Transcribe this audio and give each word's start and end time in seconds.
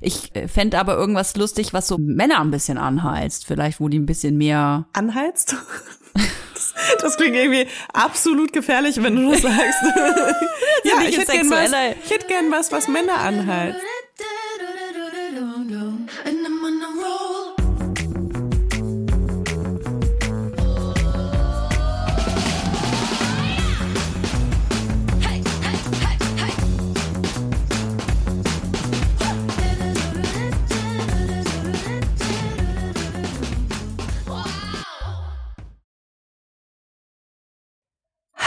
Ich 0.00 0.34
äh, 0.34 0.48
fände 0.48 0.78
aber 0.78 0.96
irgendwas 0.96 1.36
lustig, 1.36 1.72
was 1.72 1.88
so 1.88 1.98
Männer 1.98 2.40
ein 2.40 2.50
bisschen 2.50 2.78
anheizt. 2.78 3.46
Vielleicht, 3.46 3.80
wo 3.80 3.88
die 3.88 3.98
ein 3.98 4.06
bisschen 4.06 4.36
mehr. 4.36 4.86
Anheizt? 4.92 5.56
Das, 6.52 6.74
das 7.00 7.16
klingt 7.16 7.36
irgendwie 7.36 7.66
absolut 7.94 8.52
gefährlich, 8.52 9.02
wenn 9.02 9.16
du 9.16 9.30
das 9.30 9.40
sagst. 9.40 9.78
ja, 10.84 11.00
ich 11.08 11.16
hätte 11.16 11.32
gern 11.32 11.48
was, 11.48 11.70
ich 12.04 12.10
hätte 12.10 12.26
gern 12.26 12.50
was, 12.50 12.70
was 12.70 12.88
Männer 12.88 13.16
anheizt. 13.16 13.80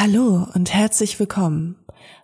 Hallo 0.05 0.45
und 0.53 0.73
herzlich 0.73 1.17
willkommen 1.17 1.77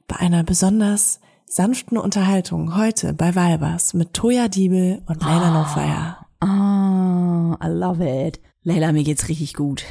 bei 0.06 0.18
einer 0.18 0.44
besonders 0.44 1.22
sanften 1.46 1.98
Unterhaltung 1.98 2.76
heute 2.76 3.14
bei 3.14 3.36
Valbas 3.36 3.94
mit 3.94 4.14
Toya 4.14 4.50
Diebel 4.50 5.02
und 5.08 5.22
Leila 5.22 5.50
oh, 5.50 5.54
No 5.54 5.64
Fire. 5.64 6.18
Oh, 6.42 7.56
I 7.66 7.70
love 7.70 8.04
it. 8.04 8.42
Leila, 8.64 8.92
mir 8.92 9.06
geht's 9.06 9.30
richtig 9.30 9.54
gut. 9.54 9.86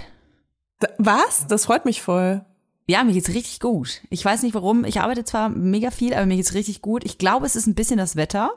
Was? 0.98 1.46
Das 1.46 1.64
freut 1.64 1.86
mich 1.86 2.02
voll. 2.02 2.44
Ja, 2.86 3.02
mir 3.04 3.14
geht's 3.14 3.30
richtig 3.30 3.58
gut. 3.58 4.02
Ich 4.10 4.22
weiß 4.22 4.42
nicht 4.42 4.54
warum. 4.54 4.84
Ich 4.84 5.00
arbeite 5.00 5.24
zwar 5.24 5.48
mega 5.48 5.90
viel, 5.90 6.12
aber 6.12 6.26
mir 6.26 6.36
geht's 6.36 6.52
richtig 6.52 6.82
gut. 6.82 7.06
Ich 7.06 7.16
glaube, 7.16 7.46
es 7.46 7.56
ist 7.56 7.66
ein 7.66 7.74
bisschen 7.74 7.96
das 7.96 8.16
Wetter. 8.16 8.50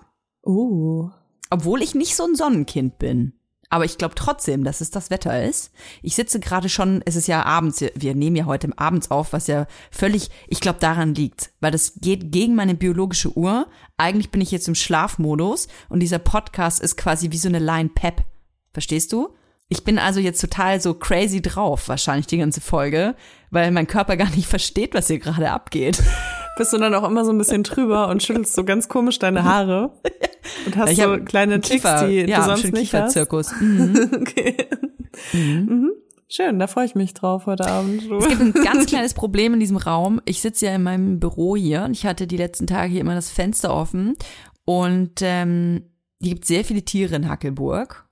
Uh. 0.45 1.09
Obwohl 1.49 1.81
ich 1.81 1.95
nicht 1.95 2.17
so 2.17 2.25
ein 2.25 2.35
Sonnenkind 2.35 2.99
bin. 2.99 3.31
Aber 3.71 3.85
ich 3.85 3.97
glaube 3.97 4.15
trotzdem, 4.15 4.65
dass 4.65 4.81
es 4.81 4.91
das 4.91 5.09
Wetter 5.09 5.43
ist. 5.45 5.71
Ich 6.01 6.15
sitze 6.15 6.41
gerade 6.41 6.67
schon, 6.67 7.01
es 7.05 7.15
ist 7.15 7.27
ja 7.27 7.43
abends, 7.43 7.83
wir 7.95 8.15
nehmen 8.15 8.35
ja 8.35 8.45
heute 8.45 8.69
abends 8.75 9.09
auf, 9.09 9.31
was 9.31 9.47
ja 9.47 9.65
völlig, 9.89 10.29
ich 10.49 10.59
glaube, 10.59 10.79
daran 10.79 11.15
liegt. 11.15 11.51
Weil 11.61 11.71
das 11.71 11.93
geht 12.01 12.33
gegen 12.33 12.53
meine 12.53 12.75
biologische 12.75 13.35
Uhr. 13.35 13.67
Eigentlich 13.95 14.29
bin 14.29 14.41
ich 14.41 14.51
jetzt 14.51 14.67
im 14.67 14.75
Schlafmodus 14.75 15.69
und 15.87 16.01
dieser 16.01 16.19
Podcast 16.19 16.81
ist 16.81 16.97
quasi 16.97 17.31
wie 17.31 17.37
so 17.37 17.47
eine 17.47 17.59
Line 17.59 17.89
Pep. 17.95 18.23
Verstehst 18.73 19.13
du? 19.13 19.29
Ich 19.69 19.85
bin 19.85 19.99
also 19.99 20.19
jetzt 20.19 20.41
total 20.41 20.81
so 20.81 20.93
crazy 20.93 21.41
drauf, 21.41 21.87
wahrscheinlich 21.87 22.27
die 22.27 22.39
ganze 22.39 22.59
Folge, 22.59 23.15
weil 23.51 23.71
mein 23.71 23.87
Körper 23.87 24.17
gar 24.17 24.29
nicht 24.31 24.47
versteht, 24.49 24.93
was 24.93 25.07
hier 25.07 25.19
gerade 25.19 25.49
abgeht. 25.49 26.03
Bist 26.61 26.73
du 26.73 26.77
dann 26.77 26.93
auch 26.93 27.07
immer 27.07 27.25
so 27.25 27.31
ein 27.31 27.37
bisschen 27.37 27.63
drüber 27.63 28.07
und 28.09 28.21
schüttelst 28.21 28.53
so 28.53 28.63
ganz 28.63 28.87
komisch 28.87 29.19
deine 29.19 29.43
Haare? 29.43 29.91
Und 30.65 30.77
hast 30.77 30.95
so 30.95 31.17
kleine 31.17 31.59
Tricks, 31.59 31.83
die 32.05 32.21
ja, 32.27 32.39
du 32.39 32.43
sonst 32.45 32.71
nicht 32.71 32.93
hast? 32.93 33.15
Mhm. 33.61 34.11
okay. 34.21 34.55
Mhm. 35.33 35.65
Mhm. 35.67 35.91
Schön, 36.27 36.59
da 36.59 36.67
freue 36.67 36.85
ich 36.85 36.95
mich 36.95 37.13
drauf 37.13 37.45
heute 37.45 37.67
Abend. 37.67 38.03
Es 38.03 38.27
gibt 38.27 38.41
ein 38.41 38.53
ganz 38.63 38.85
kleines 38.85 39.13
Problem 39.13 39.53
in 39.53 39.59
diesem 39.59 39.77
Raum. 39.77 40.21
Ich 40.25 40.41
sitze 40.41 40.67
ja 40.67 40.75
in 40.75 40.83
meinem 40.83 41.19
Büro 41.19 41.55
hier 41.55 41.83
und 41.83 41.91
ich 41.91 42.05
hatte 42.05 42.27
die 42.27 42.37
letzten 42.37 42.67
Tage 42.67 42.91
hier 42.91 43.01
immer 43.01 43.15
das 43.15 43.29
Fenster 43.29 43.73
offen 43.73 44.15
und 44.63 45.21
ähm, 45.21 45.89
hier 46.21 46.35
gibt 46.35 46.45
sehr 46.45 46.63
viele 46.63 46.83
Tiere 46.83 47.15
in 47.15 47.27
Hackelburg 47.27 48.07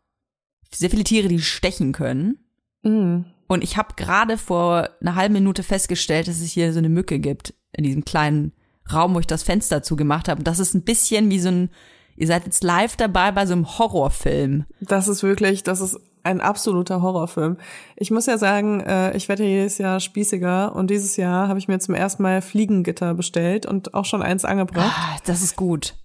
sehr 0.73 0.89
viele 0.89 1.03
Tiere, 1.03 1.27
die 1.27 1.39
stechen 1.39 1.91
können. 1.91 2.39
Mhm. 2.83 3.25
Und 3.47 3.63
ich 3.63 3.77
habe 3.77 3.95
gerade 3.95 4.37
vor 4.37 4.89
einer 5.01 5.15
halben 5.15 5.33
Minute 5.33 5.63
festgestellt, 5.63 6.27
dass 6.27 6.39
es 6.39 6.51
hier 6.51 6.71
so 6.71 6.79
eine 6.79 6.89
Mücke 6.89 7.19
gibt 7.19 7.53
in 7.73 7.83
diesem 7.83 8.05
kleinen 8.05 8.53
Raum, 8.91 9.15
wo 9.15 9.19
ich 9.19 9.27
das 9.27 9.43
Fenster 9.43 9.83
zugemacht 9.83 10.27
habe. 10.27 10.39
Und 10.39 10.47
das 10.47 10.59
ist 10.59 10.73
ein 10.73 10.83
bisschen 10.83 11.29
wie 11.29 11.39
so 11.39 11.49
ein, 11.49 11.69
ihr 12.15 12.27
seid 12.27 12.45
jetzt 12.45 12.63
live 12.63 12.95
dabei 12.95 13.31
bei 13.31 13.45
so 13.45 13.53
einem 13.53 13.77
Horrorfilm. 13.77 14.65
Das 14.81 15.07
ist 15.07 15.23
wirklich, 15.23 15.63
das 15.63 15.81
ist 15.81 15.99
ein 16.23 16.41
absoluter 16.41 17.01
Horrorfilm. 17.01 17.57
Ich 17.95 18.11
muss 18.11 18.25
ja 18.25 18.37
sagen, 18.37 18.81
äh, 18.81 19.15
ich 19.15 19.29
werde 19.29 19.45
jedes 19.45 19.77
Jahr 19.77 19.99
spießiger 19.99 20.75
und 20.75 20.89
dieses 20.89 21.15
Jahr 21.17 21.47
habe 21.47 21.59
ich 21.59 21.67
mir 21.67 21.79
zum 21.79 21.95
ersten 21.95 22.23
Mal 22.23 22.41
Fliegengitter 22.41 23.13
bestellt 23.13 23.65
und 23.65 23.93
auch 23.93 24.05
schon 24.05 24.21
eins 24.21 24.43
angebracht. 24.43 24.93
Ah, 24.95 25.17
das 25.25 25.41
ist 25.41 25.55
gut 25.55 25.95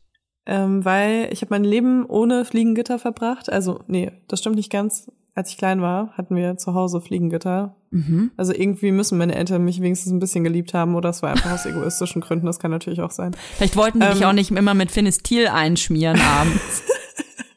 ähm, 0.47 0.85
weil 0.85 1.29
ich 1.33 1.41
habe 1.43 1.55
mein 1.55 1.65
Leben 1.65 2.05
ohne 2.07 2.45
Fliegengitter 2.45 2.99
verbracht. 2.99 3.51
Also, 3.51 3.81
nee, 3.87 4.13
das 4.29 4.41
stimmt 4.41 4.57
nicht 4.57 4.71
ganz. 4.71 5.11
Als 5.35 5.51
ich 5.51 5.59
klein 5.59 5.81
war, 5.81 6.13
hatten 6.13 6.37
wir 6.37 6.57
zu 6.59 6.75
Hause 6.75 7.01
Fliegengitter. 7.01 7.75
Mhm. 7.95 8.33
Also 8.37 8.53
irgendwie 8.53 8.91
müssen 8.91 9.19
meine 9.19 9.37
Eltern 9.37 9.65
mich 9.65 9.81
wenigstens 9.81 10.13
ein 10.13 10.19
bisschen 10.19 10.43
geliebt 10.43 10.75
haben 10.75 10.97
oder 10.97 11.11
es 11.11 11.23
war 11.23 11.31
einfach 11.31 11.53
aus 11.53 11.65
egoistischen 11.67 12.21
Gründen, 12.21 12.45
das 12.45 12.59
kann 12.59 12.73
natürlich 12.73 13.01
auch 13.01 13.13
sein. 13.13 13.37
Vielleicht 13.57 13.77
wollten 13.77 14.01
die 14.01 14.07
ähm, 14.07 14.13
dich 14.15 14.27
auch 14.27 14.33
nicht 14.33 14.51
immer 14.51 14.75
mit 14.75 14.91
Finestil 14.91 15.47
einschmieren 15.47 16.21
abends. 16.21 16.83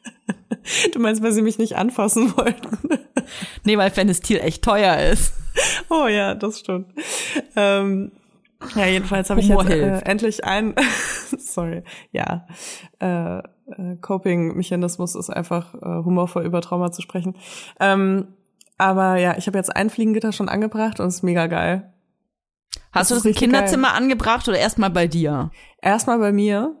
du 0.92 1.00
meinst, 1.00 1.22
weil 1.22 1.32
sie 1.32 1.42
mich 1.42 1.58
nicht 1.58 1.74
anfassen 1.74 2.36
wollten? 2.36 2.78
nee, 3.64 3.76
weil 3.76 3.90
Finestil 3.90 4.38
echt 4.38 4.62
teuer 4.62 4.96
ist. 5.10 5.34
Oh 5.90 6.06
ja, 6.06 6.36
das 6.36 6.60
stimmt. 6.60 6.86
Ähm, 7.56 8.12
ja, 8.76 8.86
jedenfalls 8.86 9.30
habe 9.30 9.40
ich 9.40 9.48
jetzt 9.48 9.68
äh, 9.68 9.98
endlich 10.04 10.44
ein, 10.44 10.74
sorry, 11.36 11.82
ja, 12.12 12.46
äh, 13.00 13.38
äh, 13.38 13.42
Coping-Mechanismus 14.00 15.16
ist 15.16 15.30
einfach 15.30 15.74
äh, 15.74 16.04
humorvoll 16.04 16.44
über 16.44 16.60
Trauma 16.60 16.92
zu 16.92 17.02
sprechen. 17.02 17.34
Ähm, 17.80 18.28
aber 18.78 19.16
ja, 19.16 19.36
ich 19.36 19.46
habe 19.46 19.58
jetzt 19.58 19.74
ein 19.74 19.90
Fliegengitter 19.90 20.32
schon 20.32 20.48
angebracht 20.48 21.00
und 21.00 21.08
es 21.08 21.16
ist 21.16 21.22
mega 21.22 21.48
geil. 21.48 21.92
Hast 22.92 23.10
das 23.10 23.18
du 23.18 23.24
das 23.24 23.24
im 23.24 23.34
Kinderzimmer 23.34 23.88
geil. 23.88 23.96
angebracht 23.96 24.48
oder 24.48 24.58
erstmal 24.58 24.90
bei 24.90 25.06
dir? 25.06 25.50
Erstmal 25.82 26.18
bei 26.18 26.32
mir, 26.32 26.74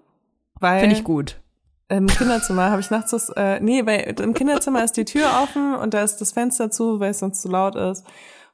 weil 0.60 0.80
finde 0.80 0.96
ich 0.96 1.04
gut. 1.04 1.40
Im 1.88 2.06
Kinderzimmer 2.06 2.70
habe 2.70 2.80
ich 2.80 2.90
nachts 2.90 3.10
das, 3.10 3.30
äh, 3.30 3.60
nee, 3.60 3.84
weil 3.86 4.14
im 4.20 4.34
Kinderzimmer 4.34 4.84
ist 4.84 4.96
die 4.96 5.04
Tür 5.04 5.26
offen 5.42 5.74
und 5.74 5.94
da 5.94 6.02
ist 6.02 6.18
das 6.18 6.32
Fenster 6.32 6.70
zu, 6.70 7.00
weil 7.00 7.10
es 7.10 7.18
sonst 7.18 7.42
zu 7.42 7.48
laut 7.48 7.76
ist. 7.76 8.04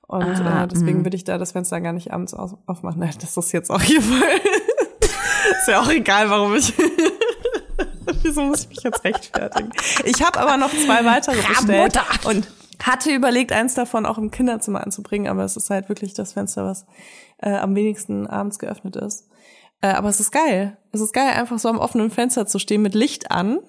Und 0.07 0.23
ah, 0.23 0.65
äh, 0.65 0.69
deswegen 0.69 0.99
mh. 0.99 1.05
würde 1.05 1.17
ich 1.17 1.25
da 1.25 1.39
das 1.39 1.53
Fenster 1.53 1.81
gar 1.81 1.93
nicht 1.93 2.13
abends 2.13 2.35
aufmachen. 2.35 3.01
Nein, 3.01 3.15
das 3.21 3.37
ist 3.37 3.53
jetzt 3.53 3.71
auch 3.71 3.83
hier 3.83 4.03
voll. 4.03 4.23
ist 5.01 5.69
ja 5.69 5.81
auch 5.81 5.91
egal, 5.91 6.31
warum 6.31 6.55
ich. 6.55 6.73
Wieso 8.23 8.43
muss 8.43 8.63
ich 8.63 8.69
mich 8.69 8.83
jetzt 8.83 9.03
rechtfertigen? 9.03 9.71
Ich 10.05 10.23
habe 10.23 10.39
aber 10.39 10.57
noch 10.57 10.71
zwei 10.71 11.05
weitere 11.05 11.37
bestellt 11.37 11.99
und 12.25 12.47
hatte 12.83 13.11
überlegt, 13.13 13.53
eins 13.53 13.75
davon 13.75 14.07
auch 14.07 14.19
im 14.19 14.31
Kinderzimmer 14.31 14.83
anzubringen, 14.83 15.29
aber 15.29 15.45
es 15.45 15.57
ist 15.57 15.71
halt 15.71 15.89
wirklich 15.89 16.15
das 16.15 16.33
Fenster, 16.33 16.65
was 16.65 16.87
äh, 17.39 17.55
am 17.55 17.75
wenigsten 17.75 18.27
abends 18.27 18.59
geöffnet 18.59 18.97
ist. 18.97 19.29
Äh, 19.81 19.89
aber 19.89 20.09
es 20.09 20.21
ist 20.21 20.31
geil. 20.31 20.77
Es 20.93 21.01
ist 21.01 21.13
geil, 21.13 21.31
einfach 21.35 21.59
so 21.59 21.69
am 21.69 21.79
offenen 21.79 22.11
Fenster 22.11 22.47
zu 22.47 22.59
stehen 22.59 22.83
mit 22.83 22.95
Licht 22.95 23.31
an. 23.31 23.61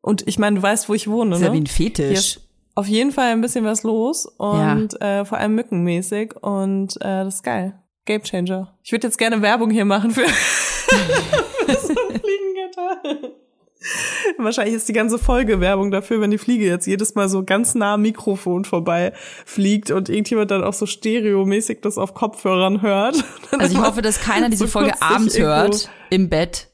Und 0.00 0.26
ich 0.26 0.38
meine, 0.38 0.56
du 0.56 0.62
weißt, 0.62 0.88
wo 0.88 0.94
ich 0.94 1.08
wohne. 1.08 1.34
Ist 1.34 1.40
ne? 1.40 1.48
ja 1.48 1.52
wie 1.52 1.60
ein 1.60 1.66
Fetisch 1.66 2.38
auf 2.78 2.86
jeden 2.86 3.10
Fall 3.10 3.32
ein 3.32 3.40
bisschen 3.40 3.64
was 3.64 3.82
los 3.82 4.24
und 4.24 4.92
ja. 5.00 5.20
äh, 5.20 5.24
vor 5.24 5.38
allem 5.38 5.56
mückenmäßig 5.56 6.36
und 6.40 6.94
äh, 6.98 7.24
das 7.24 7.36
ist 7.36 7.42
geil. 7.42 7.76
Game 8.04 8.22
Changer. 8.22 8.78
Ich 8.84 8.92
würde 8.92 9.08
jetzt 9.08 9.18
gerne 9.18 9.42
Werbung 9.42 9.70
hier 9.70 9.84
machen 9.84 10.12
für, 10.12 10.20
für 10.28 11.72
so 11.74 11.92
ein 12.08 12.20
Fliegengitter. 12.20 13.32
Wahrscheinlich 14.38 14.74
ist 14.74 14.88
die 14.88 14.92
ganze 14.92 15.18
Folge 15.18 15.60
Werbung 15.60 15.90
dafür, 15.90 16.20
wenn 16.20 16.30
die 16.30 16.38
Fliege 16.38 16.66
jetzt 16.66 16.86
jedes 16.86 17.14
Mal 17.14 17.28
so 17.28 17.44
ganz 17.44 17.74
nah 17.74 17.94
am 17.94 18.02
Mikrofon 18.02 18.64
vorbei 18.64 19.12
fliegt 19.44 19.90
und 19.90 20.08
irgendjemand 20.08 20.50
dann 20.50 20.64
auch 20.64 20.72
so 20.72 20.86
stereomäßig 20.86 21.80
das 21.80 21.98
auf 21.98 22.14
Kopfhörern 22.14 22.82
hört. 22.82 23.24
Also 23.58 23.78
ich 23.78 23.84
hoffe, 23.84 24.02
dass 24.02 24.20
keiner 24.20 24.50
diese 24.50 24.66
so 24.66 24.70
Folge 24.70 25.00
abends 25.00 25.36
hört 25.38 25.90
im 26.10 26.28
Bett 26.28 26.68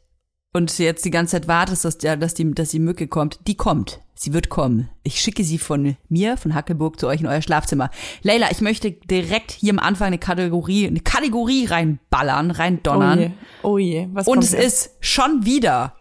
und 0.52 0.76
jetzt 0.78 1.04
die 1.04 1.10
ganze 1.10 1.32
Zeit 1.32 1.48
wartest, 1.48 1.84
dass, 1.84 1.98
ja, 2.02 2.16
dass, 2.16 2.34
die, 2.34 2.52
dass 2.52 2.68
die 2.70 2.78
Mücke 2.78 3.08
kommt. 3.08 3.40
Die 3.46 3.56
kommt. 3.56 4.00
Sie 4.14 4.32
wird 4.32 4.48
kommen. 4.48 4.88
Ich 5.02 5.20
schicke 5.20 5.44
sie 5.44 5.58
von 5.58 5.96
mir, 6.08 6.36
von 6.36 6.54
Hackelburg, 6.54 6.98
zu 7.00 7.06
euch 7.06 7.20
in 7.20 7.26
euer 7.26 7.42
Schlafzimmer. 7.42 7.90
Leila, 8.22 8.50
ich 8.50 8.60
möchte 8.60 8.92
direkt 8.92 9.50
hier 9.50 9.72
am 9.72 9.78
Anfang 9.78 10.08
eine 10.08 10.18
Kategorie, 10.18 10.86
eine 10.86 11.00
Kategorie 11.00 11.66
reinballern, 11.66 12.50
reindonnern. 12.50 13.34
Oh 13.62 13.78
je, 13.78 14.02
oh 14.02 14.06
je. 14.06 14.08
Was 14.12 14.28
Und 14.28 14.44
es 14.44 14.52
jetzt? 14.52 14.64
ist 14.64 14.90
schon 15.00 15.44
wieder 15.44 15.94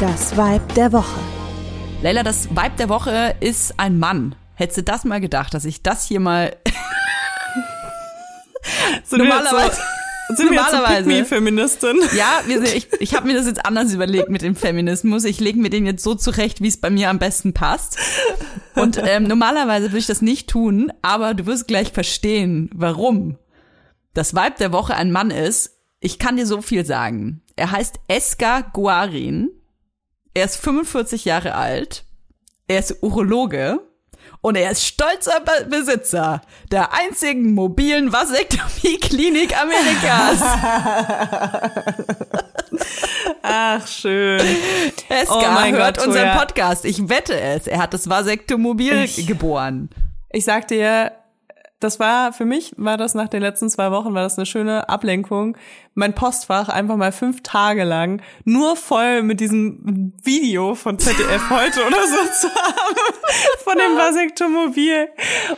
Das 0.00 0.36
Vibe 0.36 0.74
der 0.74 0.92
Woche. 0.92 1.18
Leila, 2.02 2.22
das 2.22 2.50
Vibe 2.50 2.76
der 2.78 2.90
Woche 2.90 3.34
ist 3.40 3.78
ein 3.78 3.98
Mann. 3.98 4.34
Hättest 4.54 4.78
du 4.78 4.82
das 4.82 5.04
mal 5.04 5.22
gedacht, 5.22 5.54
dass 5.54 5.64
ich 5.64 5.82
das 5.82 6.06
hier 6.06 6.20
mal 6.20 6.54
so 9.04 9.16
normalerweise 9.16 9.80
sind 10.36 10.52
normalerweise 10.52 11.08
wir 11.08 11.24
Feministin. 11.24 11.96
Ja, 12.14 12.42
wir 12.46 12.60
sind, 12.60 12.76
ich, 12.76 12.88
ich 13.00 13.14
habe 13.14 13.26
mir 13.26 13.34
das 13.34 13.46
jetzt 13.46 13.64
anders 13.64 13.94
überlegt 13.94 14.28
mit 14.28 14.42
dem 14.42 14.54
Feminismus. 14.54 15.24
Ich 15.24 15.40
lege 15.40 15.58
mir 15.58 15.70
den 15.70 15.86
jetzt 15.86 16.02
so 16.02 16.14
zurecht, 16.14 16.60
wie 16.60 16.68
es 16.68 16.78
bei 16.78 16.90
mir 16.90 17.08
am 17.08 17.18
besten 17.18 17.54
passt. 17.54 17.96
Und 18.74 19.00
ähm, 19.02 19.22
normalerweise 19.22 19.86
würde 19.86 19.98
ich 19.98 20.06
das 20.06 20.20
nicht 20.20 20.50
tun, 20.50 20.92
aber 21.00 21.32
du 21.32 21.46
wirst 21.46 21.68
gleich 21.68 21.92
verstehen, 21.92 22.68
warum. 22.74 23.38
Das 24.12 24.34
Weib 24.34 24.58
der 24.58 24.72
Woche 24.72 24.94
ein 24.94 25.10
Mann 25.10 25.30
ist. 25.30 25.70
Ich 26.00 26.18
kann 26.18 26.36
dir 26.36 26.46
so 26.46 26.60
viel 26.60 26.84
sagen. 26.84 27.40
Er 27.54 27.70
heißt 27.70 28.00
Eska 28.08 28.60
Guarin. 28.60 29.55
Er 30.36 30.44
ist 30.44 30.56
45 30.58 31.24
Jahre 31.24 31.54
alt. 31.54 32.04
Er 32.68 32.78
ist 32.80 33.02
Urologe 33.02 33.80
Und 34.42 34.54
er 34.56 34.70
ist 34.70 34.84
stolzer 34.84 35.40
Be 35.40 35.64
Besitzer 35.70 36.42
der 36.70 36.92
einzigen 36.92 37.54
mobilen 37.54 38.12
Vasektomie-Klinik 38.12 39.54
Amerikas. 39.58 40.42
Ach, 43.42 43.86
schön. 43.86 44.40
Eska 45.08 45.34
Oh 45.34 45.52
mein 45.54 45.74
hört 45.74 45.96
Gott, 45.96 46.06
unseren. 46.08 46.36
Podcast. 46.36 46.84
Ich 46.84 47.08
wette 47.08 47.40
es. 47.40 47.66
Er 47.66 47.78
hat 47.78 47.94
das 47.94 48.06
Vasektomobil 48.06 49.04
Ich- 49.04 49.26
geboren. 49.26 49.88
Ich 50.30 50.44
sag 50.44 50.68
dir, 50.68 51.12
das 51.80 52.00
war, 52.00 52.32
für 52.32 52.46
mich 52.46 52.72
war 52.78 52.96
das 52.96 53.14
nach 53.14 53.28
den 53.28 53.42
letzten 53.42 53.68
zwei 53.68 53.90
Wochen, 53.90 54.14
war 54.14 54.22
das 54.22 54.38
eine 54.38 54.46
schöne 54.46 54.88
Ablenkung. 54.88 55.58
Mein 55.94 56.14
Postfach 56.14 56.70
einfach 56.70 56.96
mal 56.96 57.12
fünf 57.12 57.42
Tage 57.42 57.84
lang 57.84 58.22
nur 58.44 58.76
voll 58.76 59.22
mit 59.22 59.40
diesem 59.40 60.14
Video 60.22 60.74
von 60.74 60.98
ZDF 60.98 61.42
heute 61.50 61.86
oder 61.86 62.02
so 62.02 62.48
zu 62.48 62.54
haben. 62.54 62.96
Von 63.64 63.74
dem 63.76 63.96
Vasektomobil. 63.96 65.08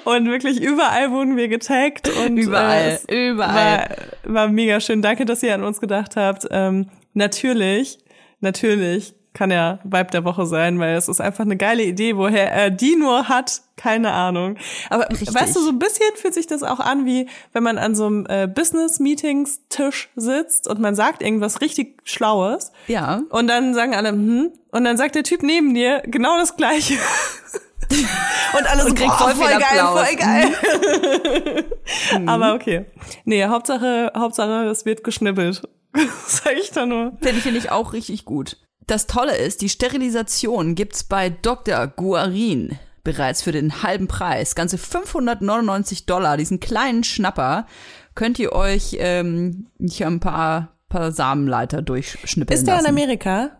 Und 0.04 0.26
wirklich 0.26 0.60
überall 0.60 1.12
wurden 1.12 1.36
wir 1.36 1.46
getaggt 1.48 2.08
und 2.08 2.36
Überall, 2.36 2.98
äh, 3.06 3.28
überall. 3.30 3.96
War, 4.24 4.34
war 4.34 4.48
mega 4.48 4.80
schön. 4.80 5.02
Danke, 5.02 5.24
dass 5.24 5.42
ihr 5.44 5.54
an 5.54 5.62
uns 5.62 5.80
gedacht 5.80 6.16
habt. 6.16 6.48
Ähm, 6.50 6.90
natürlich, 7.14 7.98
natürlich 8.40 9.14
kann 9.38 9.52
er 9.52 9.78
Vibe 9.84 10.10
der 10.10 10.24
Woche 10.24 10.46
sein, 10.46 10.80
weil 10.80 10.96
es 10.96 11.06
ist 11.08 11.20
einfach 11.20 11.44
eine 11.44 11.56
geile 11.56 11.84
Idee, 11.84 12.16
woher 12.16 12.50
er 12.50 12.70
die 12.70 12.96
nur 12.96 13.28
hat, 13.28 13.60
keine 13.76 14.10
Ahnung. 14.10 14.56
Aber 14.90 15.08
Richtig. 15.08 15.32
weißt 15.32 15.54
du, 15.54 15.60
so 15.60 15.68
ein 15.70 15.78
bisschen 15.78 16.08
fühlt 16.16 16.34
sich 16.34 16.48
das 16.48 16.64
auch 16.64 16.80
an, 16.80 17.06
wie 17.06 17.28
wenn 17.52 17.62
man 17.62 17.78
an 17.78 17.94
so 17.94 18.06
einem 18.06 18.26
äh, 18.28 18.48
Business-Meetings-Tisch 18.48 20.08
sitzt 20.16 20.66
und 20.66 20.80
man 20.80 20.96
sagt 20.96 21.22
irgendwas 21.22 21.60
richtig 21.60 22.00
Schlaues 22.02 22.72
Ja. 22.88 23.20
und 23.30 23.46
dann 23.46 23.74
sagen 23.74 23.94
alle, 23.94 24.08
hm, 24.08 24.50
und 24.72 24.82
dann 24.84 24.96
sagt 24.96 25.14
der 25.14 25.22
Typ 25.22 25.44
neben 25.44 25.72
dir 25.72 26.02
genau 26.04 26.36
das 26.36 26.56
Gleiche. 26.56 26.94
und 28.58 28.68
alle 28.68 28.82
so, 28.82 28.88
Und 28.88 28.96
kriegt 28.96 29.08
boah, 29.16 29.30
voll 29.30 29.34
voll 29.36 29.60
geil, 29.60 29.86
voll 29.92 30.16
geil. 30.16 31.64
Aber 32.26 32.54
okay. 32.54 32.86
Nee, 33.24 33.44
Hauptsache, 33.44 34.10
Hauptsache, 34.16 34.64
es 34.64 34.84
wird 34.84 35.04
geschnippelt. 35.04 35.62
Sag 36.26 36.54
ich 36.60 36.72
da 36.72 36.86
nur. 36.86 37.12
Finde 37.20 37.36
ich, 37.38 37.42
finde 37.44 37.58
ich 37.60 37.70
auch 37.70 37.92
richtig 37.92 38.24
gut. 38.24 38.56
Das 38.88 39.06
Tolle 39.06 39.36
ist, 39.36 39.60
die 39.60 39.68
Sterilisation 39.68 40.74
gibt's 40.74 41.04
bei 41.04 41.28
Dr. 41.28 41.86
Guarin 41.88 42.78
bereits 43.04 43.42
für 43.42 43.52
den 43.52 43.82
halben 43.82 44.08
Preis. 44.08 44.54
Ganze 44.54 44.78
599 44.78 46.06
Dollar, 46.06 46.38
diesen 46.38 46.58
kleinen 46.58 47.04
Schnapper, 47.04 47.66
könnt 48.14 48.38
ihr 48.38 48.52
euch 48.52 48.96
ähm, 48.98 49.66
hier 49.78 50.06
ein 50.06 50.20
paar, 50.20 50.72
paar 50.88 51.12
Samenleiter 51.12 51.82
durchschnippeln 51.82 52.58
Ist 52.58 52.66
der 52.66 52.78
in 52.78 52.84
lassen. 52.84 52.94
Amerika? 52.94 53.50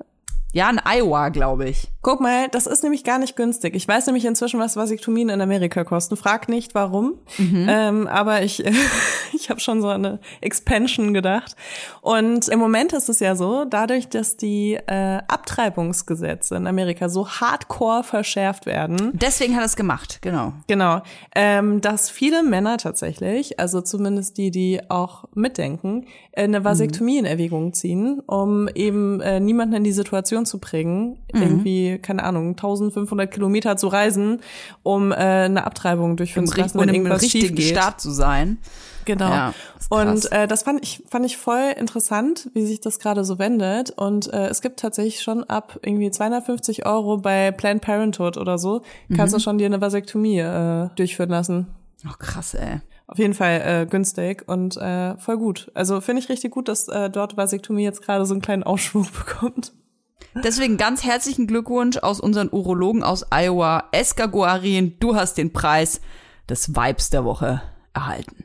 Ja, 0.52 0.70
in 0.70 0.80
Iowa, 0.84 1.28
glaube 1.28 1.68
ich. 1.68 1.88
Guck 2.00 2.20
mal, 2.20 2.48
das 2.48 2.66
ist 2.66 2.82
nämlich 2.82 3.04
gar 3.04 3.18
nicht 3.18 3.36
günstig. 3.36 3.74
Ich 3.74 3.86
weiß 3.86 4.06
nämlich 4.06 4.24
inzwischen, 4.24 4.58
was 4.58 4.76
Vasektomien 4.76 5.28
in 5.28 5.40
Amerika 5.40 5.84
kosten. 5.84 6.16
Frag 6.16 6.48
nicht, 6.48 6.74
warum. 6.74 7.14
Ähm, 7.68 8.06
aber 8.06 8.42
ich, 8.42 8.64
ich 9.34 9.50
habe 9.50 9.60
schon 9.60 9.82
so 9.82 9.88
eine 9.88 10.20
Expansion 10.40 11.12
gedacht. 11.12 11.54
Und 12.00 12.48
im 12.48 12.58
Moment 12.58 12.92
ist 12.92 13.08
es 13.08 13.20
ja 13.20 13.36
so, 13.36 13.66
dadurch, 13.66 14.08
dass 14.08 14.36
die 14.36 14.74
äh, 14.86 15.18
Abtreibungsgesetze 15.28 16.56
in 16.56 16.66
Amerika 16.66 17.08
so 17.08 17.28
hardcore 17.28 18.02
verschärft 18.02 18.64
werden, 18.66 19.12
Deswegen 19.12 19.54
hat 19.54 19.62
er 19.62 19.66
es 19.66 19.76
gemacht, 19.76 20.18
genau. 20.22 20.52
Genau, 20.66 21.02
ähm, 21.34 21.80
dass 21.80 22.10
viele 22.10 22.42
Männer 22.42 22.78
tatsächlich, 22.78 23.58
also 23.58 23.80
zumindest 23.80 24.38
die, 24.38 24.50
die 24.50 24.80
auch 24.88 25.24
mitdenken, 25.34 26.06
äh, 26.32 26.44
eine 26.44 26.64
Vasektomie 26.64 27.18
in 27.18 27.24
Erwägung 27.24 27.72
ziehen, 27.72 28.20
um 28.26 28.68
eben 28.68 29.20
äh, 29.20 29.40
niemanden 29.40 29.76
in 29.76 29.84
die 29.84 29.92
Situation 29.92 30.37
zu 30.46 30.58
bringen, 30.58 31.18
irgendwie, 31.32 31.98
keine 31.98 32.24
Ahnung, 32.24 32.50
1500 32.50 33.30
Kilometer 33.30 33.76
zu 33.76 33.88
reisen, 33.88 34.40
um 34.82 35.12
äh, 35.12 35.14
eine 35.16 35.64
Abtreibung 35.64 36.16
durchführen 36.16 36.46
Im, 36.46 36.52
zu 36.52 36.60
lassen, 36.60 36.78
wenn 36.80 36.88
im 36.88 36.94
irgendwas 36.94 37.22
schief 37.22 37.34
richtigen 37.34 37.56
geht. 37.56 37.76
Staat 37.76 38.00
zu 38.00 38.10
sein. 38.10 38.58
Genau. 39.04 39.30
Ja, 39.30 39.54
und 39.88 40.30
äh, 40.32 40.46
das 40.46 40.64
fand 40.64 40.82
ich 40.82 41.02
fand 41.08 41.24
ich 41.24 41.38
voll 41.38 41.72
interessant, 41.78 42.50
wie 42.52 42.66
sich 42.66 42.80
das 42.80 42.98
gerade 42.98 43.24
so 43.24 43.38
wendet. 43.38 43.90
Und 43.90 44.30
äh, 44.34 44.48
es 44.48 44.60
gibt 44.60 44.80
tatsächlich 44.80 45.22
schon 45.22 45.44
ab 45.44 45.78
irgendwie 45.82 46.10
250 46.10 46.84
Euro 46.84 47.16
bei 47.16 47.50
Planned 47.50 47.80
Parenthood 47.80 48.36
oder 48.36 48.58
so 48.58 48.82
kannst 49.16 49.32
Mhm. 49.32 49.38
du 49.38 49.42
schon 49.42 49.58
dir 49.58 49.64
eine 49.66 49.80
Vasektomie 49.80 50.40
äh, 50.40 50.88
durchführen 50.96 51.30
lassen. 51.30 51.68
Oh, 52.06 52.12
krass, 52.18 52.52
ey. 52.52 52.80
Auf 53.06 53.18
jeden 53.18 53.32
Fall 53.32 53.62
äh, 53.64 53.86
günstig 53.86 54.46
und 54.46 54.76
äh, 54.76 55.16
voll 55.16 55.38
gut. 55.38 55.70
Also 55.72 56.02
finde 56.02 56.20
ich 56.22 56.28
richtig 56.28 56.52
gut, 56.52 56.68
dass 56.68 56.88
äh, 56.88 57.08
dort 57.08 57.38
Vasektomie 57.38 57.84
jetzt 57.84 58.02
gerade 58.02 58.26
so 58.26 58.34
einen 58.34 58.42
kleinen 58.42 58.62
Aufschwung 58.64 59.06
bekommt. 59.26 59.72
Deswegen 60.34 60.76
ganz 60.76 61.04
herzlichen 61.04 61.46
Glückwunsch 61.46 61.98
aus 61.98 62.20
unseren 62.20 62.50
Urologen 62.50 63.02
aus 63.02 63.26
Iowa. 63.30 63.88
Eska 63.92 64.26
Guarin, 64.26 64.96
du 65.00 65.16
hast 65.16 65.38
den 65.38 65.52
Preis 65.52 66.00
des 66.48 66.74
Vibes 66.74 67.10
der 67.10 67.24
Woche 67.24 67.62
erhalten. 67.92 68.44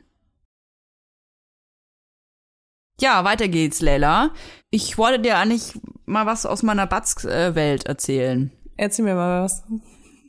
Ja, 3.00 3.24
weiter 3.24 3.48
geht's, 3.48 3.80
Leila. 3.80 4.32
Ich 4.70 4.98
wollte 4.98 5.20
dir 5.20 5.38
eigentlich 5.38 5.74
mal 6.06 6.26
was 6.26 6.46
aus 6.46 6.62
meiner 6.62 6.86
Batz-Welt 6.86 7.86
erzählen. 7.86 8.52
Erzähl 8.76 9.04
mir 9.04 9.14
mal 9.14 9.42
was. 9.42 9.64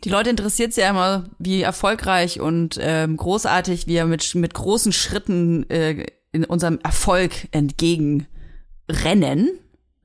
Die 0.03 0.09
Leute 0.09 0.29
interessiert 0.29 0.75
ja 0.75 0.89
immer, 0.89 1.29
wie 1.39 1.61
erfolgreich 1.61 2.39
und 2.39 2.77
ähm, 2.79 3.17
großartig 3.17 3.87
wir 3.87 4.05
mit, 4.05 4.35
mit 4.35 4.53
großen 4.53 4.91
Schritten 4.91 5.69
äh, 5.69 6.05
in 6.31 6.45
unserem 6.45 6.79
Erfolg 6.83 7.47
entgegenrennen, 7.51 9.49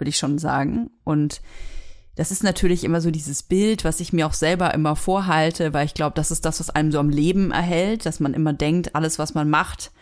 würde 0.00 0.10
ich 0.10 0.18
schon 0.18 0.38
sagen. 0.38 0.90
Und 1.04 1.40
das 2.16 2.30
ist 2.30 2.42
natürlich 2.42 2.84
immer 2.84 3.00
so 3.00 3.10
dieses 3.10 3.42
Bild, 3.42 3.84
was 3.84 4.00
ich 4.00 4.12
mir 4.12 4.26
auch 4.26 4.34
selber 4.34 4.74
immer 4.74 4.96
vorhalte, 4.96 5.72
weil 5.72 5.86
ich 5.86 5.94
glaube, 5.94 6.14
das 6.16 6.30
ist 6.30 6.44
das, 6.44 6.60
was 6.60 6.70
einem 6.70 6.92
so 6.92 6.98
am 6.98 7.08
Leben 7.08 7.50
erhält, 7.50 8.04
dass 8.06 8.20
man 8.20 8.34
immer 8.34 8.52
denkt, 8.52 8.94
alles, 8.94 9.18
was 9.18 9.34
man 9.34 9.48
macht, 9.48 9.92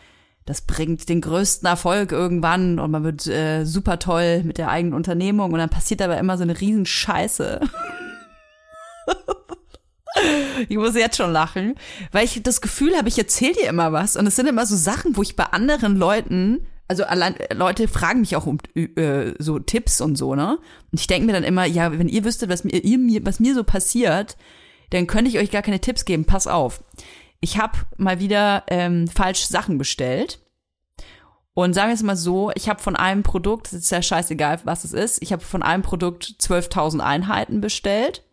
das 0.48 0.62
bringt 0.62 1.08
den 1.10 1.20
größten 1.20 1.68
Erfolg 1.68 2.10
irgendwann 2.10 2.78
und 2.78 2.90
man 2.90 3.04
wird 3.04 3.26
äh, 3.26 3.64
super 3.64 3.98
toll 3.98 4.42
mit 4.44 4.56
der 4.56 4.70
eigenen 4.70 4.94
Unternehmung 4.94 5.52
und 5.52 5.58
dann 5.58 5.68
passiert 5.68 6.00
aber 6.00 6.16
immer 6.16 6.38
so 6.38 6.42
eine 6.42 6.58
Riesenscheiße. 6.58 7.60
Ich 10.68 10.76
muss 10.76 10.96
jetzt 10.96 11.16
schon 11.16 11.30
lachen, 11.30 11.76
weil 12.10 12.24
ich 12.24 12.42
das 12.42 12.60
Gefühl 12.60 12.96
habe, 12.96 13.08
ich 13.08 13.18
erzähle 13.18 13.54
dir 13.54 13.68
immer 13.68 13.92
was 13.92 14.16
und 14.16 14.26
es 14.26 14.34
sind 14.34 14.48
immer 14.48 14.66
so 14.66 14.74
Sachen, 14.74 15.16
wo 15.16 15.22
ich 15.22 15.36
bei 15.36 15.44
anderen 15.44 15.94
Leuten, 15.96 16.66
also 16.88 17.04
allein 17.04 17.36
Leute 17.54 17.86
fragen 17.86 18.20
mich 18.20 18.34
auch 18.34 18.46
um 18.46 18.58
äh, 18.74 19.34
so 19.38 19.58
Tipps 19.58 20.00
und 20.00 20.16
so, 20.16 20.34
ne? 20.34 20.58
Und 20.90 20.98
ich 20.98 21.06
denke 21.06 21.26
mir 21.26 21.34
dann 21.34 21.44
immer, 21.44 21.66
ja, 21.66 21.96
wenn 21.96 22.08
ihr 22.08 22.24
wüsstet, 22.24 22.48
was 22.48 22.64
mir, 22.64 22.72
ihr, 22.72 22.98
mir, 22.98 23.24
was 23.24 23.40
mir 23.40 23.54
so 23.54 23.62
passiert, 23.62 24.36
dann 24.90 25.06
könnte 25.06 25.30
ich 25.30 25.38
euch 25.38 25.50
gar 25.50 25.62
keine 25.62 25.80
Tipps 25.80 26.06
geben. 26.06 26.24
Pass 26.24 26.46
auf. 26.46 26.82
Ich 27.40 27.58
habe 27.58 27.78
mal 27.98 28.20
wieder 28.20 28.64
ähm, 28.68 29.06
falsch 29.06 29.44
Sachen 29.44 29.76
bestellt. 29.76 30.40
Und 31.52 31.74
sagen 31.74 31.88
wir 31.88 31.94
es 31.94 32.02
mal 32.02 32.16
so, 32.16 32.52
ich 32.54 32.68
habe 32.68 32.80
von 32.80 32.96
einem 32.96 33.22
Produkt, 33.22 33.66
es 33.66 33.72
ist 33.72 33.90
ja 33.90 34.00
scheißegal, 34.00 34.60
was 34.64 34.84
es 34.84 34.92
ist, 34.92 35.20
ich 35.22 35.32
habe 35.32 35.42
von 35.42 35.62
einem 35.62 35.82
Produkt 35.82 36.36
12.000 36.40 37.00
Einheiten 37.00 37.60
bestellt. 37.60 38.24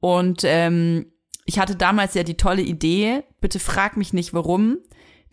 Und 0.00 0.42
ähm, 0.44 1.06
ich 1.44 1.58
hatte 1.58 1.76
damals 1.76 2.14
ja 2.14 2.22
die 2.22 2.36
tolle 2.36 2.62
Idee, 2.62 3.24
bitte 3.40 3.58
frag 3.58 3.96
mich 3.96 4.12
nicht 4.12 4.32
warum, 4.32 4.78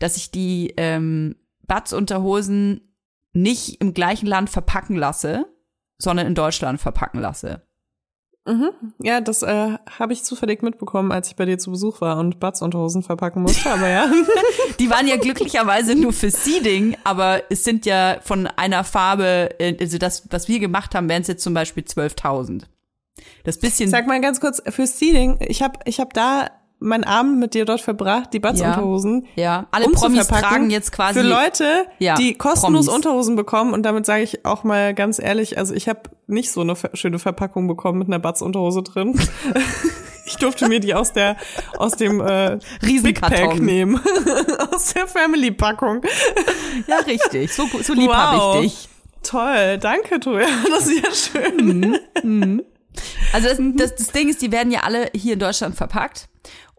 dass 0.00 0.16
ich 0.16 0.32
die 0.32 0.74
ähm, 0.76 1.36
Batz-Unterhosen 1.66 2.94
nicht 3.32 3.80
im 3.80 3.94
gleichen 3.94 4.26
Land 4.26 4.50
verpacken 4.50 4.96
lasse, 4.96 5.46
sondern 5.98 6.26
in 6.26 6.34
Deutschland 6.34 6.80
verpacken 6.80 7.20
lasse. 7.20 7.62
Mhm. 8.44 8.70
Ja, 8.98 9.20
das 9.20 9.42
äh, 9.42 9.78
habe 9.98 10.12
ich 10.12 10.24
zufällig 10.24 10.62
mitbekommen, 10.62 11.12
als 11.12 11.28
ich 11.28 11.36
bei 11.36 11.44
dir 11.44 11.58
zu 11.58 11.70
Besuch 11.70 12.00
war 12.00 12.18
und 12.18 12.40
Batzunterhosen 12.40 13.04
verpacken 13.04 13.42
musste, 13.42 13.70
aber 13.70 13.88
ja. 13.88 14.10
Die 14.80 14.90
waren 14.90 15.06
ja 15.06 15.16
glücklicherweise 15.16 15.94
nur 15.94 16.12
für 16.12 16.30
Seeding, 16.30 16.96
aber 17.04 17.42
es 17.50 17.62
sind 17.62 17.86
ja 17.86 18.18
von 18.20 18.48
einer 18.48 18.82
Farbe, 18.82 19.50
äh, 19.60 19.76
also 19.78 19.96
das, 19.96 20.28
was 20.30 20.48
wir 20.48 20.58
gemacht 20.58 20.94
haben, 20.96 21.08
wären 21.08 21.22
es 21.22 21.28
jetzt 21.28 21.44
zum 21.44 21.54
Beispiel 21.54 21.84
12.000. 21.84 22.62
Das 23.44 23.58
bisschen. 23.58 23.90
Sag 23.90 24.08
mal 24.08 24.20
ganz 24.20 24.40
kurz, 24.40 24.60
für 24.66 24.86
Seeding, 24.88 25.38
ich 25.40 25.62
habe 25.62 25.78
ich 25.84 26.00
hab 26.00 26.12
da 26.12 26.50
meinen 26.82 27.04
Abend 27.04 27.38
mit 27.38 27.54
dir 27.54 27.64
dort 27.64 27.80
verbracht, 27.80 28.32
die 28.32 28.38
Batzunterhosen. 28.40 29.26
ja, 29.36 29.66
alle 29.70 29.84
Promis 29.86 30.02
umzuverpacken 30.02 30.48
tragen 30.48 30.70
jetzt 30.70 30.92
quasi. 30.92 31.20
Für 31.20 31.26
Leute, 31.26 31.86
Ja, 31.98 32.14
die 32.16 32.34
kostenlos 32.34 32.86
Promis. 32.86 32.96
Unterhosen 33.06 33.36
bekommen 33.36 33.72
und 33.72 33.82
damit 33.84 34.04
sage 34.06 34.22
ich 34.22 34.44
auch 34.44 34.64
mal 34.64 34.94
ganz 34.94 35.18
ehrlich, 35.18 35.58
also 35.58 35.74
ich 35.74 35.88
habe 35.88 36.00
nicht 36.26 36.50
so 36.52 36.60
eine 36.62 36.74
schöne 36.94 37.18
Verpackung 37.18 37.66
bekommen 37.68 37.98
mit 37.98 38.08
einer 38.08 38.18
Batzunterhose 38.18 38.82
drin. 38.82 39.18
ich 40.26 40.36
durfte 40.36 40.68
mir 40.68 40.80
die 40.80 40.94
aus 40.94 41.12
der 41.12 41.36
aus 41.78 41.92
dem 41.92 42.20
äh, 42.20 42.58
Big 42.80 43.20
Pack 43.20 43.32
Riesenkarton. 43.32 43.64
nehmen, 43.64 44.00
aus 44.72 44.94
der 44.94 45.06
Family 45.06 45.50
Packung. 45.50 46.02
Ja, 46.86 46.98
richtig. 46.98 47.52
So, 47.52 47.66
so 47.82 47.92
lieb 47.94 48.08
Wow. 48.08 48.14
hab 48.16 48.62
ich 48.62 48.72
dich. 48.72 48.88
Toll, 49.22 49.78
danke 49.78 50.18
Toja, 50.20 50.46
das 50.70 50.86
ist 50.88 51.04
ja 51.04 51.40
schön. 51.42 51.92
Also 53.32 53.48
das, 53.48 53.58
das, 53.76 53.94
das 53.94 54.08
Ding 54.12 54.28
ist, 54.28 54.42
die 54.42 54.52
werden 54.52 54.72
ja 54.72 54.80
alle 54.80 55.10
hier 55.14 55.34
in 55.34 55.38
Deutschland 55.38 55.74
verpackt. 55.76 56.28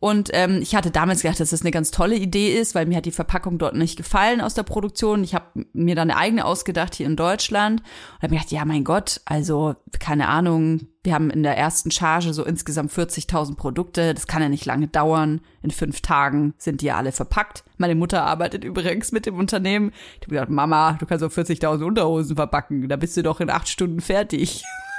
Und 0.04 0.32
ähm, 0.34 0.60
ich 0.62 0.76
hatte 0.76 0.92
damals 0.92 1.22
gedacht, 1.22 1.40
dass 1.40 1.52
das 1.52 1.62
eine 1.62 1.72
ganz 1.72 1.90
tolle 1.90 2.18
Idee 2.18 2.60
ist, 2.60 2.76
weil 2.76 2.86
mir 2.88 2.98
hat 2.98 3.06
die 3.06 3.12
Verpackung 3.12 3.58
dort 3.58 3.74
nicht 3.74 3.96
gefallen 3.96 4.42
aus 4.42 4.54
der 4.54 4.64
Produktion. 4.64 5.24
Ich 5.24 5.34
habe 5.34 5.66
mir 5.72 5.96
dann 5.96 6.12
eine 6.12 6.20
eigene 6.20 6.44
ausgedacht 6.44 6.94
hier 6.94 7.06
in 7.06 7.16
Deutschland 7.16 7.80
und 7.80 8.24
habe 8.24 8.34
mir 8.34 8.40
gedacht, 8.42 8.52
ja 8.52 8.66
mein 8.66 8.84
Gott, 8.84 9.22
also 9.24 9.78
keine 10.00 10.28
Ahnung, 10.28 10.90
wir 11.04 11.14
haben 11.14 11.30
in 11.30 11.42
der 11.42 11.58
ersten 11.58 11.90
Charge 11.90 12.34
so 12.34 12.44
insgesamt 12.44 12.92
40.000 12.92 13.56
Produkte. 13.56 14.14
Das 14.14 14.28
kann 14.28 14.42
ja 14.42 14.50
nicht 14.50 14.66
lange 14.66 14.90
dauern. 14.90 15.40
In 15.62 15.72
fünf 15.72 16.02
Tagen 16.02 16.54
sind 16.58 16.82
die 16.82 16.88
ja 16.88 16.98
alle 16.98 17.14
verpackt. 17.14 17.64
Meine 17.78 17.96
Mutter 17.96 18.26
arbeitet 18.26 18.66
übrigens 18.66 19.14
mit 19.14 19.26
dem 19.26 19.40
Unternehmen. 19.40 19.94
Ich 20.20 20.24
habe 20.24 20.32
gedacht, 20.32 20.50
Mama, 20.50 20.98
du 21.00 21.06
kannst 21.06 21.24
auch 21.24 21.32
40.000 21.32 21.82
Unterhosen 21.82 22.36
verpacken. 22.36 22.90
Da 22.90 22.98
bist 22.98 23.16
du 23.16 23.24
doch 23.24 23.40
in 23.40 23.50
acht 23.50 23.70
Stunden 23.70 24.02
fertig. 24.02 24.66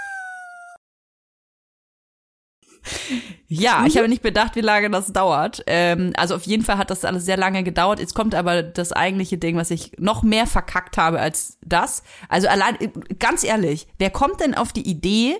Ja, 3.48 3.84
ich 3.86 3.96
habe 3.96 4.08
nicht 4.08 4.22
bedacht, 4.22 4.56
wie 4.56 4.60
lange 4.60 4.90
das 4.90 5.12
dauert. 5.12 5.62
Ähm, 5.66 6.12
also 6.16 6.34
auf 6.34 6.44
jeden 6.44 6.64
Fall 6.64 6.78
hat 6.78 6.90
das 6.90 7.04
alles 7.04 7.24
sehr 7.24 7.36
lange 7.36 7.62
gedauert. 7.62 8.00
Jetzt 8.00 8.14
kommt 8.14 8.34
aber 8.34 8.62
das 8.62 8.92
eigentliche 8.92 9.38
Ding, 9.38 9.56
was 9.56 9.70
ich 9.70 9.92
noch 9.98 10.22
mehr 10.22 10.46
verkackt 10.46 10.96
habe 10.96 11.20
als 11.20 11.58
das. 11.64 12.02
Also 12.28 12.48
allein, 12.48 12.76
ganz 13.18 13.44
ehrlich, 13.44 13.86
wer 13.98 14.10
kommt 14.10 14.40
denn 14.40 14.54
auf 14.54 14.72
die 14.72 14.88
Idee, 14.88 15.36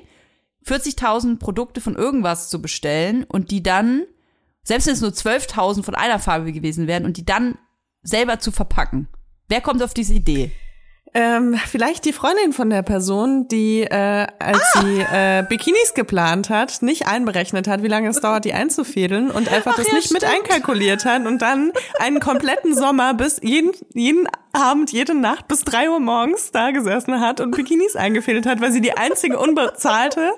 40.000 0.67 1.39
Produkte 1.39 1.81
von 1.81 1.95
irgendwas 1.95 2.49
zu 2.49 2.63
bestellen 2.63 3.25
und 3.25 3.51
die 3.51 3.63
dann, 3.63 4.05
selbst 4.63 4.87
wenn 4.87 4.95
es 4.95 5.01
nur 5.01 5.11
12.000 5.11 5.83
von 5.83 5.95
einer 5.95 6.19
Farbe 6.19 6.53
gewesen 6.53 6.87
wären, 6.87 7.05
und 7.05 7.17
die 7.17 7.27
dann 7.27 7.59
selber 8.03 8.39
zu 8.39 8.53
verpacken? 8.53 9.09
Wer 9.49 9.61
kommt 9.61 9.83
auf 9.83 9.95
diese 9.95 10.15
Idee? 10.15 10.53
Ähm, 11.17 11.55
vielleicht 11.69 12.07
die 12.07 12.13
Freundin 12.13 12.53
von 12.53 12.71
der 12.71 12.83
Person, 12.83 13.47
die, 13.47 13.83
äh, 13.83 14.27
als 14.41 14.61
ah! 14.75 14.81
sie 14.81 15.01
äh, 15.01 15.45
Bikinis 15.49 15.95
geplant 15.95 16.51
hat, 16.51 16.83
nicht 16.83 17.07
einberechnet 17.07 17.69
hat, 17.69 17.85
wie 17.85 17.89
lange 17.89 18.09
es 18.09 18.21
dauert, 18.21 18.45
die 18.45 18.53
einzufädeln 18.53 19.31
und 19.31 19.49
einfach 19.49 19.75
Ach, 19.75 19.77
das 19.77 19.87
ja, 19.87 19.95
nicht 19.95 20.07
stimmt. 20.07 20.23
mit 20.23 20.31
einkalkuliert 20.31 21.05
hat 21.05 21.25
und 21.25 21.41
dann 21.41 21.71
einen 22.01 22.19
kompletten 22.19 22.75
Sommer 22.75 23.15
bis 23.15 23.39
jeden, 23.43 23.71
jeden 23.95 24.27
Abend, 24.53 24.91
jede 24.91 25.15
Nacht 25.15 25.47
bis 25.47 25.61
drei 25.61 25.89
Uhr 25.89 26.01
morgens 26.01 26.51
da 26.51 26.73
gesessen 26.73 27.21
hat 27.21 27.41
und 27.41 27.53
Bikinis 27.53 27.95
eingefädelt 27.95 28.45
hat, 28.45 28.61
weil 28.61 28.73
sie 28.73 28.81
die 28.81 28.97
einzige 28.97 29.39
unbezahlte 29.39 30.33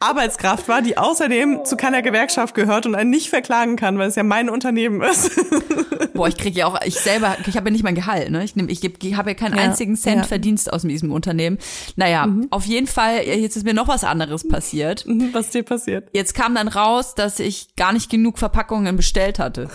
Arbeitskraft 0.00 0.68
war, 0.68 0.80
die 0.80 0.96
außerdem 0.96 1.64
zu 1.64 1.76
keiner 1.76 2.02
Gewerkschaft 2.02 2.54
gehört 2.54 2.86
und 2.86 2.94
einen 2.94 3.10
nicht 3.10 3.30
verklagen 3.30 3.74
kann, 3.74 3.98
weil 3.98 4.08
es 4.08 4.14
ja 4.14 4.22
mein 4.22 4.48
Unternehmen 4.48 5.02
ist. 5.02 5.32
Boah, 6.14 6.28
ich 6.28 6.36
kriege 6.36 6.60
ja 6.60 6.66
auch, 6.66 6.80
ich 6.84 6.94
selber, 6.94 7.36
ich 7.46 7.56
habe 7.56 7.68
ja 7.68 7.72
nicht 7.72 7.82
mein 7.82 7.96
Gehalt, 7.96 8.30
ne? 8.30 8.44
Ich, 8.44 8.54
nehm, 8.54 8.68
ich, 8.68 8.82
ich 8.84 9.16
habe 9.16 9.30
ja 9.30 9.34
keinen 9.34 9.56
ja, 9.56 9.62
einzigen 9.62 9.96
Cent 9.96 10.18
ja. 10.18 10.22
Verdienst 10.22 10.72
aus 10.72 10.82
diesem 10.82 11.10
Unternehmen. 11.10 11.58
Naja, 11.96 12.26
mhm. 12.26 12.46
auf 12.50 12.64
jeden 12.64 12.86
Fall, 12.86 13.24
jetzt 13.24 13.56
ist 13.56 13.64
mir 13.64 13.74
noch 13.74 13.88
was 13.88 14.04
anderes 14.04 14.46
passiert. 14.46 15.04
Mhm, 15.06 15.30
was 15.32 15.50
dir 15.50 15.64
passiert? 15.64 16.08
Jetzt 16.12 16.34
kam 16.34 16.54
dann 16.54 16.68
raus, 16.68 17.14
dass 17.16 17.40
ich 17.40 17.74
gar 17.76 17.92
nicht 17.92 18.08
genug 18.08 18.38
Verpackungen 18.38 18.96
bestellt 18.96 19.40
hatte. 19.40 19.68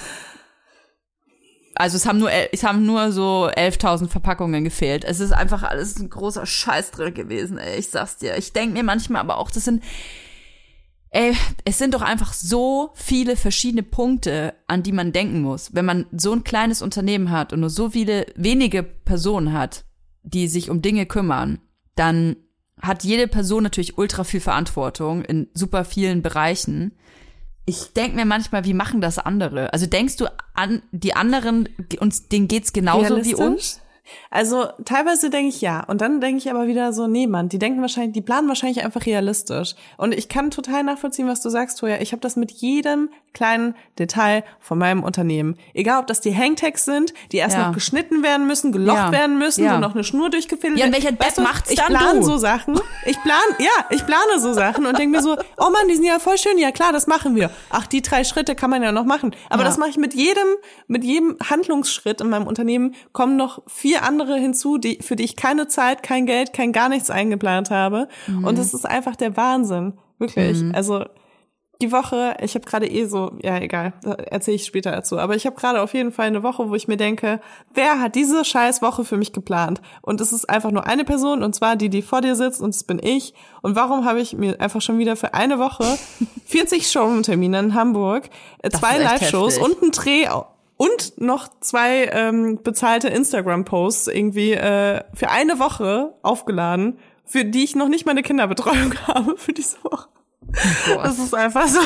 Also 1.76 1.98
es 1.98 2.06
haben 2.06 2.20
nur, 2.20 2.30
es 2.32 2.64
haben 2.64 2.86
nur 2.86 3.12
so 3.12 3.50
11.000 3.50 4.08
Verpackungen 4.08 4.64
gefehlt. 4.64 5.04
Es 5.04 5.20
ist 5.20 5.32
einfach 5.32 5.64
alles 5.64 6.00
ein 6.00 6.10
großer 6.10 6.46
Scheißdrill 6.46 7.12
gewesen, 7.12 7.58
ey. 7.58 7.80
Ich 7.80 7.90
sag's 7.90 8.18
dir. 8.18 8.38
Ich 8.38 8.54
denk 8.54 8.74
mir 8.74 8.84
manchmal 8.84 9.22
aber 9.22 9.38
auch, 9.38 9.50
das 9.50 9.66
sind, 9.66 9.84
ey, 11.10 11.36
es 11.66 11.78
sind 11.78 11.94
doch 11.94 12.02
einfach 12.02 12.34
so 12.34 12.92
viele 12.96 13.36
verschiedene 13.36 13.84
Punkte, 13.84 14.54
an 14.68 14.84
die 14.84 14.92
man 14.92 15.12
denken 15.12 15.42
muss. 15.42 15.74
Wenn 15.74 15.86
man 15.86 16.06
so 16.12 16.34
ein 16.34 16.44
kleines 16.44 16.82
Unternehmen 16.82 17.32
hat 17.32 17.54
und 17.54 17.62
nur 17.62 17.70
so 17.70 17.92
viele 17.92 18.28
wenige 18.36 18.84
Personen 18.84 19.54
hat, 19.54 19.86
die 20.24 20.48
sich 20.48 20.70
um 20.70 20.82
Dinge 20.82 21.06
kümmern, 21.06 21.60
dann 21.96 22.36
hat 22.82 23.04
jede 23.04 23.28
Person 23.28 23.64
natürlich 23.64 23.98
ultra 23.98 24.24
viel 24.24 24.42
Verantwortung 24.42 25.24
in 25.24 25.48
super 25.54 25.86
vielen 25.86 26.22
Bereichen 26.22 26.94
ich 27.66 27.94
denk 27.94 28.16
mir 28.16 28.26
manchmal, 28.26 28.66
wie 28.66 28.74
machen 28.74 29.00
das 29.00 29.20
andere? 29.20 29.72
Also 29.72 29.86
denkst 29.86 30.18
du 30.18 30.28
an 30.54 30.82
die 30.92 31.16
anderen, 31.16 31.70
uns 32.00 32.28
denen 32.28 32.48
geht's 32.48 32.74
genauso 32.74 33.24
wie 33.24 33.36
uns? 33.36 33.80
Also 34.30 34.68
teilweise 34.86 35.30
denke 35.30 35.50
ich 35.50 35.62
ja. 35.62 35.84
Und 35.86 36.02
dann 36.02 36.22
denke 36.22 36.38
ich 36.38 36.50
aber 36.50 36.68
wieder 36.68 36.94
so, 36.94 37.08
nee, 37.08 37.28
Mann, 37.28 37.50
die 37.50 37.60
denken 37.60 37.82
wahrscheinlich, 37.82 38.14
die 38.14 38.22
planen 38.22 38.48
wahrscheinlich 38.48 38.84
einfach 38.84 39.06
realistisch. 39.06 39.76
Und 39.98 40.14
ich 40.14 40.30
kann 40.30 40.52
total 40.52 40.84
nachvollziehen, 40.84 41.28
was 41.28 41.42
du 41.42 41.50
sagst, 41.50 41.80
Toja. 41.80 42.02
Ich 42.02 42.12
habe 42.12 42.22
das 42.22 42.36
mit 42.36 42.52
jedem 42.52 43.10
kleinen 43.34 43.76
Detail 43.98 44.44
von 44.60 44.78
meinem 44.78 45.04
Unternehmen. 45.04 45.58
Egal, 45.74 46.00
ob 46.00 46.08
das 46.08 46.22
die 46.22 46.36
Hangtags 46.36 46.86
sind, 46.86 47.14
die 47.32 47.38
erst 47.38 47.58
ja. 47.58 47.68
noch 47.68 47.74
geschnitten 47.74 48.24
werden 48.24 48.46
müssen, 48.46 48.72
gelocht 48.72 48.98
ja. 48.98 49.12
werden 49.12 49.38
müssen, 49.38 49.64
ja. 49.64 49.76
wo 49.76 49.80
noch 49.80 49.94
eine 49.94 50.04
Schnur 50.04 50.30
durchgefädelt 50.30 50.78
wird. 50.78 50.80
Ja, 50.80 50.86
in 50.86 50.94
welcher 50.94 51.12
Bett 51.12 51.38
macht's 51.38 51.72
ich 51.72 51.78
dann 51.78 51.92
Ich 51.92 51.98
plane 51.98 52.24
so 52.24 52.38
Sachen. 52.38 52.80
Ich 53.06 53.22
plan, 53.22 53.42
ja, 53.60 53.86
ich 53.90 54.06
plane 54.06 54.40
so 54.40 54.54
Sachen 54.54 54.86
und 54.86 54.98
denke 54.98 55.18
mir 55.18 55.24
so, 55.24 55.36
oh 55.58 55.70
Mann, 55.70 55.88
die 55.90 55.96
sind 55.96 56.06
ja 56.06 56.20
voll 56.20 56.38
schön. 56.38 56.58
Ja 56.58 56.72
klar, 56.72 56.92
das 56.94 57.08
machen 57.08 57.36
wir. 57.36 57.50
Ach, 57.70 57.88
die 57.88 58.02
drei 58.02 58.24
Schritte 58.24 58.56
kann 58.56 58.70
man 58.70 58.84
ja 58.84 58.92
noch 58.92 59.06
machen. 59.06 59.36
Aber 59.50 59.64
das 59.64 59.78
mache 59.78 59.90
ich 59.90 59.98
mit 59.98 60.14
jedem, 60.14 60.48
mit 60.88 61.04
jedem 61.04 61.38
Handlungsschritt 61.50 62.22
in 62.22 62.30
meinem 62.30 62.48
Unternehmen 62.48 62.96
kommen 63.12 63.36
noch 63.36 63.62
vier 63.68 63.93
andere 64.00 64.36
hinzu, 64.36 64.78
die, 64.78 65.00
für 65.02 65.16
die 65.16 65.24
ich 65.24 65.36
keine 65.36 65.68
Zeit, 65.68 66.04
kein 66.04 66.26
Geld, 66.26 66.54
kein 66.54 66.72
gar 66.72 66.90
nichts 66.90 67.10
eingeplant 67.10 67.70
habe. 67.70 68.08
Mhm. 68.28 68.46
Und 68.46 68.58
das 68.58 68.74
ist 68.74 68.86
einfach 68.86 69.16
der 69.16 69.38
Wahnsinn. 69.38 69.94
Wirklich. 70.20 70.62
Mhm. 70.62 70.74
Also 70.74 71.06
die 71.82 71.92
Woche, 71.92 72.38
ich 72.42 72.56
habe 72.56 72.66
gerade 72.66 72.90
eh 72.90 73.06
so, 73.06 73.34
ja 73.42 73.60
egal, 73.60 73.94
erzähle 74.04 74.56
ich 74.56 74.66
später 74.66 74.92
dazu, 74.92 75.18
aber 75.20 75.36
ich 75.36 75.46
habe 75.46 75.56
gerade 75.56 75.82
auf 75.82 75.94
jeden 75.94 76.12
Fall 76.12 76.28
eine 76.28 76.42
Woche, 76.42 76.70
wo 76.70 76.76
ich 76.76 76.88
mir 76.88 76.98
denke, 76.98 77.42
wer 77.74 78.00
hat 78.00 78.16
diese 78.16 78.46
scheiß 78.46 78.82
Woche 78.82 79.04
für 79.04 79.18
mich 79.18 79.34
geplant? 79.34 79.82
Und 80.02 80.22
es 80.22 80.32
ist 80.32 80.50
einfach 80.50 80.72
nur 80.72 80.88
eine 80.88 81.04
Person 81.04 81.44
und 81.44 81.54
zwar 81.54 81.76
die, 81.76 81.90
die 81.90 82.02
vor 82.02 82.22
dir 82.22 82.36
sitzt 82.36 82.62
und 82.62 82.74
das 82.74 82.84
bin 82.84 83.00
ich. 83.04 83.34
Und 83.62 83.76
warum 83.76 84.06
habe 84.06 84.22
ich 84.22 84.34
mir 84.34 84.62
einfach 84.62 84.82
schon 84.82 84.98
wieder 84.98 85.16
für 85.16 85.34
eine 85.34 85.60
Woche 85.60 85.84
40 86.46 86.90
Showroom-Termine 86.90 87.60
in 87.60 87.74
Hamburg, 87.74 88.30
äh, 88.60 88.70
zwei 88.70 88.98
Live-Shows 89.00 89.58
und 89.58 89.82
ein 89.82 89.92
Dreh 89.92 90.28
und 90.78 91.20
noch 91.22 91.48
zwei 91.60 92.06
ähm, 92.12 92.60
bezahlte 92.64 93.08
Instagram-Posts 93.08 94.08
irgendwie 94.08 94.54
äh, 94.54 95.04
für 95.14 95.30
eine 95.30 95.60
Woche 95.60 96.16
aufgeladen, 96.24 97.00
für 97.26 97.46
die 97.46 97.64
ich 97.64 97.76
noch 97.76 97.88
nicht 97.88 98.06
meine 98.06 98.24
Kinderbetreuung 98.24 98.94
habe 99.08 99.38
für 99.38 99.54
diese 99.54 99.78
Woche. 99.84 100.10
Oh 100.92 101.02
das 101.02 101.20
ist 101.20 101.34
einfach 101.34 101.68
so. 101.68 101.80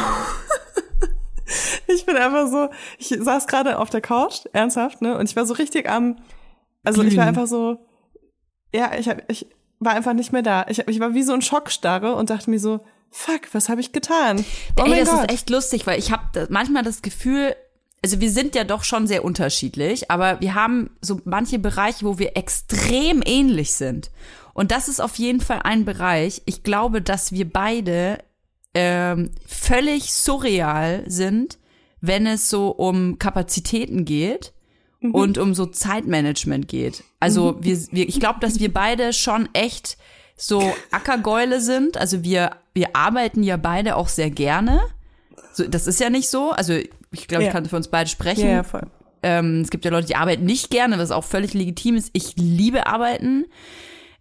ich 1.88 2.06
bin 2.06 2.18
einfach 2.18 2.48
so, 2.48 2.70
ich 2.98 3.10
saß 3.20 3.48
gerade 3.48 3.80
auf 3.80 3.90
der 3.90 4.02
Couch, 4.02 4.46
ernsthaft, 4.54 5.02
ne? 5.02 5.18
Und 5.18 5.30
ich 5.30 5.36
war 5.36 5.46
so 5.46 5.54
richtig 5.54 5.90
am, 5.90 6.18
also 6.84 7.04
ich 7.04 7.18
war 7.18 7.26
einfach 7.26 7.48
so, 7.48 7.78
ja, 8.74 8.92
ich, 8.98 9.08
hab, 9.10 9.30
ich 9.30 9.48
war 9.80 9.94
einfach 9.94 10.14
nicht 10.14 10.34
mehr 10.34 10.42
da. 10.42 10.66
Ich, 10.70 10.80
ich 10.88 11.00
war 11.00 11.14
wie 11.14 11.24
so 11.24 11.34
ein 11.34 11.42
Schockstarre 11.42 12.16
und 12.16 12.30
dachte 12.30 12.50
mir 12.50 12.60
so, 12.60 12.80
fuck, 13.12 13.54
was 13.54 13.70
habe 13.70 13.82
ich 13.82 13.92
getan? 13.92 14.44
Oh 14.80 14.84
Ey, 14.84 15.00
das 15.00 15.10
Gott. 15.10 15.24
ist 15.24 15.32
echt 15.32 15.50
lustig, 15.50 15.88
weil 15.88 16.00
ich 16.00 16.12
habe 16.12 16.48
manchmal 16.50 16.84
das 16.84 17.02
Gefühl, 17.02 17.56
also 18.04 18.22
wir 18.22 18.32
sind 18.32 18.56
ja 18.56 18.64
doch 18.64 18.84
schon 18.84 19.08
sehr 19.08 19.26
unterschiedlich, 19.26 20.12
aber 20.12 20.40
wir 20.40 20.54
haben 20.54 20.92
so 21.02 21.20
manche 21.26 21.60
Bereiche, 21.60 22.06
wo 22.06 22.20
wir 22.20 22.38
extrem 22.38 23.22
ähnlich 23.26 23.74
sind. 23.74 24.12
Und 24.54 24.72
das 24.72 24.88
ist 24.88 25.00
auf 25.00 25.16
jeden 25.18 25.42
Fall 25.42 25.62
ein 25.64 25.86
Bereich. 25.86 26.42
Ich 26.46 26.64
glaube, 26.64 27.02
dass 27.02 27.32
wir 27.32 27.50
beide 27.50 28.20
ähm, 28.74 29.32
völlig 29.46 30.14
surreal 30.14 31.04
sind, 31.08 31.58
wenn 32.02 32.28
es 32.28 32.50
so 32.50 32.70
um 32.70 33.20
Kapazitäten 33.20 34.06
geht 34.06 34.54
mhm. 35.00 35.14
und 35.14 35.38
um 35.38 35.54
so 35.54 35.66
Zeitmanagement 35.66 36.68
geht. 36.68 37.04
Also 37.20 37.54
mhm. 37.54 37.64
wir, 37.64 37.78
wir, 37.92 38.08
ich 38.08 38.20
glaube, 38.20 38.40
dass 38.40 38.60
wir 38.60 38.74
beide 38.74 39.14
schon 39.14 39.50
echt 39.54 39.98
so 40.36 40.74
Ackergäule 40.92 41.62
sind. 41.62 41.98
Also 41.98 42.24
wir, 42.24 42.52
wir 42.74 42.96
arbeiten 42.96 43.44
ja 43.44 43.58
beide 43.58 43.96
auch 43.96 44.08
sehr 44.08 44.30
gerne. 44.30 44.82
So, 45.54 45.68
das 45.68 45.88
ist 45.88 46.00
ja 46.00 46.10
nicht 46.10 46.30
so. 46.30 46.52
Also 46.52 46.80
ich 47.20 47.28
glaube, 47.28 47.44
ja. 47.44 47.50
ich 47.50 47.54
kann 47.54 47.66
für 47.66 47.76
uns 47.76 47.90
beide 47.90 48.10
sprechen. 48.10 48.46
Ja, 48.46 48.52
ja, 48.52 48.64
voll. 48.64 48.88
Ähm, 49.24 49.62
es 49.62 49.70
gibt 49.70 49.86
ja 49.86 49.92
Leute, 49.92 50.08
die 50.08 50.16
arbeiten 50.16 50.46
nicht 50.46 50.70
gerne, 50.70 50.98
was 50.98 51.12
auch 51.12 51.24
völlig 51.24 51.54
legitim 51.54 51.96
ist. 51.96 52.10
Ich 52.14 52.36
liebe 52.36 52.88
arbeiten. 52.88 53.46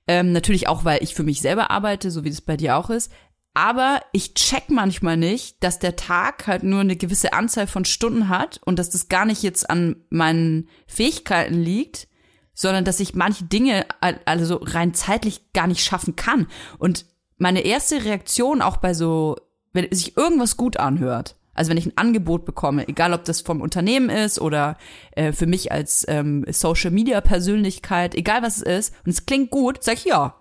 Ähm, 0.09 0.33
natürlich 0.33 0.69
auch, 0.69 0.85
weil 0.85 1.03
ich 1.03 1.15
für 1.15 1.25
mich 1.25 1.41
selber 1.41 1.71
arbeite, 1.71 2.11
so 2.11 2.25
wie 2.25 2.31
das 2.31 2.41
bei 2.41 2.57
dir 2.57 2.76
auch 2.76 2.91
ist. 2.91 3.11
Aber 3.55 4.03
ich 4.12 4.35
check 4.35 4.65
manchmal 4.69 5.17
nicht, 5.17 5.62
dass 5.65 5.79
der 5.79 5.97
Tag 5.97 6.47
halt 6.47 6.62
nur 6.62 6.81
eine 6.81 6.95
gewisse 6.95 7.33
Anzahl 7.33 7.67
von 7.67 7.87
Stunden 7.87 8.29
hat 8.29 8.61
und 8.65 8.79
dass 8.79 8.91
das 8.91 9.09
gar 9.09 9.25
nicht 9.25 9.43
jetzt 9.43 9.71
an 9.71 9.97
meinen 10.11 10.69
Fähigkeiten 10.87 11.55
liegt, 11.55 12.07
sondern 12.53 12.85
dass 12.85 13.00
ich 13.00 13.15
manche 13.15 13.45
Dinge 13.45 13.87
also 14.26 14.61
rein 14.62 14.93
zeitlich 14.93 15.53
gar 15.55 15.67
nicht 15.67 15.83
schaffen 15.83 16.17
kann. 16.17 16.49
Und 16.79 17.07
meine 17.38 17.61
erste 17.61 18.05
Reaktion 18.05 18.61
auch 18.61 18.76
bei 18.76 18.93
so, 18.93 19.37
wenn 19.73 19.91
sich 19.91 20.17
irgendwas 20.17 20.57
gut 20.57 20.76
anhört, 20.76 21.37
also 21.57 21.71
wenn 21.71 21.79
ich 21.79 21.87
ein 21.87 21.97
Angebot 21.97 22.45
bekomme, 22.45 22.87
egal 22.89 23.13
ob 23.13 23.25
das 23.25 23.41
vom 23.41 23.61
Unternehmen 23.61 24.11
ist 24.11 24.41
oder 24.41 24.77
äh, 25.13 25.33
für 25.33 25.47
mich 25.47 25.73
als 25.73 26.05
ähm, 26.09 26.45
Social 26.51 26.91
Media 26.91 27.21
Persönlichkeit, 27.21 28.15
egal 28.15 28.43
was 28.43 28.59
es 28.59 28.63
ist, 28.63 28.95
und 29.05 29.11
es 29.11 29.27
klingt 29.27 29.51
gut, 29.51 29.83
sag 29.83 29.95
ich 29.95 30.05
ja, 30.05 30.35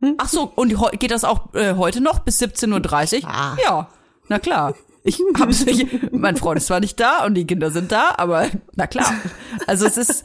hm? 0.00 0.14
Ach 0.18 0.28
so, 0.28 0.50
und 0.54 0.74
geht 0.98 1.10
das 1.10 1.24
auch 1.24 1.54
äh, 1.54 1.74
heute 1.74 2.00
noch 2.00 2.20
bis 2.20 2.40
17.30 2.40 3.22
Uhr? 3.22 3.28
Ah. 3.28 3.56
Ja, 3.62 3.88
na 4.28 4.38
klar. 4.38 4.74
Ich 5.02 5.18
hab's 5.38 5.64
nicht, 5.64 6.12
mein 6.12 6.36
Freund 6.36 6.58
ist 6.58 6.66
zwar 6.66 6.80
nicht 6.80 7.00
da 7.00 7.24
und 7.24 7.34
die 7.34 7.46
Kinder 7.46 7.70
sind 7.70 7.90
da, 7.90 8.14
aber 8.18 8.48
na 8.74 8.86
klar. 8.86 9.12
Also 9.66 9.86
es 9.86 9.96
ist, 9.96 10.24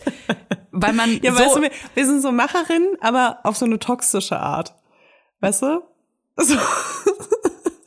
weil 0.72 0.94
man 0.94 1.20
Ja, 1.22 1.32
so 1.32 1.40
weißt 1.40 1.56
du, 1.56 1.62
wir, 1.62 1.72
wir 1.94 2.06
sind 2.06 2.22
so 2.22 2.32
Macherinnen, 2.32 2.98
aber 3.00 3.40
auf 3.44 3.56
so 3.56 3.66
eine 3.66 3.80
toxische 3.80 4.40
Art. 4.40 4.76
Weißt 5.40 5.62
du? 5.62 5.82
So. 6.38 6.56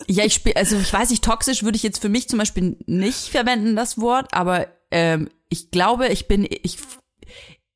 Ja, 0.09 0.25
ich 0.25 0.35
spiel, 0.35 0.55
also 0.55 0.77
ich 0.77 0.93
weiß 0.93 1.11
nicht, 1.11 1.23
toxisch 1.23 1.63
würde 1.63 1.77
ich 1.77 1.83
jetzt 1.83 2.01
für 2.01 2.09
mich 2.09 2.29
zum 2.29 2.39
Beispiel 2.39 2.77
nicht 2.87 3.29
verwenden, 3.29 3.77
das 3.77 4.01
Wort, 4.01 4.33
aber 4.33 4.69
ähm, 4.91 5.29
ich 5.51 5.71
glaube, 5.71 6.09
ich 6.09 6.29
bin, 6.29 6.47
ich, 6.49 6.79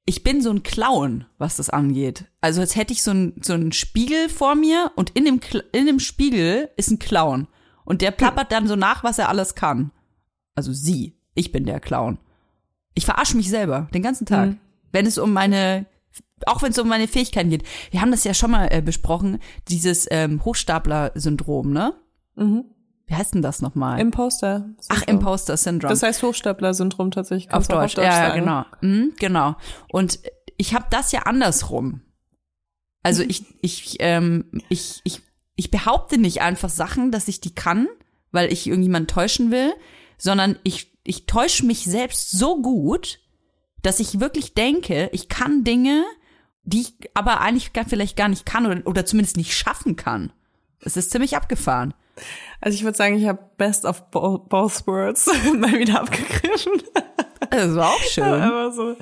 ich 0.07 0.25
bin 0.25 0.41
so 0.41 0.51
ein 0.51 0.63
Clown, 0.63 1.27
was 1.39 1.57
das 1.57 1.71
angeht. 1.71 2.25
Also 2.41 2.61
als 2.61 2.75
hätte 2.75 2.93
ich 2.93 3.03
so 3.03 3.13
ein 3.13 3.35
so 3.41 3.53
ein 3.53 3.73
Spiegel 3.73 4.29
vor 4.29 4.55
mir 4.55 4.91
und 4.97 5.11
in 5.11 5.25
dem, 5.25 5.41
in 5.73 5.87
dem 5.87 6.01
Spiegel 6.01 6.71
ist 6.77 6.91
ein 6.91 6.99
Clown. 6.99 7.49
Und 7.85 8.01
der 8.01 8.11
plappert 8.11 8.53
dann 8.53 8.69
so 8.69 8.77
nach, 8.77 9.05
was 9.05 9.19
er 9.19 9.29
alles 9.29 9.55
kann. 9.55 9.91
Also 10.55 10.73
sie. 10.73 11.17
Ich 11.35 11.51
bin 11.51 11.65
der 11.65 11.81
Clown. 11.81 12.19
Ich 12.95 13.05
verarsche 13.05 13.37
mich 13.37 13.49
selber 13.49 13.89
den 13.95 14.03
ganzen 14.03 14.27
Tag. 14.27 14.51
Mhm. 14.51 14.59
Wenn 14.93 15.07
es 15.07 15.19
um 15.19 15.33
meine, 15.33 15.87
auch 16.47 16.63
wenn 16.63 16.73
es 16.73 16.79
um 16.79 16.89
meine 16.89 17.09
Fähigkeiten 17.09 17.51
geht. 17.51 17.65
Wir 17.91 18.01
haben 18.01 18.11
das 18.11 18.25
ja 18.25 18.35
schon 18.35 18.51
mal 18.51 18.69
äh, 18.71 18.83
besprochen, 18.83 19.39
dieses 19.69 20.07
ähm, 20.11 20.45
Hochstapler-Syndrom, 20.45 21.73
ne? 21.73 21.95
Mhm. 22.35 22.65
Wie 23.07 23.15
heißt 23.15 23.35
denn 23.35 23.43
das 23.43 23.61
nochmal? 23.61 24.01
Imposter. 24.01 24.71
-Syndrom. 24.81 24.87
Ach, 24.89 25.03
Imposter-Syndrom. 25.03 25.91
Das 25.91 26.03
heißt 26.03 26.23
Hochstapler-Syndrom 26.23 27.11
tatsächlich. 27.11 27.53
Auf 27.53 27.69
Deutsch, 27.69 27.85
auf 27.85 27.95
Deutsch, 27.95 28.07
ja, 28.07 28.29
sagen. 28.29 28.41
genau. 28.41 28.65
Mhm, 28.81 29.13
genau. 29.19 29.57
Und 29.91 30.21
ich 30.57 30.75
habe 30.75 30.87
das 30.91 31.13
ja 31.13 31.23
andersrum. 31.23 32.03
Also 33.03 33.23
ich, 33.23 33.45
ich, 33.63 33.97
ähm, 34.01 34.63
ich, 34.69 35.01
ich, 35.05 35.21
ich 35.57 35.71
behaupte 35.71 36.19
nicht 36.19 36.41
einfach 36.41 36.71
Sachen, 36.71 37.11
dass 37.11 37.29
ich 37.29 37.41
die 37.41 37.55
kann, 37.55 37.89
weil 38.31 38.53
ich 38.53 38.67
irgendjemand 38.67 39.11
täuschen 39.11 39.51
will, 39.51 39.75
sondern 40.17 40.59
ich, 40.63 40.97
ich 41.05 41.27
täusche 41.27 41.67
mich 41.67 41.85
selbst 41.85 42.31
so 42.31 42.63
gut, 42.63 43.19
dass 43.83 44.01
ich 44.01 44.21
wirklich 44.21 44.55
denke, 44.55 45.11
ich 45.13 45.29
kann 45.29 45.65
Dinge, 45.65 46.05
die 46.63 46.83
ich 46.83 46.95
aber 47.15 47.41
eigentlich 47.41 47.73
gar, 47.73 47.85
vielleicht 47.85 48.17
gar 48.17 48.29
nicht 48.29 48.47
kann 48.47 48.67
oder, 48.67 48.87
oder 48.87 49.05
zumindest 49.05 49.37
nicht 49.37 49.55
schaffen 49.55 49.97
kann. 49.97 50.33
Es 50.81 50.97
ist 50.97 51.11
ziemlich 51.11 51.37
abgefahren. 51.37 51.93
Also 52.61 52.77
ich 52.77 52.85
würde 52.85 52.97
sagen, 52.97 53.17
ich 53.17 53.27
habe 53.27 53.41
Best 53.57 53.85
of 53.85 54.11
both 54.11 54.87
worlds 54.87 55.27
mal 55.59 55.73
wieder 55.73 56.01
abgegriffen. 56.01 56.83
Das 57.51 57.75
war 57.75 57.89
auch 57.89 58.01
schön. 58.03 58.25
aber 58.25 58.73
so, 58.73 58.97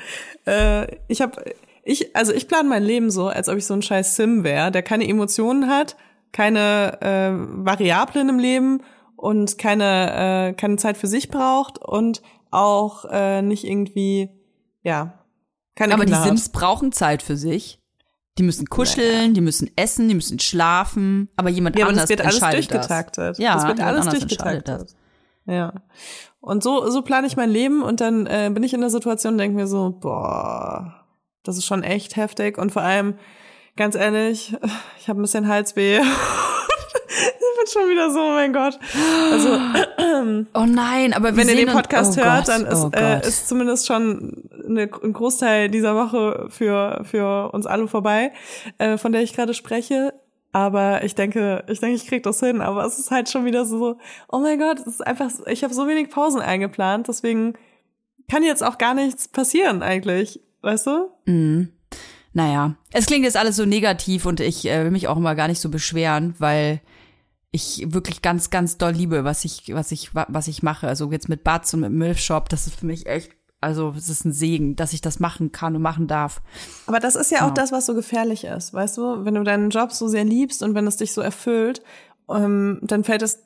äh, 0.47 0.97
ich 1.09 1.21
habe, 1.21 1.45
ich, 1.85 2.15
also 2.17 2.33
ich 2.33 2.49
plane 2.49 2.69
mein 2.69 2.83
Leben 2.83 3.11
so, 3.11 3.29
als 3.29 3.49
ob 3.49 3.57
ich 3.57 3.67
so 3.67 3.75
ein 3.75 3.83
scheiß 3.83 4.17
Sim 4.17 4.45
wäre, 4.45 4.71
der 4.71 4.83
keine 4.83 5.07
Emotionen 5.09 5.69
hat, 5.69 5.97
keine 6.33 6.99
äh, 7.03 7.33
Variablen 7.67 8.29
im 8.29 8.39
Leben 8.39 8.83
und 9.17 9.59
keine, 9.59 10.51
äh, 10.51 10.53
keine 10.55 10.77
Zeit 10.77 10.97
für 10.97 11.07
sich 11.07 11.29
braucht 11.29 11.79
und 11.79 12.23
auch 12.51 13.05
äh, 13.11 13.43
nicht 13.43 13.65
irgendwie, 13.65 14.31
ja, 14.83 15.25
keine 15.77 15.95
Aber 15.95 16.05
Kinder 16.05 16.23
die 16.23 16.29
Sims 16.29 16.47
hat. 16.47 16.53
brauchen 16.53 16.93
Zeit 16.93 17.23
für 17.23 17.37
sich. 17.37 17.80
Die 18.41 18.47
müssen 18.47 18.71
kuscheln, 18.71 19.19
naja. 19.19 19.33
die 19.35 19.43
müssen 19.43 19.71
essen, 19.77 20.09
die 20.09 20.15
müssen 20.15 20.39
schlafen, 20.39 21.29
aber 21.37 21.51
jemand 21.51 21.79
ja, 21.79 21.85
anders 21.87 22.05
aber 22.05 22.17
das 22.17 22.31
wird 22.41 22.43
alles 22.43 22.55
durchgetaktet. 22.57 23.33
Das. 23.33 23.39
Ja, 23.39 23.53
das 23.53 23.67
wird 23.67 23.81
alles 23.81 24.09
durchgetaktet. 24.09 24.97
Ja. 25.45 25.75
Und 26.41 26.63
so 26.63 26.89
so 26.89 27.03
plane 27.03 27.27
ich 27.27 27.37
mein 27.37 27.51
Leben 27.51 27.83
und 27.83 28.01
dann 28.01 28.27
äh, 28.27 28.51
bin 28.51 28.63
ich 28.63 28.73
in 28.73 28.81
der 28.81 28.89
Situation 28.89 29.35
und 29.35 29.39
denke 29.39 29.57
mir 29.57 29.67
so, 29.67 29.91
boah, 29.91 31.05
das 31.43 31.59
ist 31.59 31.67
schon 31.67 31.83
echt 31.83 32.17
heftig 32.17 32.57
und 32.57 32.73
vor 32.73 32.81
allem 32.81 33.19
ganz 33.77 33.95
ehrlich, 33.95 34.57
ich 34.99 35.11
habe 35.11 35.21
ein 35.21 35.23
bisschen 35.23 35.47
Halsweh. 35.47 36.01
bin 37.11 37.67
schon 37.73 37.91
wieder 37.91 38.11
so, 38.11 38.21
oh 38.21 38.31
mein 38.31 38.53
Gott. 38.53 38.79
Also, 39.31 39.59
oh 40.55 40.67
nein, 40.67 41.13
aber 41.13 41.37
wenn 41.37 41.49
ihr 41.49 41.57
den 41.57 41.69
Podcast 41.69 42.19
oh 42.19 42.23
hört, 42.23 42.47
Gott, 42.47 42.49
dann 42.49 42.67
ist, 42.67 42.85
oh 42.85 42.91
äh, 42.95 43.27
ist 43.27 43.49
zumindest 43.49 43.87
schon 43.87 44.49
eine, 44.67 44.89
ein 45.03 45.13
Großteil 45.13 45.69
dieser 45.69 45.95
Woche 45.95 46.47
für, 46.51 47.03
für 47.05 47.53
uns 47.53 47.67
alle 47.67 47.89
vorbei, 47.89 48.33
äh, 48.79 48.97
von 48.97 49.13
der 49.13 49.23
ich 49.23 49.35
gerade 49.35 49.55
spreche. 49.55 50.15
Aber 50.53 51.05
ich 51.05 51.15
denke, 51.15 51.65
ich 51.69 51.79
denke, 51.81 51.97
ich 51.97 52.07
krieg 52.07 52.23
das 52.23 52.41
hin. 52.41 52.61
Aber 52.61 52.85
es 52.85 52.99
ist 52.99 53.11
halt 53.11 53.29
schon 53.29 53.45
wieder 53.45 53.65
so, 53.65 53.99
oh 54.29 54.39
mein 54.39 54.59
Gott, 54.59 54.81
es 54.81 54.87
ist 54.87 55.07
einfach, 55.07 55.31
ich 55.47 55.63
habe 55.63 55.75
so 55.75 55.87
wenig 55.87 56.11
Pausen 56.11 56.41
eingeplant, 56.41 57.09
deswegen 57.09 57.55
kann 58.29 58.43
jetzt 58.43 58.63
auch 58.63 58.79
gar 58.79 58.95
nichts 58.95 59.29
passieren 59.29 59.83
eigentlich, 59.83 60.41
weißt 60.63 60.87
du? 60.87 61.11
Mhm. 61.27 61.73
Naja, 62.33 62.77
es 62.93 63.07
klingt 63.07 63.25
jetzt 63.25 63.37
alles 63.37 63.57
so 63.57 63.65
negativ 63.65 64.25
und 64.25 64.39
ich 64.39 64.65
äh, 64.67 64.85
will 64.85 64.93
mich 64.93 65.09
auch 65.09 65.17
immer 65.17 65.35
gar 65.35 65.49
nicht 65.49 65.61
so 65.61 65.69
beschweren, 65.69 66.35
weil 66.39 66.81
ich 67.53 67.85
wirklich 67.93 68.23
ganz, 68.23 68.51
ganz 68.51 68.79
doll 68.79 68.93
liebe, 68.93 69.25
was 69.25 69.45
ich, 69.45 69.75
was 69.75 69.91
ich, 69.93 70.11
was 70.15 70.49
ich 70.49 70.63
mache. 70.63 70.87
Also 70.87 71.11
jetzt 71.11 71.29
mit 71.29 71.43
Batz 71.45 71.75
und 71.75 71.81
mit 71.81 71.93
Milf 71.93 72.19
Shop, 72.19 72.49
das 72.49 72.67
ist 72.67 72.77
für 72.77 72.87
mich 72.87 73.07
echt, 73.07 73.33
also 73.61 73.93
es 73.97 74.09
ist 74.09 74.25
ein 74.25 74.33
Segen, 74.33 74.77
dass 74.77 74.93
ich 74.93 75.01
das 75.01 75.21
machen 75.21 75.53
kann 75.53 75.75
und 75.75 75.83
machen 75.83 76.07
darf. 76.07 76.41
Aber 76.87 77.01
das 77.01 77.17
ist 77.17 77.31
ja, 77.31 77.39
ja. 77.39 77.49
auch 77.49 77.55
das, 77.55 77.73
was 77.73 77.87
so 77.87 77.95
gefährlich 77.95 78.45
ist, 78.45 78.73
weißt 78.73 78.97
du? 78.97 79.25
Wenn 79.25 79.35
du 79.35 79.43
deinen 79.43 79.71
Job 79.71 79.93
so 79.93 80.07
sehr 80.09 80.25
liebst 80.25 80.63
und 80.63 80.75
wenn 80.75 80.87
es 80.87 80.97
dich 80.97 81.13
so 81.13 81.21
erfüllt, 81.21 81.83
ähm, 82.29 82.79
dann 82.83 83.05
fällt 83.05 83.23
es 83.23 83.41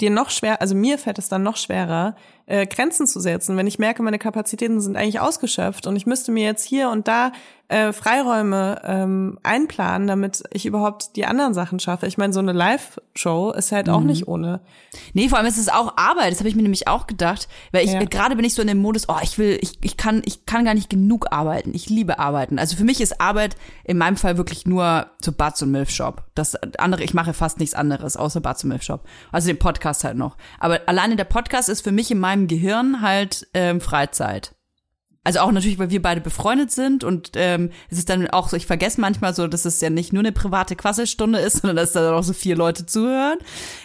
dir 0.00 0.10
noch 0.10 0.30
schwer, 0.30 0.60
also 0.60 0.74
mir 0.74 0.98
fällt 0.98 1.18
es 1.18 1.28
dann 1.28 1.42
noch 1.42 1.56
schwerer, 1.56 2.16
äh, 2.46 2.66
Grenzen 2.66 3.06
zu 3.06 3.20
setzen, 3.20 3.56
wenn 3.56 3.66
ich 3.66 3.78
merke, 3.78 4.02
meine 4.02 4.18
Kapazitäten 4.18 4.80
sind 4.80 4.96
eigentlich 4.96 5.20
ausgeschöpft 5.20 5.86
und 5.86 5.96
ich 5.96 6.06
müsste 6.06 6.32
mir 6.32 6.44
jetzt 6.44 6.64
hier 6.64 6.90
und 6.90 7.08
da 7.08 7.32
äh, 7.68 7.92
Freiräume 7.92 8.80
ähm, 8.84 9.38
einplanen, 9.42 10.06
damit 10.06 10.44
ich 10.52 10.66
überhaupt 10.66 11.16
die 11.16 11.26
anderen 11.26 11.52
Sachen 11.52 11.80
schaffe. 11.80 12.06
Ich 12.06 12.16
meine, 12.16 12.32
so 12.32 12.38
eine 12.38 12.52
Live-Show 12.52 13.52
ist 13.52 13.72
halt 13.72 13.88
mhm. 13.88 13.92
auch 13.92 14.00
nicht 14.02 14.28
ohne. 14.28 14.60
Nee, 15.14 15.28
vor 15.28 15.38
allem 15.38 15.48
ist 15.48 15.58
es 15.58 15.68
auch 15.68 15.96
Arbeit. 15.96 16.30
Das 16.30 16.38
habe 16.38 16.48
ich 16.48 16.54
mir 16.54 16.62
nämlich 16.62 16.86
auch 16.86 17.08
gedacht, 17.08 17.48
weil 17.72 17.84
ich 17.84 17.92
ja. 17.92 18.04
gerade 18.04 18.36
bin 18.36 18.44
ich 18.44 18.54
so 18.54 18.62
in 18.62 18.68
dem 18.68 18.78
Modus, 18.78 19.08
oh, 19.08 19.16
ich 19.20 19.36
will, 19.38 19.58
ich, 19.60 19.78
ich 19.82 19.96
kann, 19.96 20.22
ich 20.24 20.46
kann 20.46 20.64
gar 20.64 20.74
nicht 20.74 20.88
genug 20.88 21.32
arbeiten. 21.32 21.72
Ich 21.74 21.90
liebe 21.90 22.20
arbeiten. 22.20 22.60
Also 22.60 22.76
für 22.76 22.84
mich 22.84 23.00
ist 23.00 23.20
Arbeit 23.20 23.56
in 23.82 23.98
meinem 23.98 24.16
Fall 24.16 24.36
wirklich 24.36 24.64
nur 24.64 25.08
so 25.20 25.32
Bad 25.32 25.60
und 25.60 25.72
Milf 25.72 25.90
Shop. 25.90 26.22
Das 26.36 26.54
andere, 26.78 27.02
ich 27.02 27.14
mache 27.14 27.34
fast 27.34 27.58
nichts 27.58 27.74
anderes 27.74 28.16
außer 28.16 28.40
Bad 28.40 28.62
und 28.62 28.68
Milf 28.68 28.84
Shop. 28.84 29.00
Also 29.32 29.48
den 29.48 29.58
Podcast 29.58 30.04
halt 30.04 30.16
noch. 30.16 30.36
Aber 30.60 30.82
alleine 30.86 31.16
der 31.16 31.24
Podcast 31.24 31.68
ist 31.68 31.80
für 31.80 31.92
mich 31.92 32.12
in 32.12 32.20
meinem 32.20 32.35
Gehirn 32.46 33.00
halt 33.00 33.48
ähm, 33.54 33.80
Freizeit. 33.80 34.56
Also 35.26 35.40
auch 35.40 35.50
natürlich, 35.50 35.80
weil 35.80 35.90
wir 35.90 36.00
beide 36.00 36.20
befreundet 36.20 36.70
sind 36.70 37.02
und 37.02 37.32
ähm, 37.34 37.70
es 37.90 37.98
ist 37.98 38.08
dann 38.08 38.30
auch 38.30 38.48
so, 38.48 38.56
ich 38.56 38.66
vergesse 38.66 39.00
manchmal 39.00 39.34
so, 39.34 39.48
dass 39.48 39.64
es 39.64 39.80
ja 39.80 39.90
nicht 39.90 40.12
nur 40.12 40.20
eine 40.20 40.30
private 40.30 40.76
Quasselstunde 40.76 41.40
ist, 41.40 41.56
sondern 41.62 41.74
dass 41.74 41.90
da 41.90 42.14
auch 42.14 42.22
so 42.22 42.32
vier 42.32 42.54
Leute 42.54 42.86
zuhören. 42.86 43.38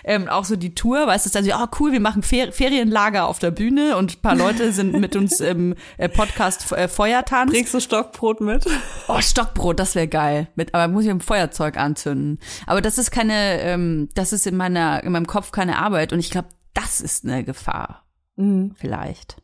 Ähm, 0.04 0.30
auch 0.30 0.46
so 0.46 0.56
die 0.56 0.76
Tour, 0.76 1.08
weißt 1.08 1.26
du, 1.26 1.32
dann 1.32 1.44
so, 1.44 1.52
oh 1.52 1.66
cool, 1.80 1.94
wir 1.94 2.00
machen 2.00 2.22
Fer 2.22 2.52
Ferienlager 2.52 3.28
auf 3.28 3.40
der 3.40 3.50
Bühne 3.50 3.98
und 3.98 4.18
ein 4.18 4.22
paar 4.22 4.36
Leute 4.36 4.72
sind 4.72 4.94
mit 4.94 5.16
uns 5.16 5.40
im 5.40 5.74
äh, 5.98 6.10
Podcast 6.10 6.72
äh, 6.74 6.88
Feuertanz. 6.88 7.52
Bringst 7.52 7.74
du 7.74 7.80
Stockbrot 7.80 8.40
mit? 8.40 8.68
Oh, 9.08 9.20
Stockbrot, 9.20 9.80
das 9.80 9.96
wäre 9.96 10.08
geil. 10.08 10.48
Mit, 10.54 10.76
aber 10.76 10.94
muss 10.94 11.06
ich 11.06 11.10
ein 11.10 11.22
Feuerzeug 11.22 11.76
anzünden. 11.76 12.38
Aber 12.68 12.82
das 12.82 13.00
ist 13.00 13.10
keine, 13.10 13.62
ähm, 13.62 14.10
das 14.14 14.32
ist 14.32 14.46
in 14.46 14.58
meiner, 14.58 15.04
in 15.04 15.12
meinem 15.12 15.26
Kopf 15.26 15.52
keine 15.52 15.80
Arbeit 15.80 16.14
und 16.14 16.20
ich 16.20 16.30
glaube, 16.30 16.50
das 16.76 17.02
ist 17.02 17.26
eine 17.26 17.44
Gefahr. 17.44 18.06
Mhm. 18.42 18.74
Vielleicht. 18.76 19.38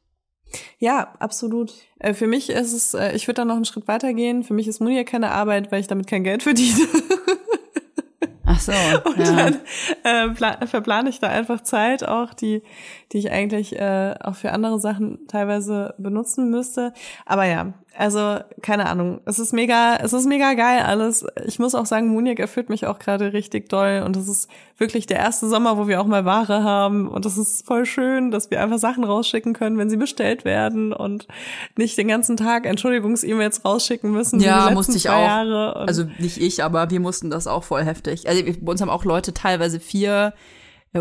Ja, 0.79 1.13
absolut. 1.19 1.73
Äh, 1.99 2.13
für 2.13 2.27
mich 2.27 2.49
ist 2.49 2.73
es, 2.73 2.93
äh, 2.93 3.13
ich 3.13 3.27
würde 3.27 3.41
da 3.41 3.45
noch 3.45 3.55
einen 3.55 3.65
Schritt 3.65 3.87
weitergehen. 3.87 4.43
Für 4.43 4.53
mich 4.53 4.67
ist 4.67 4.79
Muni 4.79 4.95
ja 4.95 5.03
keine 5.03 5.31
Arbeit, 5.31 5.71
weil 5.71 5.81
ich 5.81 5.87
damit 5.87 6.07
kein 6.07 6.23
Geld 6.23 6.43
verdiene. 6.43 6.87
Ach 8.45 8.59
so. 8.59 8.71
Und 9.05 9.19
ja. 9.19 9.51
dann 10.03 10.33
äh, 10.33 10.67
verplane 10.67 11.09
ich 11.09 11.19
da 11.19 11.27
einfach 11.27 11.61
Zeit 11.61 12.07
auch, 12.07 12.33
die, 12.33 12.63
die 13.11 13.17
ich 13.17 13.31
eigentlich 13.31 13.77
äh, 13.77 14.15
auch 14.21 14.35
für 14.35 14.51
andere 14.51 14.79
Sachen 14.79 15.27
teilweise 15.27 15.93
benutzen 15.97 16.49
müsste. 16.49 16.93
Aber 17.25 17.45
ja, 17.45 17.73
also, 17.97 18.39
keine 18.61 18.85
Ahnung. 18.85 19.21
Es 19.25 19.39
ist 19.39 19.53
mega, 19.53 19.95
es 19.95 20.13
ist 20.13 20.27
mega 20.27 20.53
geil 20.53 20.83
alles. 20.83 21.25
Ich 21.47 21.57
muss 21.57 21.73
auch 21.73 21.87
sagen, 21.87 22.09
Muniak 22.09 22.39
erfüllt 22.39 22.69
mich 22.69 22.85
auch 22.85 22.99
gerade 22.99 23.33
richtig 23.33 23.69
doll. 23.69 24.03
Und 24.05 24.15
es 24.15 24.27
ist 24.27 24.49
wirklich 24.77 25.07
der 25.07 25.17
erste 25.17 25.47
Sommer, 25.47 25.79
wo 25.79 25.87
wir 25.87 25.99
auch 25.99 26.05
mal 26.05 26.23
Ware 26.23 26.63
haben. 26.63 27.07
Und 27.07 27.25
es 27.25 27.39
ist 27.39 27.65
voll 27.65 27.87
schön, 27.87 28.29
dass 28.29 28.51
wir 28.51 28.61
einfach 28.61 28.77
Sachen 28.77 29.03
rausschicken 29.03 29.53
können, 29.53 29.79
wenn 29.79 29.89
sie 29.89 29.97
bestellt 29.97 30.45
werden 30.45 30.93
und 30.93 31.27
nicht 31.75 31.97
den 31.97 32.07
ganzen 32.07 32.37
Tag 32.37 32.67
Entschuldigungs-E-Mails 32.67 33.65
rausschicken 33.65 34.11
müssen. 34.11 34.39
Ja, 34.41 34.69
musste 34.69 34.95
ich 34.95 35.09
auch. 35.09 35.27
also 35.27 36.03
nicht 36.19 36.37
ich, 36.37 36.63
aber 36.63 36.91
wir 36.91 36.99
mussten 36.99 37.31
das 37.31 37.47
auch 37.47 37.63
voll 37.63 37.83
heftig. 37.83 38.29
Also 38.29 38.43
bei 38.61 38.71
uns 38.71 38.79
haben 38.79 38.91
auch 38.91 39.05
Leute 39.05 39.33
teilweise 39.33 39.79
vier 39.79 40.33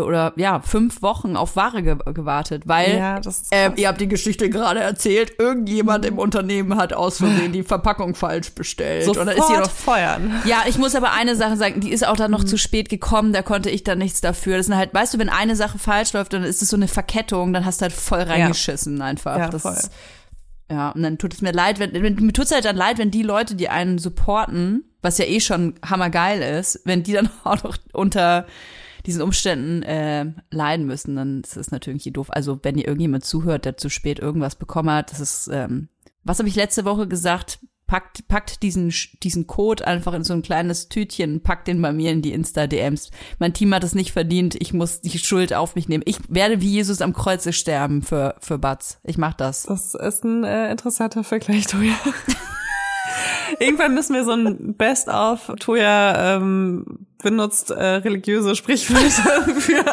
oder 0.03 0.33
ja, 0.35 0.59
fünf 0.59 1.01
Wochen 1.01 1.35
auf 1.35 1.55
Ware 1.55 1.83
ge 1.83 1.97
gewartet, 2.13 2.63
weil 2.65 2.97
ja, 2.97 3.21
äh, 3.51 3.71
ihr 3.75 3.87
habt 3.87 4.01
die 4.01 4.07
Geschichte 4.07 4.49
gerade 4.49 4.79
erzählt, 4.79 5.33
irgendjemand 5.39 6.03
mhm. 6.03 6.11
im 6.11 6.19
Unternehmen 6.19 6.77
hat 6.77 6.93
aus 6.93 7.17
Versehen 7.17 7.51
die 7.51 7.63
Verpackung 7.63 8.15
falsch 8.15 8.51
bestellt. 8.51 9.05
Sofort 9.05 9.27
oder 9.27 9.37
ist 9.37 9.47
hier 9.47 9.59
noch 9.59 9.69
feuern. 9.69 10.41
Ja, 10.45 10.63
ich 10.67 10.77
muss 10.77 10.95
aber 10.95 11.11
eine 11.13 11.35
Sache 11.35 11.57
sagen, 11.57 11.79
die 11.81 11.91
ist 11.91 12.05
auch 12.05 12.17
dann 12.17 12.31
noch 12.31 12.43
mhm. 12.43 12.47
zu 12.47 12.57
spät 12.57 12.89
gekommen, 12.89 13.33
da 13.33 13.41
konnte 13.41 13.69
ich 13.69 13.83
dann 13.83 13.97
nichts 13.97 14.21
dafür. 14.21 14.57
Das 14.57 14.67
sind 14.67 14.75
halt, 14.75 14.93
weißt 14.93 15.13
du, 15.13 15.19
wenn 15.19 15.29
eine 15.29 15.55
Sache 15.55 15.79
falsch 15.79 16.13
läuft, 16.13 16.33
dann 16.33 16.43
ist 16.43 16.61
es 16.61 16.69
so 16.69 16.77
eine 16.77 16.87
Verkettung, 16.87 17.53
dann 17.53 17.65
hast 17.65 17.81
du 17.81 17.83
halt 17.83 17.93
voll 17.93 18.21
reingeschissen 18.21 18.97
ja. 18.97 19.05
einfach. 19.05 19.37
Ja, 19.37 19.49
das 19.49 19.61
voll. 19.61 19.73
Ist, 19.73 19.91
ja, 20.69 20.89
und 20.89 21.01
dann 21.01 21.17
tut 21.17 21.33
es 21.33 21.41
mir 21.41 21.53
leid, 21.53 21.79
wenn, 21.79 21.93
wenn 21.93 22.15
mir 22.15 22.33
tut's 22.33 22.51
halt 22.51 22.65
dann 22.65 22.75
leid, 22.75 22.97
wenn 22.97 23.11
die 23.11 23.23
Leute, 23.23 23.55
die 23.55 23.69
einen 23.69 23.99
supporten, 23.99 24.83
was 25.01 25.17
ja 25.17 25.25
eh 25.25 25.39
schon 25.39 25.75
hammergeil 25.85 26.41
ist, 26.41 26.81
wenn 26.83 27.03
die 27.03 27.13
dann 27.13 27.29
auch 27.43 27.63
noch 27.63 27.77
unter 27.93 28.45
diesen 29.07 29.21
Umständen 29.21 29.81
äh, 29.83 30.25
leiden 30.51 30.85
müssen, 30.85 31.15
dann 31.15 31.41
ist 31.41 31.57
es 31.57 31.71
natürlich 31.71 32.11
doof. 32.13 32.27
Also 32.29 32.59
wenn 32.63 32.77
ihr 32.77 32.87
irgendjemand 32.87 33.25
zuhört, 33.25 33.65
der 33.65 33.77
zu 33.77 33.89
spät 33.89 34.19
irgendwas 34.19 34.55
bekommen 34.55 34.91
hat, 34.91 35.11
das 35.11 35.19
ist, 35.19 35.49
ähm, 35.51 35.89
was 36.23 36.39
habe 36.39 36.49
ich 36.49 36.55
letzte 36.55 36.85
Woche 36.85 37.07
gesagt? 37.07 37.59
packt, 37.87 38.27
packt 38.27 38.61
diesen, 38.61 38.93
diesen 39.23 39.47
Code 39.47 39.87
einfach 39.87 40.13
in 40.13 40.23
so 40.23 40.33
ein 40.33 40.41
kleines 40.41 40.89
Tütchen, 40.89 41.41
packt 41.41 41.67
den 41.67 41.81
bei 41.81 41.91
mir 41.91 42.11
in 42.11 42.21
die 42.21 42.33
Insta-DMs. 42.33 43.09
Mein 43.39 43.53
Team 43.53 43.73
hat 43.73 43.83
es 43.83 43.95
nicht 43.95 44.11
verdient, 44.11 44.55
ich 44.59 44.73
muss 44.73 45.01
die 45.01 45.17
Schuld 45.17 45.53
auf 45.53 45.75
mich 45.75 45.89
nehmen. 45.89 46.03
Ich 46.05 46.19
werde 46.27 46.61
wie 46.61 46.69
Jesus 46.69 47.01
am 47.01 47.13
Kreuze 47.13 47.53
sterben 47.53 48.01
für, 48.03 48.35
für 48.39 48.59
Batz. 48.59 48.99
Ich 49.03 49.17
mach 49.17 49.33
das. 49.33 49.63
Das 49.63 49.95
ist 49.95 50.23
ein 50.23 50.43
äh, 50.43 50.69
interessanter 50.69 51.23
Vergleich, 51.23 51.65
Toja. 51.65 51.95
Irgendwann 53.59 53.95
müssen 53.95 54.13
wir 54.13 54.25
so 54.25 54.33
ein 54.33 54.75
Best-of 54.75 55.51
Toya 55.59 56.35
ähm, 56.35 57.06
benutzt 57.17 57.71
äh, 57.71 57.83
religiöse 57.83 58.55
Sprichwörter 58.55 59.43
für 59.59 59.83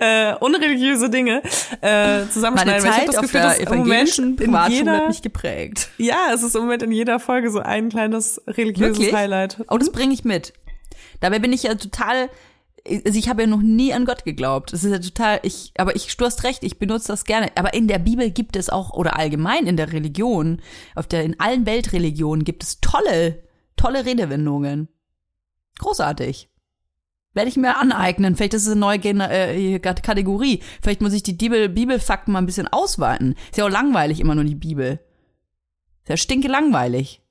äh, 0.00 0.34
unreligiöse 0.40 1.10
Dinge 1.10 1.42
äh, 1.80 2.26
zusammenschneiden. 2.28 2.82
Meine 2.82 2.94
Zeit 2.94 3.04
ich 3.04 3.10
das 3.10 3.20
Gefühl, 3.20 3.40
auf 3.42 3.56
der 3.56 3.66
evangelischen 3.66 4.36
Privatschule 4.36 4.90
hat 4.90 5.08
mich 5.08 5.22
geprägt. 5.22 5.90
Ja, 5.98 6.30
es 6.34 6.42
ist 6.42 6.54
im 6.56 6.62
Moment 6.62 6.82
in 6.82 6.92
jeder 6.92 7.20
Folge 7.20 7.50
so 7.50 7.60
ein 7.60 7.90
kleines 7.90 8.40
religiöses 8.46 8.98
Wirklich? 8.98 9.14
Highlight. 9.14 9.58
Oh, 9.68 9.78
das 9.78 9.90
bringe 9.92 10.14
ich 10.14 10.24
mit. 10.24 10.52
Dabei 11.20 11.38
bin 11.38 11.52
ich 11.52 11.64
ja 11.64 11.74
total 11.74 12.30
also 12.86 13.18
ich 13.18 13.28
habe 13.28 13.42
ja 13.42 13.46
noch 13.46 13.60
nie 13.60 13.92
an 13.92 14.04
Gott 14.04 14.24
geglaubt. 14.24 14.72
Das 14.72 14.84
ist 14.84 14.90
ja 14.90 14.98
total, 14.98 15.40
ich, 15.42 15.72
aber 15.76 15.94
ich, 15.96 16.16
du 16.16 16.24
hast 16.24 16.44
recht, 16.44 16.64
ich 16.64 16.78
benutze 16.78 17.08
das 17.08 17.24
gerne. 17.24 17.50
Aber 17.56 17.74
in 17.74 17.88
der 17.88 17.98
Bibel 17.98 18.30
gibt 18.30 18.56
es 18.56 18.70
auch, 18.70 18.94
oder 18.94 19.18
allgemein 19.18 19.66
in 19.66 19.76
der 19.76 19.92
Religion, 19.92 20.62
auf 20.94 21.06
der, 21.06 21.24
in 21.24 21.38
allen 21.38 21.66
Weltreligionen 21.66 22.44
gibt 22.44 22.62
es 22.62 22.80
tolle, 22.80 23.42
tolle 23.76 24.06
Redewendungen. 24.06 24.88
Großartig. 25.80 26.50
Werde 27.32 27.48
ich 27.48 27.56
mir 27.56 27.78
aneignen. 27.78 28.36
Vielleicht 28.36 28.54
ist 28.54 28.66
es 28.66 28.72
eine 28.72 28.80
neue 28.80 28.98
Gen 28.98 29.20
äh, 29.20 29.78
Kategorie. 29.78 30.62
Vielleicht 30.82 31.00
muss 31.00 31.14
ich 31.14 31.22
die 31.22 31.32
Bibel, 31.32 31.70
Bibelfakten 31.70 32.32
mal 32.32 32.40
ein 32.40 32.46
bisschen 32.46 32.68
ausweiten. 32.68 33.34
Ist 33.50 33.56
ja 33.56 33.64
auch 33.64 33.70
langweilig 33.70 34.20
immer 34.20 34.34
nur 34.34 34.44
die 34.44 34.54
Bibel. 34.54 35.00
Ist 36.02 36.10
ja 36.10 36.16
stinke 36.18 36.48
langweilig. 36.48 37.22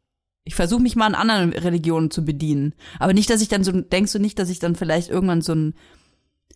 Ich 0.45 0.55
versuche 0.55 0.81
mich 0.81 0.95
mal 0.95 1.05
an 1.05 1.15
anderen 1.15 1.53
Religionen 1.53 2.09
zu 2.09 2.25
bedienen. 2.25 2.73
Aber 2.97 3.13
nicht, 3.13 3.29
dass 3.29 3.41
ich 3.41 3.49
dann 3.49 3.63
so, 3.63 3.71
denkst 3.71 4.13
du 4.13 4.19
nicht, 4.19 4.39
dass 4.39 4.49
ich 4.49 4.57
dann 4.57 4.75
vielleicht 4.75 5.09
irgendwann 5.09 5.41
so 5.41 5.53
ein 5.53 5.75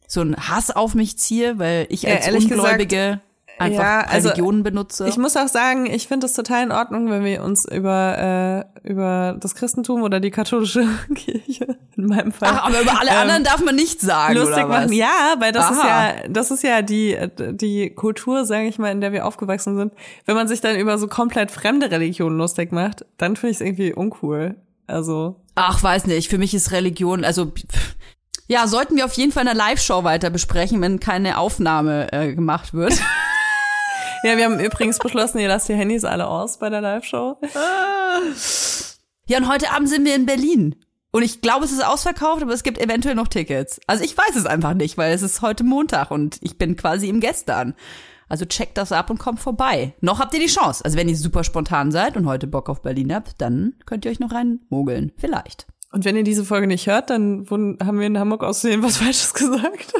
so 0.08 0.21
ein 0.21 0.36
Hass 0.36 0.71
auf 0.71 0.95
mich 0.95 1.17
ziehe, 1.17 1.60
weil 1.60 1.86
ich 1.89 2.08
als 2.08 2.25
ja, 2.25 2.34
Ungläubige 2.34 2.88
gesagt, 2.88 3.21
einfach 3.60 3.80
ja, 3.80 4.02
also 4.02 4.30
Religionen 4.30 4.63
benutze. 4.63 5.08
Ich 5.08 5.18
muss 5.18 5.38
auch 5.38 5.48
sagen, 5.48 5.86
ich 5.86 6.08
finde 6.08 6.26
es 6.26 6.34
total 6.34 6.63
in 6.63 6.72
Ordnung, 6.72 7.10
wenn 7.10 7.24
wir 7.24 7.44
uns 7.44 7.66
über 7.66 8.66
äh, 8.84 8.89
über 8.89 9.36
das 9.39 9.56
Christentum 9.56 10.04
oder 10.04 10.20
die 10.20 10.32
katholische 10.32 10.88
Kirche 11.16 11.78
in 11.96 12.08
meinem 12.08 12.32
Fall. 12.32 12.50
Ach, 12.52 12.66
aber 12.66 12.82
über 12.82 13.00
alle 13.00 13.12
ähm, 13.12 13.18
anderen 13.18 13.44
darf 13.44 13.63
man 13.63 13.76
nicht 13.76 14.02
sagen 14.02 14.36
lustig 14.36 14.58
oder 14.58 14.70
was? 14.70 14.86
machen. 14.86 14.94
Ja, 14.94 15.36
weil 15.39 15.52
das 15.52 15.66
Aha. 15.66 15.72
ist 15.72 15.84
ja 15.84 16.28
das 16.30 16.52
ist 16.52 16.63
ja 16.63 16.82
die 16.82 17.18
die 17.38 17.89
Kultur, 17.92 18.46
sage 18.46 18.68
ich 18.68 18.80
mal, 18.80 18.92
in 18.92 19.02
der 19.02 19.12
wir 19.12 19.26
aufgewachsen 19.26 19.78
sind. 19.78 19.94
Wenn 20.26 20.36
man 20.36 20.48
sich 20.48 20.62
dann 20.62 20.76
über 20.76 20.98
so 20.98 21.08
komplett 21.08 21.52
fremde 21.52 21.92
Religionen 21.92 22.38
lustig 22.38 22.72
macht, 22.72 23.06
dann 23.18 23.36
finde 23.36 23.52
ich 23.52 23.58
es 23.58 23.62
irgendwie 23.62 23.94
uncool. 23.94 24.56
Also 24.88 25.38
Ach, 25.56 25.82
weiß 25.82 26.08
nicht. 26.08 26.30
Für 26.30 26.38
mich 26.38 26.54
ist 26.54 26.72
Religion, 26.72 27.24
also 27.24 27.54
ja, 28.48 28.68
sollten 28.68 28.96
wir 28.98 29.06
auf 29.06 29.13
jeden 29.13 29.32
Fall 29.32 29.42
in 29.42 29.48
der 29.48 29.56
Live-Show 29.56 30.04
weiter 30.04 30.30
besprechen, 30.30 30.82
wenn 30.82 31.00
keine 31.00 31.38
Aufnahme 31.38 32.12
äh, 32.12 32.34
gemacht 32.34 32.74
wird. 32.74 32.94
Ja, 34.23 34.38
wir 34.38 34.45
haben 34.45 34.59
übrigens 34.59 34.99
beschlossen, 34.99 35.39
ihr 35.39 35.49
lasst 35.49 35.67
die 35.67 35.73
Handys 35.73 36.05
alle 36.05 36.27
aus 36.27 36.57
bei 36.57 36.69
der 36.69 36.79
Live-Show. 36.79 37.38
Ja, 39.27 39.38
und 39.38 39.49
heute 39.49 39.71
Abend 39.71 39.89
sind 39.89 40.05
wir 40.05 40.15
in 40.15 40.25
Berlin. 40.25 40.75
Und 41.12 41.23
ich 41.23 41.41
glaube, 41.41 41.65
es 41.65 41.71
ist 41.71 41.86
ausverkauft, 41.86 42.41
aber 42.41 42.53
es 42.53 42.63
gibt 42.63 42.77
eventuell 42.77 43.15
noch 43.15 43.27
Tickets. 43.27 43.81
Also 43.86 44.03
ich 44.03 44.17
weiß 44.17 44.36
es 44.36 44.45
einfach 44.45 44.73
nicht, 44.73 44.97
weil 44.97 45.13
es 45.13 45.21
ist 45.21 45.41
heute 45.41 45.63
Montag 45.63 46.09
und 46.09 46.38
ich 46.41 46.57
bin 46.57 46.77
quasi 46.77 47.09
im 47.09 47.19
Gestern. 47.19 47.75
Also 48.29 48.45
checkt 48.45 48.77
das 48.77 48.93
ab 48.93 49.09
und 49.09 49.19
kommt 49.19 49.41
vorbei. 49.41 49.93
Noch 49.99 50.19
habt 50.19 50.33
ihr 50.33 50.39
die 50.39 50.47
Chance. 50.47 50.83
Also 50.86 50.97
wenn 50.97 51.09
ihr 51.09 51.17
super 51.17 51.43
spontan 51.43 51.91
seid 51.91 52.15
und 52.17 52.25
heute 52.25 52.47
Bock 52.47 52.69
auf 52.69 52.81
Berlin 52.81 53.13
habt, 53.13 53.41
dann 53.41 53.75
könnt 53.86 54.05
ihr 54.05 54.12
euch 54.12 54.19
noch 54.19 54.31
reinmogeln. 54.31 55.12
Vielleicht. 55.17 55.67
Und 55.91 56.05
wenn 56.05 56.15
ihr 56.15 56.23
diese 56.23 56.45
Folge 56.45 56.65
nicht 56.65 56.88
hört, 56.88 57.09
dann 57.09 57.45
haben 57.51 57.99
wir 57.99 58.07
in 58.07 58.17
Hamburg 58.17 58.43
auszusehen 58.43 58.81
was 58.81 58.97
Falsches 58.97 59.33
gesagt. 59.33 59.93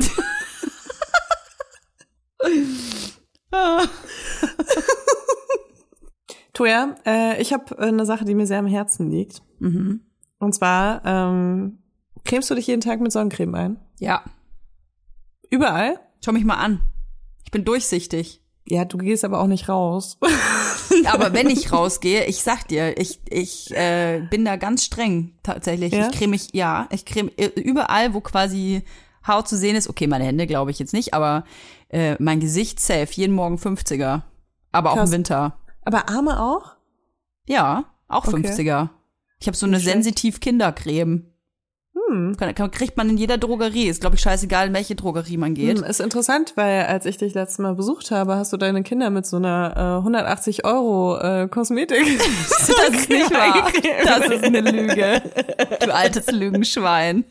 Toja, 6.54 6.96
äh, 7.06 7.42
ich 7.42 7.54
habe 7.54 7.76
äh, 7.78 7.88
eine 7.88 8.06
Sache, 8.06 8.26
die 8.26 8.36
mir 8.36 8.46
sehr 8.46 8.60
am 8.60 8.68
Herzen 8.68 9.10
liegt. 9.10 9.42
Mhm. 9.60 10.02
Und 10.40 10.54
zwar, 10.54 11.02
ähm, 11.06 11.80
cremst 12.26 12.50
du 12.52 12.56
dich 12.56 12.68
jeden 12.68 12.82
Tag 12.82 13.00
mit 13.00 13.12
Sonnencreme 13.12 13.56
ein? 13.56 13.80
Ja. 14.00 14.24
Überall? 15.50 16.00
Schau 16.24 16.32
mich 16.32 16.46
mal 16.46 16.58
an. 16.58 16.82
Ich 17.46 17.52
bin 17.52 17.66
durchsichtig. 17.66 18.42
Ja, 18.66 18.86
du 18.86 18.98
gehst 18.98 19.26
aber 19.26 19.42
auch 19.42 19.48
nicht 19.48 19.68
raus. 19.68 20.18
aber 21.06 21.34
wenn 21.34 21.50
ich 21.50 21.72
rausgehe, 21.74 22.26
ich 22.26 22.44
sag 22.44 22.68
dir, 22.68 22.98
ich, 22.98 23.20
ich 23.30 23.72
äh, 23.72 24.22
bin 24.30 24.46
da 24.46 24.56
ganz 24.56 24.86
streng 24.86 25.34
tatsächlich. 25.44 25.94
Ja? 25.94 26.10
Ich 26.10 26.18
creme 26.18 26.32
mich, 26.32 26.50
ja, 26.54 26.88
ich 26.92 27.06
creme 27.06 27.30
äh, 27.38 27.48
überall, 27.60 28.14
wo 28.14 28.22
quasi 28.22 28.84
Haut 29.28 29.48
zu 29.48 29.58
sehen 29.58 29.76
ist. 29.76 29.90
Okay, 29.90 30.08
meine 30.08 30.26
Hände 30.26 30.48
glaube 30.48 30.72
ich 30.72 30.80
jetzt 30.80 30.94
nicht, 30.94 31.14
aber 31.14 31.46
äh, 31.90 32.16
mein 32.20 32.40
Gesicht 32.40 32.80
safe, 32.80 33.10
jeden 33.12 33.36
Morgen 33.36 33.56
50er. 33.56 34.22
Aber 34.72 34.90
Krass. 34.90 35.00
auch 35.00 35.06
im 35.06 35.12
Winter. 35.12 35.58
Aber 35.86 36.10
Arme 36.10 36.42
auch? 36.42 36.76
Ja, 37.46 37.86
auch 38.08 38.28
okay. 38.28 38.38
50er. 38.38 38.90
Ich 39.40 39.48
habe 39.48 39.58
so 39.58 39.66
eine 39.66 39.80
sensitiv 39.80 40.40
Kindercreme. 40.40 41.34
Hm. 42.14 42.36
kriegt 42.72 42.98
man 42.98 43.10
in 43.10 43.18
jeder 43.18 43.38
Drogerie. 43.38 43.86
Ist, 43.86 44.02
glaube 44.02 44.16
ich, 44.16 44.22
scheißegal, 44.22 44.68
in 44.68 44.74
welche 44.74 44.96
Drogerie 44.96 45.38
man 45.38 45.54
geht. 45.54 45.80
Hm, 45.80 45.86
ist 45.86 46.00
interessant, 46.00 46.54
weil 46.56 46.86
als 46.86 47.06
ich 47.06 47.18
dich 47.18 47.34
letztes 47.34 47.60
Mal 47.60 47.76
besucht 47.76 48.12
habe, 48.12 48.36
hast 48.36 48.52
du 48.54 48.58
deine 48.58 48.84
Kinder 48.84 49.10
mit 49.10 49.26
so 49.26 49.38
einer 49.38 49.74
äh, 49.76 49.98
180 50.00 50.66
Euro 50.66 51.18
äh, 51.20 51.48
Kosmetik. 51.48 52.20
das 52.50 52.70
ist 52.70 53.10
nicht 53.10 53.32
wahr. 53.32 53.72
Das 54.06 54.28
ist 54.30 54.44
eine 54.44 54.62
Lüge. 54.62 55.22
Du 55.84 55.94
altes 55.94 56.32
Lügenschwein. 56.32 57.26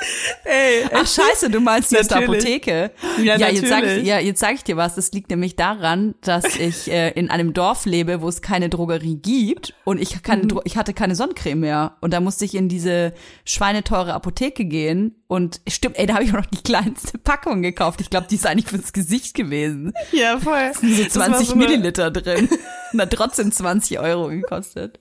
Ey, 0.44 0.84
Ach 0.92 1.06
scheiße, 1.06 1.50
du 1.50 1.60
meinst 1.60 1.90
die 1.90 1.96
der 1.96 2.18
Apotheke. 2.18 2.90
Ja, 3.22 3.36
ja 3.36 3.48
jetzt 3.48 3.68
sag 3.68 3.84
ich, 3.84 4.04
ja, 4.04 4.18
jetzt 4.18 4.40
sag 4.40 4.54
ich 4.54 4.64
dir 4.64 4.76
was. 4.76 4.94
Das 4.94 5.10
liegt 5.12 5.30
nämlich 5.30 5.56
daran, 5.56 6.14
dass 6.20 6.56
ich 6.56 6.90
äh, 6.90 7.10
in 7.10 7.30
einem 7.30 7.52
Dorf 7.52 7.84
lebe, 7.84 8.22
wo 8.22 8.28
es 8.28 8.40
keine 8.40 8.68
Drogerie 8.68 9.16
gibt 9.16 9.74
und 9.84 10.00
ich, 10.00 10.22
keine, 10.22 10.44
mhm. 10.44 10.60
ich 10.64 10.76
hatte 10.76 10.94
keine 10.94 11.16
Sonnencreme 11.16 11.60
mehr. 11.60 11.96
Und 12.00 12.12
da 12.12 12.20
musste 12.20 12.44
ich 12.44 12.54
in 12.54 12.68
diese 12.68 13.12
schweineteure 13.44 14.14
Apotheke 14.14 14.64
gehen. 14.64 15.16
Und 15.26 15.60
stimmt, 15.68 15.98
ey, 15.98 16.06
da 16.06 16.14
habe 16.14 16.24
ich 16.24 16.30
auch 16.30 16.38
noch 16.38 16.46
die 16.46 16.62
kleinste 16.62 17.18
Packung 17.18 17.60
gekauft. 17.62 18.00
Ich 18.00 18.08
glaube, 18.08 18.28
die 18.30 18.36
ist 18.36 18.46
eigentlich 18.46 18.68
fürs 18.68 18.92
Gesicht 18.92 19.34
gewesen. 19.34 19.92
Ja, 20.12 20.38
voll. 20.38 20.70
Da 20.72 20.74
sind 20.74 21.12
so 21.12 21.20
20 21.20 21.48
so 21.48 21.56
Milliliter 21.56 22.10
drin. 22.10 22.48
Und 22.92 23.00
hat 23.00 23.12
trotzdem 23.12 23.52
20 23.52 23.98
Euro 23.98 24.28
gekostet. 24.28 25.00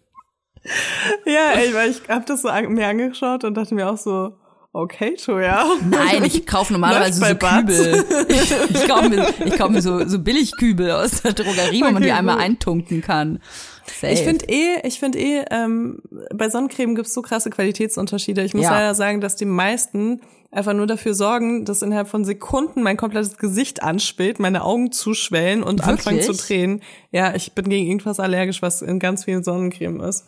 Ja, 1.26 1.52
ey, 1.54 1.74
weil 1.74 1.92
ich 1.92 2.02
hab 2.10 2.26
das 2.26 2.42
so 2.42 2.50
an, 2.50 2.74
mir 2.74 2.88
angeschaut 2.88 3.46
und 3.46 3.54
dachte 3.56 3.74
mir 3.74 3.90
auch 3.90 3.98
so, 3.98 4.38
Okay, 4.74 5.16
Toya. 5.16 5.66
Nein, 5.90 6.24
ich 6.26 6.46
kaufe 6.46 6.74
normalerweise 6.74 7.20
so 7.20 7.36
Kübel. 7.36 8.06
Ich, 8.30 8.76
ich 8.76 8.88
kaufe 8.88 9.10
mir, 9.10 9.34
ich 9.46 9.58
kauf 9.58 9.70
mir 9.70 9.82
so, 9.82 10.06
so 10.08 10.20
Billigkübel 10.20 10.92
aus 10.92 11.22
der 11.22 11.34
Drogerie, 11.34 11.82
wo 11.82 11.92
man 11.92 12.04
die 12.04 12.12
einmal 12.12 12.38
eintunken 12.38 13.02
kann. 13.02 13.40
Safe. 13.88 14.14
Ich 14.14 14.20
finde 14.20 14.46
eh, 14.50 14.86
ich 14.86 15.00
finde 15.00 15.18
eh, 15.18 15.46
ähm, 15.50 16.02
bei 16.34 16.50
Sonnencreme 16.50 16.96
gibt's 16.96 17.14
so 17.14 17.22
krasse 17.22 17.50
Qualitätsunterschiede. 17.50 18.44
Ich 18.44 18.54
muss 18.54 18.66
ja. 18.66 18.72
leider 18.72 18.94
sagen, 18.94 19.22
dass 19.22 19.36
die 19.36 19.46
meisten 19.46 20.22
einfach 20.52 20.74
nur 20.74 20.88
dafür 20.88 21.14
sorgen, 21.14 21.66
dass 21.66 21.82
innerhalb 21.82 22.08
von 22.08 22.26
Sekunden 22.26 22.84
mein 22.84 22.98
komplettes 22.98 23.38
Gesicht 23.38 23.84
anspielt, 23.84 24.40
meine 24.40 24.64
Augen 24.64 24.92
zuschwellen 24.92 25.64
und 25.64 25.80
Wirklich? 25.80 25.88
anfangen 25.88 26.22
zu 26.22 26.34
tränen. 26.34 26.82
Ja, 27.12 27.34
ich 27.36 27.54
bin 27.54 27.70
gegen 27.70 27.88
irgendwas 27.88 28.20
allergisch, 28.20 28.62
was 28.62 28.82
in 28.82 29.00
ganz 29.00 29.26
vielen 29.26 29.44
Sonnencreme 29.44 30.02
ist. 30.02 30.26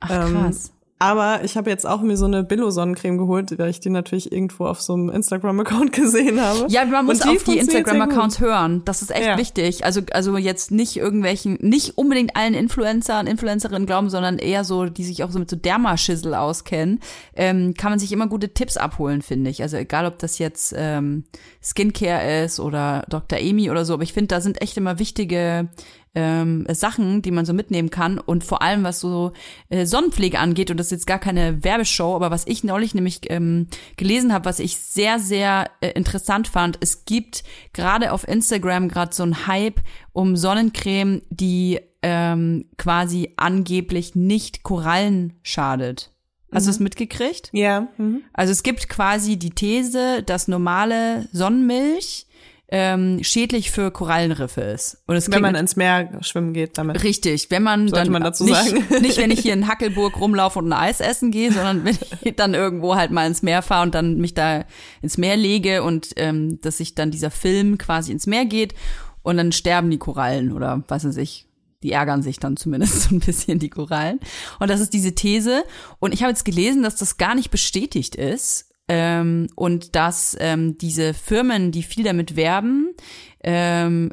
Ach, 0.00 0.30
krass. 0.30 0.68
Ähm, 0.68 0.73
aber 1.00 1.42
ich 1.42 1.56
habe 1.56 1.70
jetzt 1.70 1.86
auch 1.86 2.02
mir 2.02 2.16
so 2.16 2.24
eine 2.24 2.44
Billo-Sonnencreme 2.44 3.18
geholt, 3.18 3.58
weil 3.58 3.68
ich 3.68 3.80
die 3.80 3.90
natürlich 3.90 4.30
irgendwo 4.30 4.66
auf 4.66 4.80
so 4.80 4.94
einem 4.94 5.10
Instagram-Account 5.10 5.92
gesehen 5.92 6.40
habe. 6.40 6.66
Ja, 6.68 6.84
man 6.84 7.06
muss 7.06 7.18
die 7.18 7.28
auf 7.28 7.42
die 7.42 7.58
Instagram-Accounts 7.58 8.38
hören. 8.38 8.82
Das 8.84 9.02
ist 9.02 9.10
echt 9.10 9.26
ja. 9.26 9.36
wichtig. 9.36 9.84
Also, 9.84 10.02
also 10.12 10.36
jetzt 10.38 10.70
nicht 10.70 10.96
irgendwelchen, 10.96 11.58
nicht 11.60 11.98
unbedingt 11.98 12.36
allen 12.36 12.54
Influencer 12.54 13.18
und 13.18 13.26
Influencerinnen 13.26 13.86
glauben, 13.86 14.08
sondern 14.08 14.38
eher 14.38 14.62
so, 14.62 14.86
die 14.86 15.04
sich 15.04 15.24
auch 15.24 15.30
so 15.32 15.40
mit 15.40 15.50
so 15.50 15.56
Dermaschissel 15.56 16.32
auskennen, 16.34 17.00
ähm, 17.34 17.74
kann 17.74 17.90
man 17.90 17.98
sich 17.98 18.12
immer 18.12 18.28
gute 18.28 18.54
Tipps 18.54 18.76
abholen, 18.76 19.20
finde 19.20 19.50
ich. 19.50 19.62
Also 19.62 19.76
egal, 19.76 20.06
ob 20.06 20.18
das 20.20 20.38
jetzt 20.38 20.74
ähm, 20.76 21.24
Skincare 21.60 22.44
ist 22.44 22.60
oder 22.60 23.04
Dr. 23.08 23.38
Amy 23.40 23.68
oder 23.68 23.84
so, 23.84 23.94
aber 23.94 24.04
ich 24.04 24.12
finde, 24.12 24.28
da 24.28 24.40
sind 24.40 24.62
echt 24.62 24.76
immer 24.76 25.00
wichtige 25.00 25.68
ähm, 26.14 26.66
Sachen, 26.70 27.22
die 27.22 27.30
man 27.30 27.44
so 27.44 27.52
mitnehmen 27.52 27.90
kann 27.90 28.18
und 28.18 28.44
vor 28.44 28.62
allem 28.62 28.84
was 28.84 29.00
so 29.00 29.32
äh, 29.68 29.86
Sonnenpflege 29.86 30.38
angeht 30.38 30.70
und 30.70 30.78
das 30.78 30.86
ist 30.86 30.92
jetzt 30.92 31.06
gar 31.06 31.18
keine 31.18 31.64
Werbeshow, 31.64 32.14
aber 32.14 32.30
was 32.30 32.46
ich 32.46 32.64
neulich 32.64 32.94
nämlich 32.94 33.20
ähm, 33.30 33.68
gelesen 33.96 34.32
habe, 34.32 34.44
was 34.44 34.58
ich 34.58 34.76
sehr 34.76 35.18
sehr 35.18 35.70
äh, 35.80 35.90
interessant 35.90 36.48
fand, 36.48 36.78
es 36.80 37.04
gibt 37.04 37.44
gerade 37.72 38.12
auf 38.12 38.26
Instagram 38.26 38.88
gerade 38.88 39.14
so 39.14 39.22
ein 39.22 39.46
Hype 39.46 39.80
um 40.12 40.36
Sonnencreme, 40.36 41.22
die 41.30 41.80
ähm, 42.02 42.66
quasi 42.76 43.32
angeblich 43.36 44.14
nicht 44.14 44.62
Korallen 44.62 45.32
schadet. 45.42 46.12
Hast 46.52 46.64
mhm. 46.64 46.66
du 46.66 46.70
es 46.70 46.80
mitgekriegt? 46.80 47.50
Ja. 47.52 47.88
Mhm. 47.96 48.22
Also 48.32 48.52
es 48.52 48.62
gibt 48.62 48.88
quasi 48.88 49.36
die 49.36 49.50
These, 49.50 50.22
dass 50.22 50.46
normale 50.46 51.28
Sonnenmilch 51.32 52.26
ähm, 52.68 53.22
schädlich 53.22 53.70
für 53.70 53.90
Korallenriffe 53.90 54.62
ist. 54.62 55.02
Und 55.06 55.16
es 55.16 55.30
wenn 55.30 55.42
man 55.42 55.54
ins 55.54 55.76
Meer 55.76 56.18
schwimmen 56.22 56.54
geht 56.54 56.78
damit. 56.78 57.02
Richtig, 57.02 57.50
wenn 57.50 57.62
man 57.62 57.88
Sollte 57.88 58.04
dann 58.04 58.12
man 58.12 58.22
dazu 58.22 58.44
nicht, 58.44 58.56
sagen. 58.56 58.84
nicht 59.02 59.18
wenn 59.18 59.30
ich 59.30 59.40
hier 59.40 59.52
in 59.52 59.68
Hackelburg 59.68 60.18
rumlaufe 60.18 60.58
und 60.58 60.68
ein 60.68 60.72
Eis 60.72 61.00
essen 61.00 61.30
gehe, 61.30 61.52
sondern 61.52 61.84
wenn 61.84 61.98
ich 62.22 62.36
dann 62.36 62.54
irgendwo 62.54 62.96
halt 62.96 63.10
mal 63.10 63.26
ins 63.26 63.42
Meer 63.42 63.62
fahre 63.62 63.82
und 63.82 63.94
dann 63.94 64.16
mich 64.16 64.34
da 64.34 64.64
ins 65.02 65.18
Meer 65.18 65.36
lege 65.36 65.82
und 65.82 66.10
ähm, 66.16 66.58
dass 66.62 66.78
sich 66.78 66.94
dann 66.94 67.10
dieser 67.10 67.30
Film 67.30 67.76
quasi 67.76 68.12
ins 68.12 68.26
Meer 68.26 68.46
geht 68.46 68.74
und 69.22 69.36
dann 69.36 69.52
sterben 69.52 69.90
die 69.90 69.98
Korallen 69.98 70.52
oder 70.52 70.82
was 70.88 71.04
weiß 71.04 71.16
ich. 71.18 71.46
Die 71.82 71.92
ärgern 71.92 72.22
sich 72.22 72.40
dann 72.40 72.56
zumindest 72.56 73.02
so 73.08 73.14
ein 73.14 73.20
bisschen, 73.20 73.58
die 73.58 73.68
Korallen. 73.68 74.20
Und 74.58 74.70
das 74.70 74.80
ist 74.80 74.94
diese 74.94 75.14
These. 75.14 75.64
Und 75.98 76.14
ich 76.14 76.22
habe 76.22 76.30
jetzt 76.30 76.46
gelesen, 76.46 76.82
dass 76.82 76.96
das 76.96 77.18
gar 77.18 77.34
nicht 77.34 77.50
bestätigt 77.50 78.14
ist 78.16 78.70
ähm, 78.88 79.48
und 79.54 79.94
dass 79.96 80.36
ähm, 80.40 80.76
diese 80.78 81.14
Firmen, 81.14 81.72
die 81.72 81.82
viel 81.82 82.04
damit 82.04 82.36
werben, 82.36 82.94
ähm, 83.42 84.10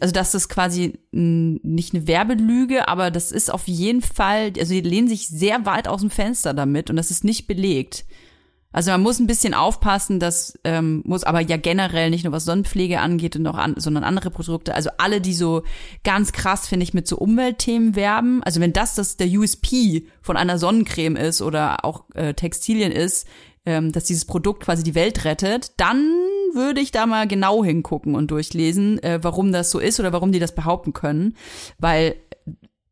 also 0.00 0.12
dass 0.12 0.32
das 0.32 0.48
quasi 0.48 0.98
nicht 1.12 1.94
eine 1.94 2.06
Werbelüge, 2.06 2.88
aber 2.88 3.10
das 3.10 3.30
ist 3.32 3.52
auf 3.52 3.68
jeden 3.68 4.02
Fall, 4.02 4.52
also 4.58 4.74
die 4.74 4.80
lehnen 4.80 5.08
sich 5.08 5.28
sehr 5.28 5.64
weit 5.66 5.88
aus 5.88 6.00
dem 6.00 6.10
Fenster 6.10 6.52
damit 6.52 6.90
und 6.90 6.96
das 6.96 7.10
ist 7.10 7.24
nicht 7.24 7.46
belegt. 7.46 8.04
Also 8.72 8.90
man 8.90 9.02
muss 9.02 9.20
ein 9.20 9.26
bisschen 9.26 9.52
aufpassen, 9.52 10.18
das 10.18 10.58
ähm, 10.64 11.02
muss 11.04 11.24
aber 11.24 11.40
ja 11.40 11.58
generell 11.58 12.08
nicht 12.08 12.24
nur 12.24 12.32
was 12.32 12.46
Sonnenpflege 12.46 13.00
angeht 13.00 13.36
und 13.36 13.46
auch 13.46 13.58
an, 13.58 13.74
sondern 13.76 14.02
andere 14.02 14.30
Produkte. 14.30 14.74
Also 14.74 14.90
alle, 14.96 15.20
die 15.20 15.34
so 15.34 15.62
ganz 16.04 16.32
krass 16.32 16.66
finde 16.66 16.84
ich 16.84 16.94
mit 16.94 17.06
so 17.06 17.18
Umweltthemen 17.18 17.94
werben. 17.94 18.42
Also 18.42 18.60
wenn 18.60 18.72
das 18.72 18.94
das 18.94 19.18
der 19.18 19.28
USP 19.28 20.08
von 20.22 20.38
einer 20.38 20.58
Sonnencreme 20.58 21.16
ist 21.16 21.42
oder 21.42 21.84
auch 21.84 22.04
äh, 22.14 22.32
Textilien 22.32 22.92
ist, 22.92 23.28
ähm, 23.64 23.92
dass 23.92 24.04
dieses 24.04 24.24
Produkt 24.24 24.62
quasi 24.62 24.82
die 24.82 24.94
Welt 24.94 25.24
rettet, 25.24 25.72
dann 25.78 25.98
würde 26.54 26.80
ich 26.80 26.90
da 26.90 27.06
mal 27.06 27.26
genau 27.26 27.64
hingucken 27.64 28.14
und 28.14 28.30
durchlesen, 28.30 29.02
äh, 29.02 29.18
warum 29.22 29.52
das 29.52 29.70
so 29.70 29.78
ist 29.78 30.00
oder 30.00 30.12
warum 30.12 30.32
die 30.32 30.38
das 30.38 30.54
behaupten 30.54 30.92
können. 30.92 31.36
Weil 31.78 32.16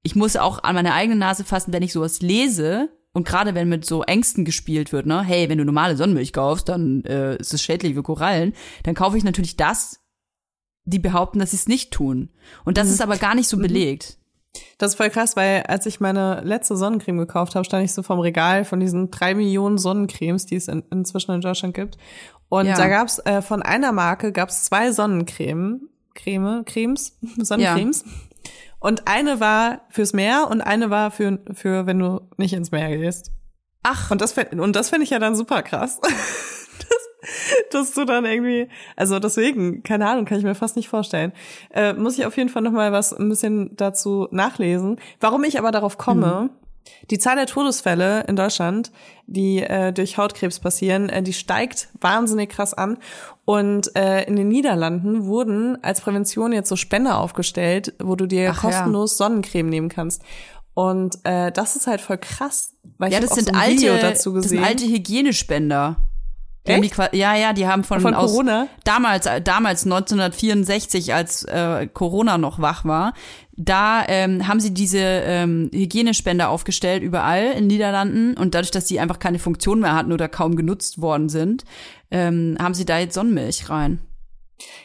ich 0.02 0.16
muss 0.16 0.36
auch 0.36 0.62
an 0.62 0.74
meine 0.74 0.94
eigene 0.94 1.16
Nase 1.16 1.44
fassen, 1.44 1.72
wenn 1.72 1.82
ich 1.82 1.92
sowas 1.92 2.20
lese, 2.20 2.90
und 3.12 3.26
gerade 3.26 3.54
wenn 3.54 3.68
mit 3.68 3.84
so 3.84 4.02
Ängsten 4.02 4.44
gespielt 4.44 4.92
wird, 4.92 5.06
ne, 5.06 5.22
hey, 5.22 5.48
wenn 5.48 5.58
du 5.58 5.64
normale 5.64 5.96
Sonnenmilch 5.96 6.32
kaufst, 6.32 6.68
dann 6.68 7.04
äh, 7.04 7.36
ist 7.36 7.52
es 7.52 7.62
schädlich 7.62 7.94
für 7.94 8.02
Korallen, 8.02 8.54
dann 8.84 8.94
kaufe 8.94 9.18
ich 9.18 9.24
natürlich 9.24 9.56
das, 9.56 10.00
die 10.84 11.00
behaupten, 11.00 11.40
dass 11.40 11.50
sie 11.50 11.56
es 11.56 11.68
nicht 11.68 11.90
tun. 11.92 12.30
Und 12.64 12.78
das 12.78 12.86
mhm. 12.86 12.94
ist 12.94 13.02
aber 13.02 13.16
gar 13.16 13.34
nicht 13.34 13.48
so 13.48 13.56
mhm. 13.56 13.62
belegt. 13.62 14.19
Das 14.78 14.92
ist 14.92 14.96
voll 14.96 15.10
krass, 15.10 15.36
weil 15.36 15.62
als 15.68 15.86
ich 15.86 16.00
meine 16.00 16.40
letzte 16.42 16.76
Sonnencreme 16.76 17.18
gekauft 17.18 17.54
habe, 17.54 17.64
stand 17.64 17.84
ich 17.84 17.92
so 17.92 18.02
vom 18.02 18.18
Regal 18.18 18.64
von 18.64 18.80
diesen 18.80 19.10
drei 19.10 19.34
Millionen 19.34 19.78
Sonnencremes, 19.78 20.46
die 20.46 20.56
es 20.56 20.68
in, 20.68 20.82
inzwischen 20.90 21.32
in 21.32 21.40
Deutschland 21.40 21.74
gibt. 21.74 21.98
Und 22.48 22.66
ja. 22.66 22.76
da 22.76 22.88
gab's 22.88 23.18
äh, 23.20 23.42
von 23.42 23.62
einer 23.62 23.92
Marke 23.92 24.32
gab's 24.32 24.64
zwei 24.64 24.90
Sonnencreme, 24.90 25.88
Creme, 26.14 26.64
Cremes, 26.64 27.18
Sonnencremes. 27.36 28.04
Ja. 28.04 28.12
Und 28.80 29.06
eine 29.06 29.38
war 29.40 29.82
fürs 29.90 30.14
Meer 30.14 30.48
und 30.50 30.62
eine 30.62 30.90
war 30.90 31.10
für, 31.10 31.38
für 31.52 31.86
wenn 31.86 31.98
du 31.98 32.22
nicht 32.38 32.54
ins 32.54 32.70
Meer 32.70 32.96
gehst. 32.96 33.30
Ach. 33.82 34.10
Und 34.10 34.20
das, 34.20 34.34
und 34.36 34.74
das 34.74 34.90
finde 34.90 35.04
ich 35.04 35.10
ja 35.10 35.18
dann 35.18 35.36
super 35.36 35.62
krass. 35.62 36.00
dass 37.70 37.92
du 37.92 38.04
dann 38.04 38.24
irgendwie, 38.24 38.68
also 38.96 39.18
deswegen, 39.18 39.82
keine 39.82 40.08
Ahnung, 40.08 40.24
kann 40.24 40.38
ich 40.38 40.44
mir 40.44 40.54
fast 40.54 40.76
nicht 40.76 40.88
vorstellen. 40.88 41.32
Äh, 41.70 41.92
muss 41.94 42.18
ich 42.18 42.26
auf 42.26 42.36
jeden 42.36 42.48
Fall 42.48 42.62
noch 42.62 42.72
mal 42.72 42.92
was 42.92 43.12
ein 43.12 43.28
bisschen 43.28 43.76
dazu 43.76 44.28
nachlesen. 44.30 44.98
Warum 45.20 45.44
ich 45.44 45.58
aber 45.58 45.70
darauf 45.70 45.98
komme, 45.98 46.50
mhm. 46.50 46.50
die 47.10 47.18
Zahl 47.18 47.36
der 47.36 47.46
Todesfälle 47.46 48.24
in 48.26 48.36
Deutschland, 48.36 48.90
die 49.26 49.62
äh, 49.62 49.92
durch 49.92 50.16
Hautkrebs 50.16 50.60
passieren, 50.60 51.08
äh, 51.08 51.22
die 51.22 51.32
steigt 51.32 51.88
wahnsinnig 52.00 52.50
krass 52.50 52.74
an. 52.74 52.98
Und 53.44 53.96
äh, 53.96 54.24
in 54.24 54.36
den 54.36 54.48
Niederlanden 54.48 55.26
wurden 55.26 55.82
als 55.82 56.00
Prävention 56.00 56.52
jetzt 56.52 56.68
so 56.68 56.76
Spender 56.76 57.18
aufgestellt, 57.18 57.94
wo 58.00 58.16
du 58.16 58.26
dir 58.26 58.52
Ach, 58.54 58.60
kostenlos 58.60 59.12
ja. 59.12 59.26
Sonnencreme 59.26 59.68
nehmen 59.68 59.88
kannst. 59.88 60.22
Und 60.72 61.18
äh, 61.24 61.50
das 61.50 61.76
ist 61.76 61.86
halt 61.86 62.00
voll 62.00 62.18
krass, 62.18 62.74
weil 62.96 63.12
ja, 63.12 63.18
ich 63.18 63.26
das 63.26 63.34
sind 63.34 63.48
so 63.48 63.60
alte, 63.60 63.76
Video 63.76 63.96
dazu 63.98 64.32
gesehen. 64.32 64.42
Das 64.42 64.50
sind 64.50 64.64
alte 64.64 64.84
Hygienespender. 64.86 65.96
Die 66.66 66.90
ja, 67.12 67.34
ja, 67.34 67.52
die 67.54 67.66
haben 67.66 67.84
von, 67.84 68.00
von 68.00 68.14
aus, 68.14 68.32
Corona? 68.32 68.68
damals, 68.84 69.26
damals 69.44 69.84
1964, 69.84 71.14
als 71.14 71.44
äh, 71.44 71.88
Corona 71.92 72.36
noch 72.36 72.60
wach 72.60 72.84
war, 72.84 73.14
da 73.56 74.04
ähm, 74.06 74.46
haben 74.46 74.60
sie 74.60 74.74
diese 74.74 74.98
ähm, 74.98 75.70
Hygienespender 75.72 76.50
aufgestellt 76.50 77.02
überall 77.02 77.52
in 77.52 77.66
Niederlanden 77.66 78.36
und 78.36 78.54
dadurch, 78.54 78.70
dass 78.70 78.84
die 78.84 79.00
einfach 79.00 79.18
keine 79.18 79.38
Funktion 79.38 79.80
mehr 79.80 79.94
hatten 79.94 80.12
oder 80.12 80.28
kaum 80.28 80.54
genutzt 80.54 81.00
worden 81.00 81.30
sind, 81.30 81.64
ähm, 82.10 82.56
haben 82.60 82.74
sie 82.74 82.84
da 82.84 82.98
jetzt 82.98 83.14
Sonnenmilch 83.14 83.70
rein. 83.70 84.00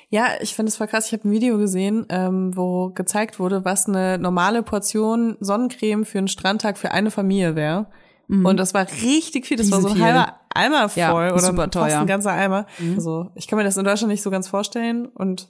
Ja, 0.09 0.27
ich 0.39 0.55
finde 0.55 0.69
es 0.69 0.77
voll 0.77 0.87
krass. 0.87 1.07
Ich 1.07 1.13
habe 1.13 1.27
ein 1.27 1.31
Video 1.31 1.57
gesehen, 1.57 2.05
ähm, 2.09 2.55
wo 2.55 2.89
gezeigt 2.89 3.39
wurde, 3.39 3.65
was 3.65 3.87
eine 3.87 4.17
normale 4.17 4.63
Portion 4.63 5.35
Sonnencreme 5.41 6.05
für 6.05 6.19
einen 6.19 6.29
Strandtag 6.29 6.77
für 6.77 6.91
eine 6.91 7.11
Familie 7.11 7.55
wäre. 7.55 7.87
Mhm. 8.27 8.45
Und 8.45 8.57
das 8.57 8.73
war 8.73 8.87
richtig 9.03 9.45
viel. 9.45 9.57
Das 9.57 9.67
Riesen 9.67 9.83
war 9.83 9.89
so 9.89 9.95
ein 9.95 10.01
halber 10.01 10.39
Eimer 10.55 10.89
voll 10.89 11.01
ja, 11.01 11.13
oder 11.13 11.39
super 11.39 11.69
teuer. 11.69 11.83
fast 11.83 11.95
ein 11.97 12.07
ganzer 12.07 12.31
Eimer. 12.31 12.65
Mhm. 12.79 12.95
Also 12.95 13.29
ich 13.35 13.47
kann 13.47 13.57
mir 13.57 13.63
das 13.63 13.77
in 13.77 13.83
Deutschland 13.83 14.11
nicht 14.11 14.23
so 14.23 14.31
ganz 14.31 14.47
vorstellen 14.47 15.07
und 15.07 15.49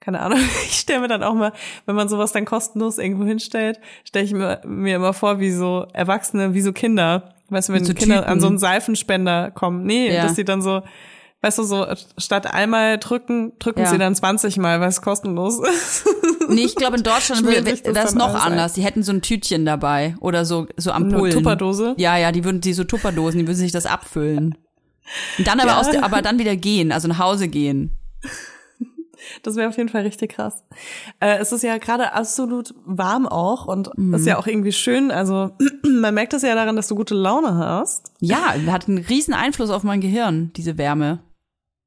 keine 0.00 0.20
Ahnung, 0.20 0.38
ich 0.66 0.80
stelle 0.80 1.00
mir 1.00 1.08
dann 1.08 1.22
auch 1.22 1.34
mal, 1.34 1.52
wenn 1.86 1.94
man 1.94 2.08
sowas 2.08 2.32
dann 2.32 2.44
kostenlos 2.44 2.98
irgendwo 2.98 3.24
hinstellt, 3.24 3.80
stelle 4.04 4.24
ich 4.24 4.32
mir, 4.32 4.60
mir 4.64 4.96
immer 4.96 5.12
vor, 5.12 5.38
wie 5.38 5.52
so 5.52 5.86
Erwachsene, 5.92 6.54
wie 6.54 6.60
so 6.60 6.72
Kinder. 6.72 7.34
Weißt 7.48 7.68
du, 7.68 7.72
wenn 7.72 7.84
so 7.84 7.94
Kinder 7.94 8.20
Typen. 8.20 8.30
an 8.30 8.40
so 8.40 8.46
einen 8.48 8.58
Seifenspender 8.58 9.50
kommen. 9.50 9.84
Nee, 9.84 10.14
ja. 10.14 10.22
dass 10.22 10.34
die 10.34 10.44
dann 10.44 10.62
so 10.62 10.82
weißt 11.42 11.58
du, 11.58 11.64
so 11.64 11.86
statt 12.16 12.52
einmal 12.52 12.98
drücken, 12.98 13.52
drücken 13.58 13.80
ja. 13.80 13.86
sie 13.86 13.98
dann 13.98 14.14
20 14.14 14.56
Mal, 14.58 14.80
weil 14.80 14.88
es 14.88 15.02
kostenlos 15.02 15.60
ist. 15.60 16.06
Nee, 16.48 16.62
ich 16.62 16.76
glaube 16.76 16.96
in 16.96 17.02
Deutschland 17.02 17.46
wäre 17.46 17.62
das, 17.92 18.14
noch 18.14 18.34
anders. 18.34 18.72
Die 18.72 18.82
hätten 18.82 19.02
so 19.02 19.12
ein 19.12 19.22
Tütchen 19.22 19.64
dabei 19.64 20.16
oder 20.20 20.44
so 20.44 20.66
so 20.76 20.92
Ampullen. 20.92 21.32
Eine 21.32 21.34
Tupperdose? 21.34 21.94
Ja, 21.98 22.16
ja, 22.16 22.32
die 22.32 22.44
würden 22.44 22.60
die 22.60 22.72
so 22.72 22.84
Tupperdosen, 22.84 23.40
die 23.40 23.46
würden 23.46 23.56
sich 23.56 23.72
das 23.72 23.86
abfüllen. 23.86 24.56
Und 25.38 25.46
dann 25.46 25.60
aber 25.60 25.70
ja. 25.70 25.80
aus 25.80 25.90
der, 25.90 26.04
aber 26.04 26.22
dann 26.22 26.38
wieder 26.38 26.56
gehen, 26.56 26.92
also 26.92 27.08
nach 27.08 27.18
Hause 27.18 27.48
gehen. 27.48 27.98
Das 29.42 29.56
wäre 29.56 29.68
auf 29.68 29.76
jeden 29.76 29.88
Fall 29.88 30.02
richtig 30.02 30.32
krass. 30.32 30.64
Äh, 31.20 31.38
es 31.38 31.52
ist 31.52 31.62
ja 31.62 31.78
gerade 31.78 32.12
absolut 32.12 32.74
warm 32.84 33.26
auch 33.26 33.66
und 33.66 33.96
mhm. 33.96 34.14
ist 34.14 34.26
ja 34.26 34.38
auch 34.38 34.46
irgendwie 34.46 34.72
schön. 34.72 35.10
Also 35.10 35.52
man 35.82 36.14
merkt 36.14 36.34
es 36.34 36.42
ja 36.42 36.54
daran, 36.54 36.76
dass 36.76 36.88
du 36.88 36.94
gute 36.94 37.14
Laune 37.14 37.54
hast. 37.54 38.12
Ja, 38.20 38.54
hat 38.66 38.88
einen 38.88 38.98
riesen 38.98 39.34
Einfluss 39.34 39.70
auf 39.70 39.84
mein 39.84 40.00
Gehirn, 40.00 40.52
diese 40.56 40.76
Wärme. 40.76 41.20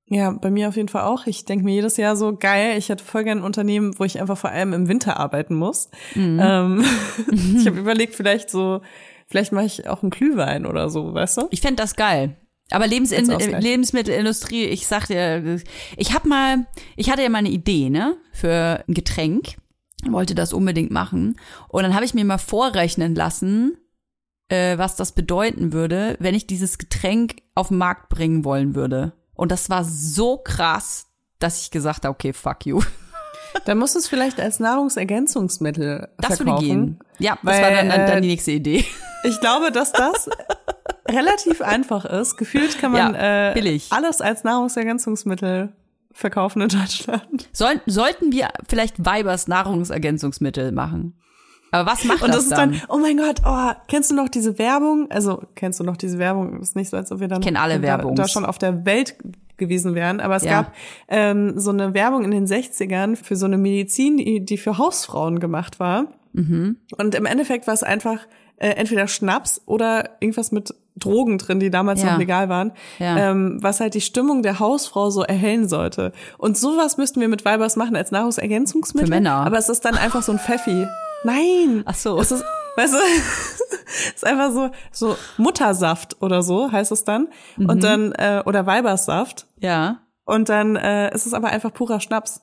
Ja, 0.07 0.31
bei 0.31 0.51
mir 0.51 0.69
auf 0.69 0.75
jeden 0.75 0.87
Fall 0.87 1.03
auch. 1.03 1.25
Ich 1.25 1.45
denke 1.45 1.65
mir 1.65 1.73
jedes 1.73 1.97
Jahr 1.97 2.15
so, 2.15 2.35
geil, 2.35 2.77
ich 2.77 2.89
hätte 2.89 3.03
voll 3.03 3.23
gern 3.23 3.39
ein 3.39 3.43
Unternehmen, 3.43 3.97
wo 3.97 4.03
ich 4.03 4.21
einfach 4.21 4.37
vor 4.37 4.51
allem 4.51 4.73
im 4.73 4.87
Winter 4.87 5.17
arbeiten 5.17 5.55
muss. 5.55 5.89
Mhm. 6.13 6.39
Ähm, 6.41 6.85
ich 7.57 7.65
habe 7.65 7.79
überlegt, 7.79 8.13
vielleicht 8.13 8.51
so, 8.51 8.81
vielleicht 9.27 9.51
mache 9.51 9.65
ich 9.65 9.87
auch 9.87 10.03
einen 10.03 10.11
Glühwein 10.11 10.67
oder 10.67 10.89
so, 10.89 11.13
weißt 11.13 11.37
du? 11.37 11.47
Ich 11.49 11.61
fände 11.61 11.81
das 11.81 11.95
geil. 11.95 12.35
Aber 12.71 12.87
Lebens 12.87 13.11
Lebensmittelindustrie, 13.11 14.65
ich 14.65 14.87
sag 14.87 15.07
dir, 15.07 15.59
ich 15.97 16.13
hab 16.13 16.25
mal, 16.25 16.65
ich 16.95 17.11
hatte 17.11 17.21
ja 17.21 17.29
mal 17.29 17.39
eine 17.39 17.49
Idee, 17.49 17.89
ne, 17.89 18.17
für 18.31 18.83
ein 18.87 18.93
Getränk, 18.93 19.55
wollte 20.07 20.33
das 20.35 20.53
unbedingt 20.53 20.91
machen. 20.91 21.37
Und 21.67 21.83
dann 21.83 21.93
habe 21.93 22.05
ich 22.05 22.13
mir 22.13 22.25
mal 22.25 22.39
vorrechnen 22.39 23.13
lassen, 23.13 23.77
äh, 24.49 24.77
was 24.77 24.95
das 24.95 25.13
bedeuten 25.13 25.73
würde, 25.73 26.15
wenn 26.19 26.35
ich 26.35 26.47
dieses 26.47 26.77
Getränk 26.77 27.37
auf 27.53 27.69
den 27.69 27.77
Markt 27.77 28.09
bringen 28.09 28.45
wollen 28.45 28.75
würde. 28.75 29.13
Und 29.36 29.52
das 29.52 29.69
war 29.69 29.84
so 29.84 30.38
krass, 30.38 31.08
dass 31.39 31.62
ich 31.62 31.71
gesagt 31.71 32.06
habe, 32.06 32.13
okay, 32.13 32.34
fuck 32.34 32.65
you. 32.65 32.82
Dann 33.65 33.78
musst 33.78 33.95
du 33.95 34.00
es 34.00 34.08
vielleicht 34.08 34.39
als 34.39 34.60
Nahrungsergänzungsmittel 34.60 36.10
das 36.17 36.38
verkaufen. 36.38 36.48
würde 36.48 36.65
gehen. 36.65 37.00
Ja, 37.19 37.38
weil, 37.41 37.62
das 37.62 37.71
war 37.71 37.84
dann, 37.84 38.08
dann 38.08 38.21
die 38.21 38.30
nächste 38.30 38.52
Idee. 38.52 38.86
Ich 39.28 39.39
glaube, 39.39 39.71
dass 39.71 39.91
das 39.91 40.30
relativ 41.10 41.60
einfach 41.60 42.06
ist. 42.06 42.38
Gefühlt 42.38 42.78
kann 42.78 42.91
man 42.91 43.15
ja, 43.15 43.54
äh, 43.54 43.80
alles 43.89 44.21
als 44.21 44.43
Nahrungsergänzungsmittel 44.43 45.74
verkaufen 46.12 46.62
in 46.62 46.69
Deutschland. 46.69 47.50
Soll, 47.52 47.82
sollten 47.88 48.32
wir 48.32 48.50
vielleicht 48.69 49.04
Weibers 49.04 49.48
Nahrungsergänzungsmittel 49.48 50.71
machen? 50.71 51.19
Aber 51.75 51.91
was 51.91 52.03
macht 52.05 52.21
und 52.21 52.33
das, 52.33 52.47
das 52.49 52.57
dann? 52.57 52.73
ist 52.73 52.83
dann? 52.83 52.89
Oh 52.89 52.99
mein 52.99 53.17
Gott, 53.17 53.41
oh, 53.45 53.71
kennst 53.88 54.11
du 54.11 54.15
noch 54.15 54.29
diese 54.29 54.57
Werbung? 54.57 55.09
Also 55.11 55.41
kennst 55.55 55.79
du 55.79 55.83
noch 55.83 55.97
diese 55.97 56.19
Werbung? 56.19 56.61
Ist 56.61 56.75
nicht 56.75 56.89
so, 56.89 56.97
als 56.97 57.11
ob 57.11 57.19
wir 57.19 57.27
dann 57.27 57.41
ich 57.41 57.57
alle 57.57 57.81
Werbung 57.81 58.15
da 58.15 58.27
schon 58.27 58.45
auf 58.45 58.57
der 58.57 58.85
Welt 58.85 59.15
gewesen 59.57 59.95
wären. 59.95 60.19
Aber 60.19 60.35
es 60.35 60.43
ja. 60.43 60.63
gab 60.63 60.73
ähm, 61.07 61.59
so 61.59 61.71
eine 61.71 61.93
Werbung 61.93 62.23
in 62.23 62.31
den 62.31 62.45
60ern 62.45 63.15
für 63.15 63.35
so 63.35 63.45
eine 63.45 63.57
Medizin, 63.57 64.17
die, 64.17 64.43
die 64.43 64.57
für 64.57 64.77
Hausfrauen 64.77 65.39
gemacht 65.39 65.79
war. 65.79 66.07
Mhm. 66.33 66.77
Und 66.97 67.15
im 67.15 67.25
Endeffekt 67.25 67.67
war 67.67 67.73
es 67.73 67.83
einfach 67.83 68.19
äh, 68.57 68.69
entweder 68.69 69.07
Schnaps 69.07 69.61
oder 69.65 70.11
irgendwas 70.19 70.51
mit 70.51 70.73
Drogen 70.97 71.38
drin, 71.38 71.59
die 71.59 71.69
damals 71.69 72.01
ja. 72.01 72.11
noch 72.11 72.19
legal 72.19 72.47
waren, 72.47 72.71
ja. 72.99 73.31
ähm, 73.31 73.57
was 73.61 73.81
halt 73.81 73.95
die 73.95 74.01
Stimmung 74.01 74.43
der 74.43 74.59
Hausfrau 74.59 75.09
so 75.09 75.23
erhellen 75.23 75.67
sollte. 75.67 76.13
Und 76.38 76.57
sowas 76.57 76.97
müssten 76.97 77.19
wir 77.19 77.27
mit 77.27 77.43
Weibers 77.43 77.75
machen 77.75 77.97
als 77.97 78.11
Nahrungsergänzungsmittel. 78.11 79.07
Für 79.07 79.13
Männer. 79.13 79.45
Aber 79.45 79.57
es 79.57 79.67
ist 79.67 79.83
dann 79.83 79.95
einfach 79.95 80.21
so 80.21 80.31
ein 80.31 80.39
Pfeffi. 80.39 80.88
Nein. 81.25 81.83
Ach 81.85 81.95
so. 81.95 82.19
Es 82.19 82.31
ist, 82.31 82.43
weißt 82.75 82.93
du, 82.93 82.97
es 83.88 84.13
ist 84.15 84.25
einfach 84.25 84.51
so 84.51 84.69
so 84.91 85.17
Muttersaft 85.38 86.21
oder 86.21 86.43
so 86.43 86.71
heißt 86.71 86.91
es 86.91 87.03
dann 87.03 87.29
mhm. 87.57 87.69
und 87.69 87.83
dann 87.83 88.11
äh, 88.13 88.43
oder 88.45 88.65
Weibersaft. 88.65 89.47
Ja. 89.59 90.01
Und 90.23 90.49
dann 90.49 90.75
äh, 90.75 91.13
ist 91.13 91.25
es 91.25 91.33
aber 91.33 91.49
einfach 91.49 91.73
purer 91.73 91.99
Schnaps. 91.99 92.41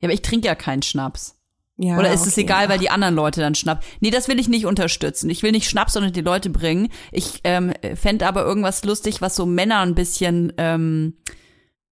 Ja, 0.00 0.08
aber 0.08 0.14
ich 0.14 0.22
trinke 0.22 0.46
ja 0.46 0.54
keinen 0.54 0.82
Schnaps. 0.82 1.36
Ja, 1.78 1.98
Oder 1.98 2.10
ist 2.10 2.22
okay. 2.22 2.30
es 2.30 2.38
egal, 2.38 2.68
weil 2.70 2.78
die 2.78 2.88
anderen 2.88 3.14
Leute 3.14 3.40
dann 3.40 3.54
Schnaps? 3.54 3.84
Nee, 4.00 4.10
das 4.10 4.28
will 4.28 4.40
ich 4.40 4.48
nicht 4.48 4.64
unterstützen. 4.64 5.28
Ich 5.28 5.42
will 5.42 5.52
nicht 5.52 5.68
Schnaps, 5.68 5.92
sondern 5.92 6.12
die 6.12 6.22
Leute 6.22 6.48
bringen. 6.48 6.88
Ich 7.12 7.40
ähm, 7.44 7.72
fände 7.94 8.26
aber 8.26 8.44
irgendwas 8.44 8.82
lustig, 8.84 9.20
was 9.20 9.36
so 9.36 9.44
Männer 9.44 9.80
ein 9.80 9.94
bisschen, 9.94 10.54
ähm, 10.56 11.18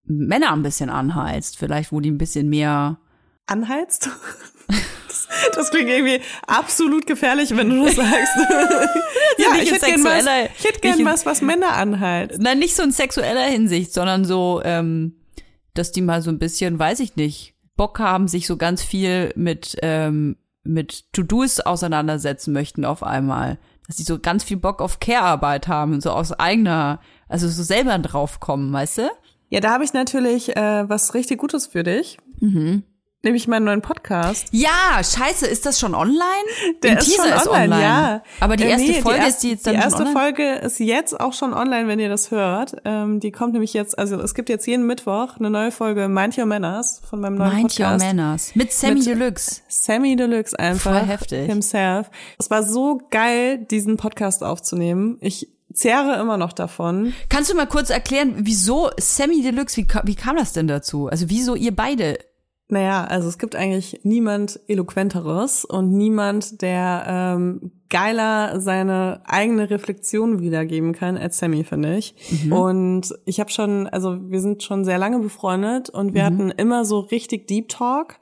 Männer 0.04 0.52
ein 0.52 0.62
bisschen 0.62 0.88
anheizt. 0.88 1.58
Vielleicht, 1.58 1.92
wo 1.92 2.00
die 2.00 2.10
ein 2.10 2.18
bisschen 2.18 2.48
mehr. 2.48 2.98
anheizt? 3.46 4.08
Das, 5.54 5.70
klingt 5.70 5.88
irgendwie 5.88 6.20
absolut 6.46 7.06
gefährlich, 7.06 7.56
wenn 7.56 7.70
du 7.70 7.84
das 7.84 7.96
sagst. 7.96 8.36
ja, 9.38 9.48
ich 9.60 9.72
hätte 9.72 9.86
gern 9.86 10.04
was, 10.04 10.26
ich 10.58 10.64
hätte 10.64 10.80
gern 10.80 11.04
was, 11.04 11.26
was 11.26 11.40
Männer 11.40 11.72
anheizt. 11.72 12.40
Nein, 12.40 12.58
nicht 12.58 12.74
so 12.74 12.82
in 12.82 12.92
sexueller 12.92 13.44
Hinsicht, 13.44 13.92
sondern 13.92 14.24
so, 14.24 14.60
ähm, 14.64 15.16
dass 15.74 15.92
die 15.92 16.02
mal 16.02 16.22
so 16.22 16.30
ein 16.30 16.38
bisschen, 16.38 16.78
weiß 16.78 17.00
ich 17.00 17.16
nicht, 17.16 17.54
Bock 17.76 17.98
haben, 17.98 18.28
sich 18.28 18.46
so 18.46 18.56
ganz 18.56 18.82
viel 18.82 19.32
mit, 19.36 19.76
ähm, 19.82 20.36
mit 20.62 21.12
To-Dos 21.12 21.60
auseinandersetzen 21.60 22.52
möchten 22.52 22.84
auf 22.84 23.02
einmal. 23.02 23.58
Dass 23.86 23.96
die 23.96 24.02
so 24.02 24.18
ganz 24.18 24.44
viel 24.44 24.56
Bock 24.56 24.80
auf 24.80 25.00
Care-Arbeit 25.00 25.68
haben, 25.68 26.00
so 26.00 26.10
aus 26.10 26.32
eigener, 26.32 27.00
also 27.28 27.48
so 27.48 27.62
selber 27.62 27.98
draufkommen, 27.98 28.72
weißt 28.72 28.98
du? 28.98 29.10
Ja, 29.50 29.60
da 29.60 29.70
habe 29.70 29.84
ich 29.84 29.92
natürlich 29.92 30.56
äh, 30.56 30.88
was 30.88 31.14
richtig 31.14 31.38
Gutes 31.38 31.66
für 31.66 31.82
dich. 31.82 32.18
Mhm. 32.40 32.84
Nämlich 33.24 33.48
meinen 33.48 33.64
neuen 33.64 33.80
Podcast. 33.80 34.48
Ja, 34.52 35.00
scheiße, 35.02 35.46
ist 35.46 35.64
das 35.66 35.80
schon 35.80 35.94
online? 35.94 36.22
Der 36.82 36.92
Im 36.92 36.98
ist 36.98 37.06
Teaser 37.06 37.40
schon 37.40 37.48
online, 37.54 37.82
ja. 37.82 38.22
Aber 38.40 38.56
die 38.56 38.64
Äh, 38.64 38.68
erste 38.70 38.86
nee, 38.92 39.00
Folge 39.00 39.18
erst- 39.18 39.28
ist 39.30 39.42
die 39.42 39.50
jetzt 39.50 39.66
dann 39.66 39.74
Die 39.74 39.80
erste 39.80 40.00
online? 40.00 40.12
Folge 40.20 40.52
ist 40.56 40.78
jetzt 40.78 41.18
auch 41.18 41.32
schon 41.32 41.54
online, 41.54 41.88
wenn 41.88 41.98
ihr 41.98 42.10
das 42.10 42.30
hört. 42.30 42.76
Ähm, 42.84 43.20
die 43.20 43.32
kommt 43.32 43.54
nämlich 43.54 43.72
jetzt, 43.72 43.98
also 43.98 44.20
es 44.20 44.34
gibt 44.34 44.48
jetzt 44.50 44.66
jeden 44.66 44.86
Mittwoch 44.86 45.38
eine 45.38 45.48
neue 45.50 45.70
Folge 45.72 46.06
Mind 46.08 46.36
Your 46.36 46.44
Manners 46.46 47.00
von 47.08 47.18
meinem 47.20 47.36
neuen 47.36 47.50
Mind 47.56 47.78
Your 47.80 47.86
Podcast. 47.86 48.04
Manners. 48.04 48.50
Mit 48.54 48.72
Sammy 48.72 48.94
Mit- 48.96 49.06
Deluxe. 49.06 49.62
Sammy 49.68 50.16
Deluxe 50.16 50.58
einfach. 50.58 50.98
Voll 50.98 51.08
heftig. 51.08 51.46
Himself. 51.46 52.10
Es 52.38 52.50
war 52.50 52.62
so 52.62 53.00
geil, 53.10 53.56
diesen 53.58 53.96
Podcast 53.96 54.44
aufzunehmen. 54.44 55.16
Ich 55.20 55.48
zehre 55.72 56.20
immer 56.20 56.36
noch 56.36 56.52
davon. 56.52 57.14
Kannst 57.30 57.50
du 57.50 57.56
mal 57.56 57.66
kurz 57.66 57.88
erklären, 57.88 58.34
wieso 58.36 58.90
Sammy 59.00 59.42
Deluxe, 59.42 59.78
wie, 59.78 59.86
wie 60.04 60.14
kam 60.14 60.36
das 60.36 60.52
denn 60.52 60.68
dazu? 60.68 61.08
Also 61.08 61.30
wieso 61.30 61.54
ihr 61.54 61.74
beide? 61.74 62.18
Naja, 62.68 63.04
also 63.04 63.28
es 63.28 63.38
gibt 63.38 63.56
eigentlich 63.56 64.00
niemand 64.04 64.58
Eloquenteres 64.68 65.64
und 65.66 65.92
niemand, 65.92 66.62
der 66.62 67.04
ähm, 67.06 67.72
geiler 67.90 68.58
seine 68.58 69.20
eigene 69.26 69.68
Reflexion 69.68 70.40
wiedergeben 70.40 70.92
kann 70.92 71.18
als 71.18 71.38
Sammy, 71.38 71.62
finde 71.62 71.96
ich. 71.98 72.14
Und 72.50 73.14
ich 73.26 73.38
habe 73.38 73.50
schon, 73.50 73.86
also 73.88 74.18
wir 74.30 74.40
sind 74.40 74.62
schon 74.62 74.84
sehr 74.84 74.98
lange 74.98 75.18
befreundet 75.18 75.90
und 75.90 76.14
wir 76.14 76.24
hatten 76.24 76.50
immer 76.50 76.84
so 76.84 77.00
richtig 77.00 77.46
Deep 77.46 77.68
Talk 77.68 78.18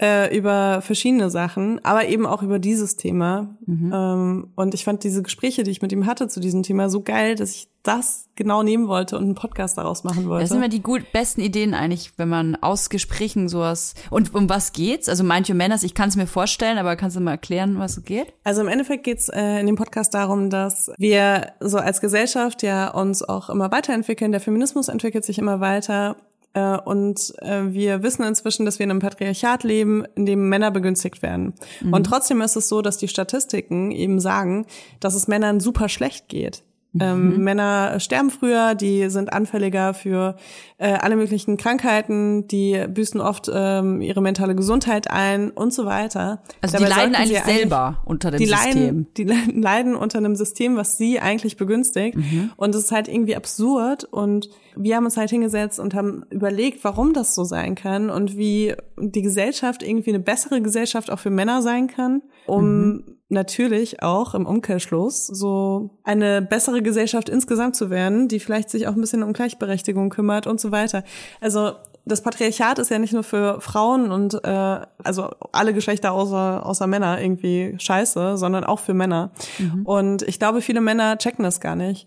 äh, 0.00 0.36
über 0.36 0.80
verschiedene 0.82 1.30
Sachen, 1.30 1.84
aber 1.84 2.08
eben 2.08 2.26
auch 2.26 2.42
über 2.42 2.58
dieses 2.58 2.96
Thema. 2.96 3.56
Ähm, 3.66 4.50
und 4.56 4.74
ich 4.74 4.84
fand 4.84 5.04
diese 5.04 5.22
Gespräche, 5.22 5.62
die 5.62 5.70
ich 5.70 5.82
mit 5.82 5.92
ihm 5.92 6.06
hatte 6.06 6.28
zu 6.28 6.40
diesem 6.40 6.62
Thema, 6.62 6.88
so 6.88 7.00
geil, 7.02 7.36
dass 7.36 7.52
ich 7.52 7.68
das 7.84 8.30
genau 8.34 8.62
nehmen 8.62 8.88
wollte 8.88 9.16
und 9.16 9.24
einen 9.24 9.34
Podcast 9.34 9.76
daraus 9.78 10.04
machen 10.04 10.26
wollte. 10.26 10.42
Das 10.42 10.48
sind 10.48 10.58
immer 10.58 10.70
die 10.70 10.82
gut, 10.82 11.12
besten 11.12 11.42
Ideen 11.42 11.74
eigentlich, 11.74 12.12
wenn 12.16 12.30
man 12.30 12.56
aus 12.56 12.88
Gesprächen 12.88 13.48
sowas. 13.48 13.94
Und 14.10 14.34
um 14.34 14.48
was 14.48 14.72
geht's? 14.72 15.08
Also 15.08 15.22
Mind 15.22 15.48
Your 15.48 15.54
Manners, 15.54 15.82
ich 15.82 15.94
kann 15.94 16.08
es 16.08 16.16
mir 16.16 16.26
vorstellen, 16.26 16.78
aber 16.78 16.96
kannst 16.96 17.16
du 17.16 17.20
mal 17.20 17.32
erklären, 17.32 17.78
was 17.78 17.98
es 17.98 18.04
geht? 18.04 18.32
Also 18.42 18.62
im 18.62 18.68
Endeffekt 18.68 19.04
geht's 19.04 19.28
äh, 19.28 19.60
in 19.60 19.66
dem 19.66 19.76
Podcast 19.76 20.14
darum, 20.14 20.50
dass 20.50 20.90
wir 20.98 21.52
so 21.60 21.76
als 21.76 22.00
Gesellschaft 22.00 22.62
ja 22.62 22.88
uns 22.88 23.22
auch 23.22 23.50
immer 23.50 23.70
weiterentwickeln. 23.70 24.32
Der 24.32 24.40
Feminismus 24.40 24.88
entwickelt 24.88 25.24
sich 25.24 25.38
immer 25.38 25.60
weiter. 25.60 26.16
Äh, 26.54 26.78
und 26.78 27.34
äh, 27.42 27.72
wir 27.72 28.02
wissen 28.02 28.24
inzwischen, 28.24 28.64
dass 28.64 28.78
wir 28.78 28.84
in 28.84 28.90
einem 28.90 29.00
Patriarchat 29.00 29.64
leben, 29.64 30.04
in 30.14 30.24
dem 30.24 30.48
Männer 30.48 30.70
begünstigt 30.70 31.20
werden. 31.20 31.52
Und 31.90 32.04
trotzdem 32.06 32.40
ist 32.40 32.56
es 32.56 32.68
so, 32.68 32.80
dass 32.80 32.96
die 32.96 33.08
Statistiken 33.08 33.90
eben 33.90 34.20
sagen, 34.20 34.66
dass 35.00 35.14
es 35.14 35.28
Männern 35.28 35.60
super 35.60 35.88
schlecht 35.88 36.28
geht. 36.28 36.62
Ähm, 37.00 37.42
Männer 37.42 37.98
sterben 37.98 38.30
früher, 38.30 38.76
die 38.76 39.10
sind 39.10 39.32
anfälliger 39.32 39.94
für 39.94 40.36
äh, 40.78 40.92
alle 40.92 41.16
möglichen 41.16 41.56
Krankheiten, 41.56 42.46
die 42.46 42.84
büßen 42.86 43.20
oft 43.20 43.50
ähm, 43.52 44.00
ihre 44.00 44.22
mentale 44.22 44.54
Gesundheit 44.54 45.10
ein 45.10 45.50
und 45.50 45.74
so 45.74 45.86
weiter. 45.86 46.40
Also 46.60 46.76
die 46.76 46.84
Dabei 46.84 46.94
leiden 46.94 47.14
sollten 47.14 47.28
sie 47.28 47.36
eigentlich 47.36 47.56
selber 47.56 48.00
unter 48.04 48.30
dem 48.30 48.38
die 48.38 48.46
System. 48.46 48.72
leiden, 48.72 49.06
die 49.16 49.24
le- 49.24 49.60
leiden 49.60 49.96
unter 49.96 50.18
einem 50.18 50.36
System, 50.36 50.76
was 50.76 50.96
sie 50.96 51.18
eigentlich 51.18 51.56
begünstigt. 51.56 52.16
Mhm. 52.16 52.52
Und 52.54 52.76
es 52.76 52.84
ist 52.84 52.92
halt 52.92 53.08
irgendwie 53.08 53.34
absurd. 53.34 54.04
Und 54.04 54.48
wir 54.76 54.96
haben 54.96 55.04
uns 55.04 55.16
halt 55.16 55.30
hingesetzt 55.30 55.78
und 55.80 55.94
haben 55.94 56.24
überlegt, 56.30 56.84
warum 56.84 57.12
das 57.12 57.34
so 57.34 57.44
sein 57.44 57.74
kann 57.74 58.10
und 58.10 58.36
wie 58.36 58.74
die 58.98 59.22
Gesellschaft 59.22 59.82
irgendwie 59.82 60.10
eine 60.10 60.20
bessere 60.20 60.60
Gesellschaft 60.62 61.10
auch 61.10 61.18
für 61.18 61.30
Männer 61.30 61.62
sein 61.62 61.86
kann, 61.88 62.22
um 62.46 62.64
Mhm. 62.64 63.04
natürlich 63.28 64.02
auch 64.02 64.34
im 64.34 64.46
Umkehrschluss 64.46 65.26
so 65.26 65.90
eine 66.04 66.42
bessere 66.42 66.82
Gesellschaft 66.82 67.28
insgesamt 67.28 67.76
zu 67.76 67.90
werden, 67.90 68.28
die 68.28 68.40
vielleicht 68.40 68.70
sich 68.70 68.86
auch 68.86 68.92
ein 68.94 69.00
bisschen 69.00 69.22
um 69.22 69.32
Gleichberechtigung 69.32 70.10
kümmert 70.10 70.46
und 70.46 70.60
so 70.60 70.70
weiter. 70.70 71.04
Also 71.40 71.72
das 72.06 72.20
Patriarchat 72.20 72.78
ist 72.78 72.90
ja 72.90 72.98
nicht 72.98 73.14
nur 73.14 73.22
für 73.22 73.62
Frauen 73.62 74.12
und 74.12 74.34
äh, 74.44 74.80
also 75.02 75.30
alle 75.52 75.72
Geschlechter 75.72 76.12
außer 76.12 76.64
außer 76.66 76.86
Männer 76.86 77.18
irgendwie 77.18 77.76
scheiße, 77.78 78.36
sondern 78.36 78.62
auch 78.64 78.78
für 78.80 78.92
Männer. 78.92 79.30
Mhm. 79.58 79.86
Und 79.86 80.22
ich 80.22 80.38
glaube, 80.38 80.60
viele 80.60 80.82
Männer 80.82 81.16
checken 81.16 81.44
das 81.44 81.60
gar 81.60 81.76
nicht, 81.76 82.06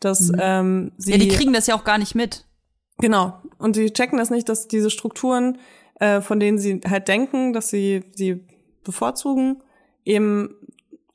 dass 0.00 0.30
ähm, 0.38 0.92
sie 0.96 1.12
Ja, 1.12 1.18
die 1.18 1.28
kriegen 1.28 1.52
das 1.52 1.66
ja 1.66 1.74
auch 1.74 1.84
gar 1.84 1.98
nicht 1.98 2.14
mit. 2.14 2.44
genau 2.98 3.34
und 3.58 3.76
die 3.76 3.92
checken 3.92 4.18
das 4.18 4.30
nicht, 4.30 4.48
dass 4.48 4.68
diese 4.68 4.90
Strukturen, 4.90 5.58
äh, 6.00 6.20
von 6.20 6.40
denen 6.40 6.58
sie 6.58 6.80
halt 6.88 7.08
denken, 7.08 7.52
dass 7.52 7.68
sie 7.68 8.04
sie 8.14 8.44
bevorzugen, 8.84 9.62
eben 10.04 10.54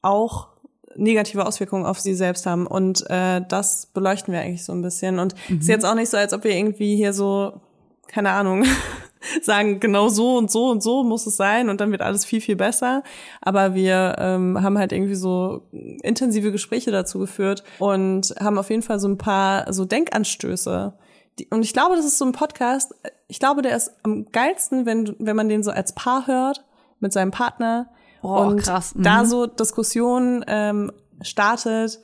auch 0.02 0.50
negative 0.96 1.46
Auswirkungen 1.46 1.86
auf 1.86 2.00
sie 2.00 2.14
selbst 2.14 2.46
haben. 2.46 2.68
Und 2.68 3.10
äh, 3.10 3.42
das 3.48 3.88
beleuchten 3.88 4.34
wir 4.34 4.42
eigentlich 4.42 4.64
so 4.64 4.74
ein 4.74 4.82
bisschen. 4.82 5.18
Und 5.20 5.34
es 5.48 5.62
ist 5.62 5.68
jetzt 5.68 5.86
auch 5.86 5.96
nicht 5.96 6.10
so, 6.10 6.18
als 6.18 6.34
ob 6.34 6.44
wir 6.44 6.52
irgendwie 6.52 6.96
hier 6.96 7.14
so, 7.14 7.62
keine 8.08 8.32
Ahnung, 8.32 8.66
sagen, 9.42 9.80
genau 9.80 10.10
so 10.10 10.38
und 10.38 10.52
so 10.52 10.70
und 10.70 10.82
so 10.82 11.04
muss 11.04 11.26
es 11.26 11.36
sein 11.36 11.70
und 11.70 11.82
dann 11.82 11.92
wird 11.92 12.02
alles 12.02 12.26
viel, 12.26 12.42
viel 12.42 12.56
besser. 12.56 13.04
Aber 13.42 13.76
wir 13.76 14.16
ähm, 14.20 14.62
haben 14.62 14.78
halt 14.78 14.92
irgendwie 14.92 15.16
so 15.16 15.68
intensive 15.72 16.52
Gespräche 16.52 16.92
dazu 16.92 17.20
geführt 17.20 17.64
und 17.80 18.34
haben 18.40 18.58
auf 18.58 18.70
jeden 18.70 18.82
Fall 18.82 19.00
so 19.00 19.08
ein 19.08 19.18
paar 19.18 19.72
so 19.72 19.86
Denkanstöße. 19.86 20.94
Die, 21.40 21.48
und 21.48 21.64
ich 21.64 21.74
glaube, 21.74 21.96
das 21.96 22.06
ist 22.06 22.18
so 22.18 22.26
ein 22.26 22.32
Podcast, 22.32 22.94
ich 23.28 23.40
glaube, 23.40 23.62
der 23.62 23.76
ist 23.76 23.92
am 24.04 24.26
geilsten, 24.32 24.86
wenn, 24.86 25.16
wenn 25.20 25.36
man 25.36 25.50
den 25.50 25.64
so 25.64 25.72
als 25.72 25.94
Paar 25.94 26.28
hört, 26.28 26.64
mit 27.00 27.14
seinem 27.14 27.32
Partner. 27.32 27.90
Oh, 28.22 28.38
und 28.38 28.58
krass. 28.58 28.96
Mhm. 28.96 29.04
da 29.04 29.26
so 29.26 29.48
Diskussionen 29.48 30.46
ähm, 30.48 30.92
startet, 31.22 32.00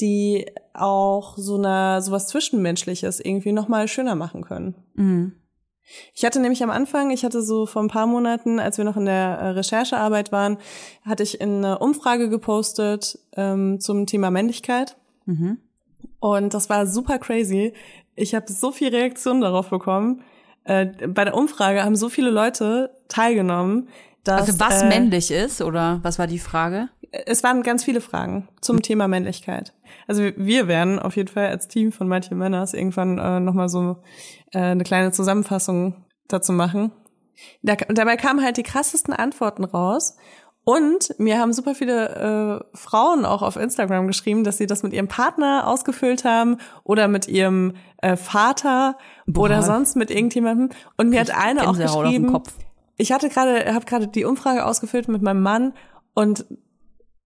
die 0.00 0.46
auch 0.74 1.36
so 1.36 1.56
eine 1.56 2.02
sowas 2.02 2.26
Zwischenmenschliches 2.26 3.20
irgendwie 3.20 3.52
noch 3.52 3.68
mal 3.68 3.86
schöner 3.86 4.14
machen 4.14 4.42
können. 4.42 4.74
Mhm. 4.94 5.32
Ich 6.14 6.24
hatte 6.24 6.40
nämlich 6.40 6.62
am 6.62 6.70
Anfang, 6.70 7.10
ich 7.10 7.24
hatte 7.24 7.42
so 7.42 7.66
vor 7.66 7.82
ein 7.82 7.88
paar 7.88 8.06
Monaten, 8.06 8.58
als 8.60 8.78
wir 8.78 8.84
noch 8.84 8.96
in 8.96 9.06
der 9.06 9.38
äh, 9.38 9.48
Recherchearbeit 9.50 10.32
waren, 10.32 10.58
hatte 11.04 11.22
ich 11.22 11.40
in 11.40 11.64
eine 11.64 11.78
Umfrage 11.78 12.28
gepostet 12.28 13.18
ähm, 13.36 13.80
zum 13.80 14.06
Thema 14.06 14.30
Männlichkeit. 14.30 14.96
Mhm. 15.26 15.58
Und 16.20 16.54
das 16.54 16.68
war 16.70 16.86
super 16.86 17.18
crazy. 17.18 17.72
Ich 18.14 18.34
habe 18.34 18.50
so 18.52 18.72
viel 18.72 18.88
Reaktionen 18.88 19.40
darauf 19.40 19.70
bekommen. 19.70 20.22
Äh, 20.64 20.86
bei 21.08 21.24
der 21.24 21.34
Umfrage 21.34 21.82
haben 21.84 21.96
so 21.96 22.08
viele 22.08 22.30
Leute 22.30 22.90
teilgenommen, 23.08 23.88
dass 24.24 24.42
Also 24.48 24.60
was 24.60 24.82
äh, 24.82 24.88
männlich 24.88 25.30
ist, 25.30 25.62
oder 25.62 26.00
was 26.02 26.18
war 26.18 26.26
die 26.26 26.38
Frage? 26.38 26.88
es 27.12 27.42
waren 27.42 27.62
ganz 27.64 27.82
viele 27.82 28.00
Fragen 28.00 28.48
zum 28.60 28.82
Thema 28.82 29.08
Männlichkeit. 29.08 29.72
Also 30.06 30.22
wir- 30.36 30.68
werden 30.68 30.98
auf 31.00 31.16
jeden 31.16 31.28
Fall 31.28 31.48
als 31.48 31.66
Team 31.66 31.90
von 31.90 32.06
Manche 32.06 32.34
Männers 32.36 32.72
irgendwann 32.72 33.18
äh, 33.18 33.40
nochmal 33.40 33.68
so 33.68 33.96
eine 34.58 34.84
kleine 34.84 35.12
Zusammenfassung 35.12 36.04
dazu 36.28 36.52
machen. 36.52 36.92
Da, 37.62 37.76
dabei 37.88 38.16
kamen 38.16 38.42
halt 38.42 38.56
die 38.56 38.62
krassesten 38.62 39.14
Antworten 39.14 39.64
raus. 39.64 40.16
Und 40.62 41.14
mir 41.18 41.38
haben 41.38 41.52
super 41.52 41.74
viele 41.74 42.62
äh, 42.72 42.76
Frauen 42.76 43.24
auch 43.24 43.42
auf 43.42 43.56
Instagram 43.56 44.06
geschrieben, 44.06 44.44
dass 44.44 44.58
sie 44.58 44.66
das 44.66 44.82
mit 44.82 44.92
ihrem 44.92 45.08
Partner 45.08 45.66
ausgefüllt 45.66 46.24
haben 46.24 46.58
oder 46.84 47.08
mit 47.08 47.28
ihrem 47.28 47.74
äh, 48.02 48.16
Vater 48.16 48.98
Boah. 49.26 49.44
oder 49.44 49.62
sonst 49.62 49.96
mit 49.96 50.10
irgendjemandem. 50.10 50.68
Und 50.98 51.08
mir 51.10 51.20
hat 51.20 51.30
eine 51.30 51.66
auch 51.68 51.78
geschrieben, 51.78 52.30
Kopf. 52.30 52.52
ich 52.98 53.10
hatte 53.10 53.30
gerade, 53.30 53.72
habe 53.72 53.86
gerade 53.86 54.08
die 54.08 54.26
Umfrage 54.26 54.64
ausgefüllt 54.66 55.08
mit 55.08 55.22
meinem 55.22 55.42
Mann 55.42 55.72
und 56.14 56.44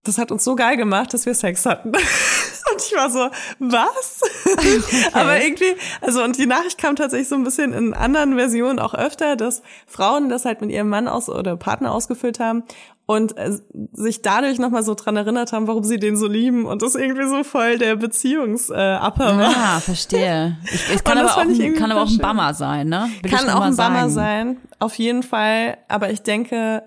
das 0.05 0.19
hat 0.19 0.31
uns 0.31 0.45
so 0.45 0.55
geil 0.55 0.77
gemacht, 0.77 1.13
dass 1.15 1.27
wir 1.27 1.35
Sex 1.35 1.67
hatten. 1.67 1.93
Und 2.73 2.83
ich 2.83 2.95
war 2.95 3.11
so, 3.11 3.29
was? 3.59 4.21
Okay. 4.53 4.81
Aber 5.13 5.43
irgendwie, 5.43 5.77
also 6.01 6.23
und 6.23 6.39
die 6.39 6.47
Nachricht 6.47 6.79
kam 6.79 6.97
tatsächlich 6.97 7.29
so 7.29 7.35
ein 7.35 7.45
bisschen 7.45 7.73
in 7.73 7.93
anderen 7.93 8.37
Versionen 8.37 8.79
auch 8.79 8.95
öfter, 8.95 9.37
dass 9.37 9.63
Frauen 9.87 10.29
das 10.29 10.45
halt 10.45 10.61
mit 10.61 10.71
ihrem 10.71 10.89
Mann 10.89 11.07
aus 11.07 11.29
oder 11.29 11.57
Partner 11.57 11.93
ausgefüllt 11.93 12.41
haben 12.41 12.65
und 13.07 13.37
äh, 13.37 13.59
sich 13.93 14.23
dadurch 14.23 14.59
nochmal 14.59 14.83
so 14.83 14.95
dran 14.95 15.17
erinnert 15.17 15.53
haben, 15.53 15.67
warum 15.67 15.85
sie 15.85 15.99
den 15.99 16.17
so 16.17 16.27
lieben 16.27 16.65
und 16.65 16.83
das 16.83 16.95
irgendwie 16.95 17.29
so 17.29 17.45
voll 17.45 17.79
der 17.79 17.97
Beziehungsupper 17.97 19.35
äh, 19.35 19.39
war. 19.39 19.55
Ah, 19.57 19.81
verstehe. 19.81 20.57
Ich, 20.65 20.95
es 20.95 21.05
kann, 21.05 21.19
aber 21.19 21.33
auch, 21.33 21.37
ein, 21.39 21.75
kann 21.75 21.93
aber 21.93 22.03
auch 22.03 22.11
ein 22.11 22.19
Bummer 22.19 22.55
sein, 22.55 22.89
ne? 22.89 23.11
Will 23.23 23.31
kann 23.31 23.49
auch 23.51 23.61
ein 23.61 23.77
Bummer 23.77 24.09
sein, 24.09 24.57
auf 24.79 24.95
jeden 24.95 25.23
Fall. 25.23 25.77
Aber 25.89 26.11
ich 26.11 26.23
denke, 26.23 26.83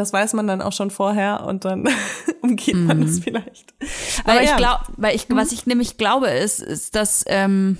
das 0.00 0.12
weiß 0.12 0.32
man 0.32 0.46
dann 0.46 0.62
auch 0.62 0.72
schon 0.72 0.90
vorher 0.90 1.44
und 1.46 1.64
dann 1.64 1.88
umgeht 2.42 2.74
man 2.74 2.98
mhm. 2.98 3.06
das 3.06 3.20
vielleicht. 3.20 3.74
Aber 4.24 4.34
weil 4.34 4.44
ja. 4.44 4.50
ich 4.50 4.56
glaube, 4.56 4.84
weil 4.96 5.14
ich, 5.14 5.26
was 5.28 5.52
ich 5.52 5.66
nämlich 5.66 5.98
glaube, 5.98 6.28
ist, 6.28 6.60
ist, 6.60 6.96
dass 6.96 7.24
ähm, 7.28 7.76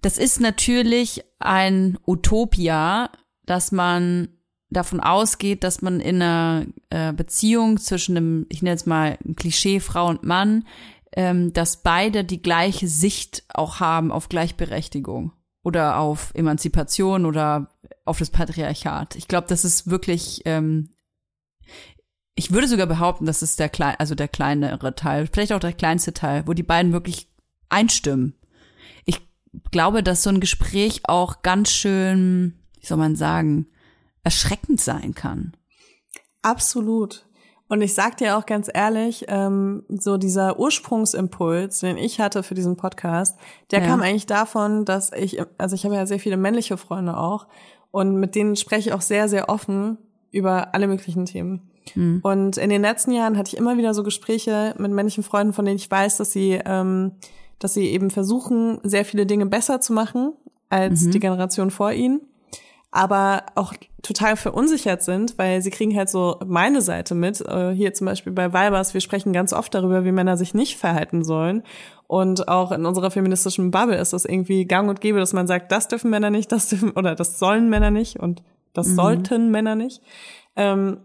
das 0.00 0.18
ist 0.18 0.40
natürlich 0.40 1.24
ein 1.38 1.98
Utopia, 2.06 3.10
dass 3.44 3.72
man 3.72 4.28
davon 4.70 5.00
ausgeht, 5.00 5.64
dass 5.64 5.82
man 5.82 6.00
in 6.00 6.22
einer 6.22 6.66
äh, 6.90 7.12
Beziehung 7.12 7.78
zwischen 7.78 8.16
einem, 8.16 8.46
ich 8.48 8.62
nenne 8.62 8.74
jetzt 8.74 8.86
mal 8.86 9.18
ein 9.24 9.36
Klischee 9.36 9.80
Frau 9.80 10.06
und 10.06 10.22
Mann, 10.22 10.64
ähm, 11.14 11.52
dass 11.52 11.82
beide 11.82 12.24
die 12.24 12.40
gleiche 12.40 12.88
Sicht 12.88 13.44
auch 13.52 13.80
haben 13.80 14.10
auf 14.10 14.28
Gleichberechtigung 14.28 15.32
oder 15.62 15.98
auf 15.98 16.32
Emanzipation 16.34 17.26
oder 17.26 17.68
auf 18.04 18.18
das 18.18 18.30
Patriarchat. 18.30 19.16
Ich 19.16 19.28
glaube, 19.28 19.46
das 19.48 19.64
ist 19.64 19.90
wirklich, 19.90 20.42
ähm, 20.44 20.90
ich 22.34 22.52
würde 22.52 22.68
sogar 22.68 22.86
behaupten, 22.86 23.26
das 23.26 23.42
ist 23.42 23.58
der 23.58 23.68
klein, 23.68 23.96
also 23.98 24.14
der 24.14 24.28
kleinere 24.28 24.94
Teil, 24.94 25.28
vielleicht 25.30 25.52
auch 25.52 25.60
der 25.60 25.72
kleinste 25.72 26.14
Teil, 26.14 26.46
wo 26.46 26.54
die 26.54 26.62
beiden 26.62 26.92
wirklich 26.92 27.28
einstimmen. 27.68 28.34
Ich 29.04 29.20
glaube, 29.70 30.02
dass 30.02 30.22
so 30.22 30.30
ein 30.30 30.40
Gespräch 30.40 31.02
auch 31.04 31.42
ganz 31.42 31.70
schön, 31.70 32.58
wie 32.80 32.86
soll 32.86 32.98
man 32.98 33.16
sagen, 33.16 33.66
erschreckend 34.24 34.80
sein 34.80 35.14
kann. 35.14 35.52
Absolut. 36.42 37.26
Und 37.68 37.80
ich 37.80 37.94
sag 37.94 38.18
dir 38.18 38.36
auch 38.36 38.44
ganz 38.44 38.68
ehrlich, 38.72 39.24
ähm, 39.28 39.84
so 39.88 40.18
dieser 40.18 40.58
Ursprungsimpuls, 40.58 41.80
den 41.80 41.96
ich 41.96 42.20
hatte 42.20 42.42
für 42.42 42.54
diesen 42.54 42.76
Podcast, 42.76 43.38
der 43.70 43.80
ja. 43.80 43.86
kam 43.86 44.02
eigentlich 44.02 44.26
davon, 44.26 44.84
dass 44.84 45.10
ich, 45.12 45.40
also 45.56 45.74
ich 45.74 45.84
habe 45.84 45.94
ja 45.94 46.04
sehr 46.04 46.18
viele 46.18 46.36
männliche 46.36 46.76
Freunde 46.76 47.16
auch 47.16 47.46
und 47.90 48.16
mit 48.16 48.34
denen 48.34 48.56
spreche 48.56 48.90
ich 48.90 48.94
auch 48.94 49.00
sehr, 49.00 49.28
sehr 49.28 49.48
offen 49.48 49.96
über 50.30 50.74
alle 50.74 50.86
möglichen 50.86 51.24
Themen. 51.24 51.71
Mhm. 51.94 52.20
Und 52.22 52.56
in 52.56 52.70
den 52.70 52.82
letzten 52.82 53.12
Jahren 53.12 53.36
hatte 53.36 53.48
ich 53.48 53.56
immer 53.56 53.76
wieder 53.76 53.94
so 53.94 54.02
Gespräche 54.02 54.74
mit 54.78 54.92
männlichen 54.92 55.22
Freunden, 55.22 55.52
von 55.52 55.64
denen 55.64 55.76
ich 55.76 55.90
weiß, 55.90 56.16
dass 56.18 56.32
sie, 56.32 56.60
ähm, 56.64 57.12
dass 57.58 57.74
sie 57.74 57.86
eben 57.86 58.10
versuchen, 58.10 58.78
sehr 58.82 59.04
viele 59.04 59.26
Dinge 59.26 59.46
besser 59.46 59.80
zu 59.80 59.92
machen 59.92 60.32
als 60.68 61.02
mhm. 61.02 61.10
die 61.12 61.20
Generation 61.20 61.70
vor 61.70 61.92
ihnen 61.92 62.20
aber 62.92 63.44
auch 63.54 63.72
total 64.02 64.36
verunsichert 64.36 65.02
sind, 65.02 65.38
weil 65.38 65.62
sie 65.62 65.70
kriegen 65.70 65.96
halt 65.96 66.10
so 66.10 66.38
meine 66.46 66.82
Seite 66.82 67.14
mit. 67.14 67.40
Äh, 67.40 67.72
hier 67.72 67.94
zum 67.94 68.04
Beispiel 68.04 68.32
bei 68.32 68.52
Weibers, 68.52 68.92
wir 68.92 69.00
sprechen 69.00 69.32
ganz 69.32 69.54
oft 69.54 69.74
darüber, 69.74 70.04
wie 70.04 70.12
Männer 70.12 70.36
sich 70.36 70.52
nicht 70.52 70.76
verhalten 70.76 71.24
sollen. 71.24 71.62
Und 72.06 72.48
auch 72.48 72.70
in 72.70 72.84
unserer 72.84 73.10
feministischen 73.10 73.70
Bubble 73.70 73.96
ist 73.96 74.12
das 74.12 74.26
irgendwie 74.26 74.66
gang 74.66 74.90
und 74.90 75.00
gäbe, 75.00 75.18
dass 75.18 75.32
man 75.32 75.46
sagt, 75.46 75.72
das 75.72 75.88
dürfen 75.88 76.10
Männer 76.10 76.28
nicht, 76.28 76.52
das 76.52 76.68
dürfen, 76.68 76.90
oder 76.90 77.14
das 77.14 77.38
sollen 77.38 77.70
Männer 77.70 77.90
nicht 77.90 78.20
und 78.20 78.42
das 78.74 78.88
mhm. 78.88 78.96
sollten 78.96 79.50
Männer 79.50 79.74
nicht. 79.74 80.02
Ähm, 80.54 80.98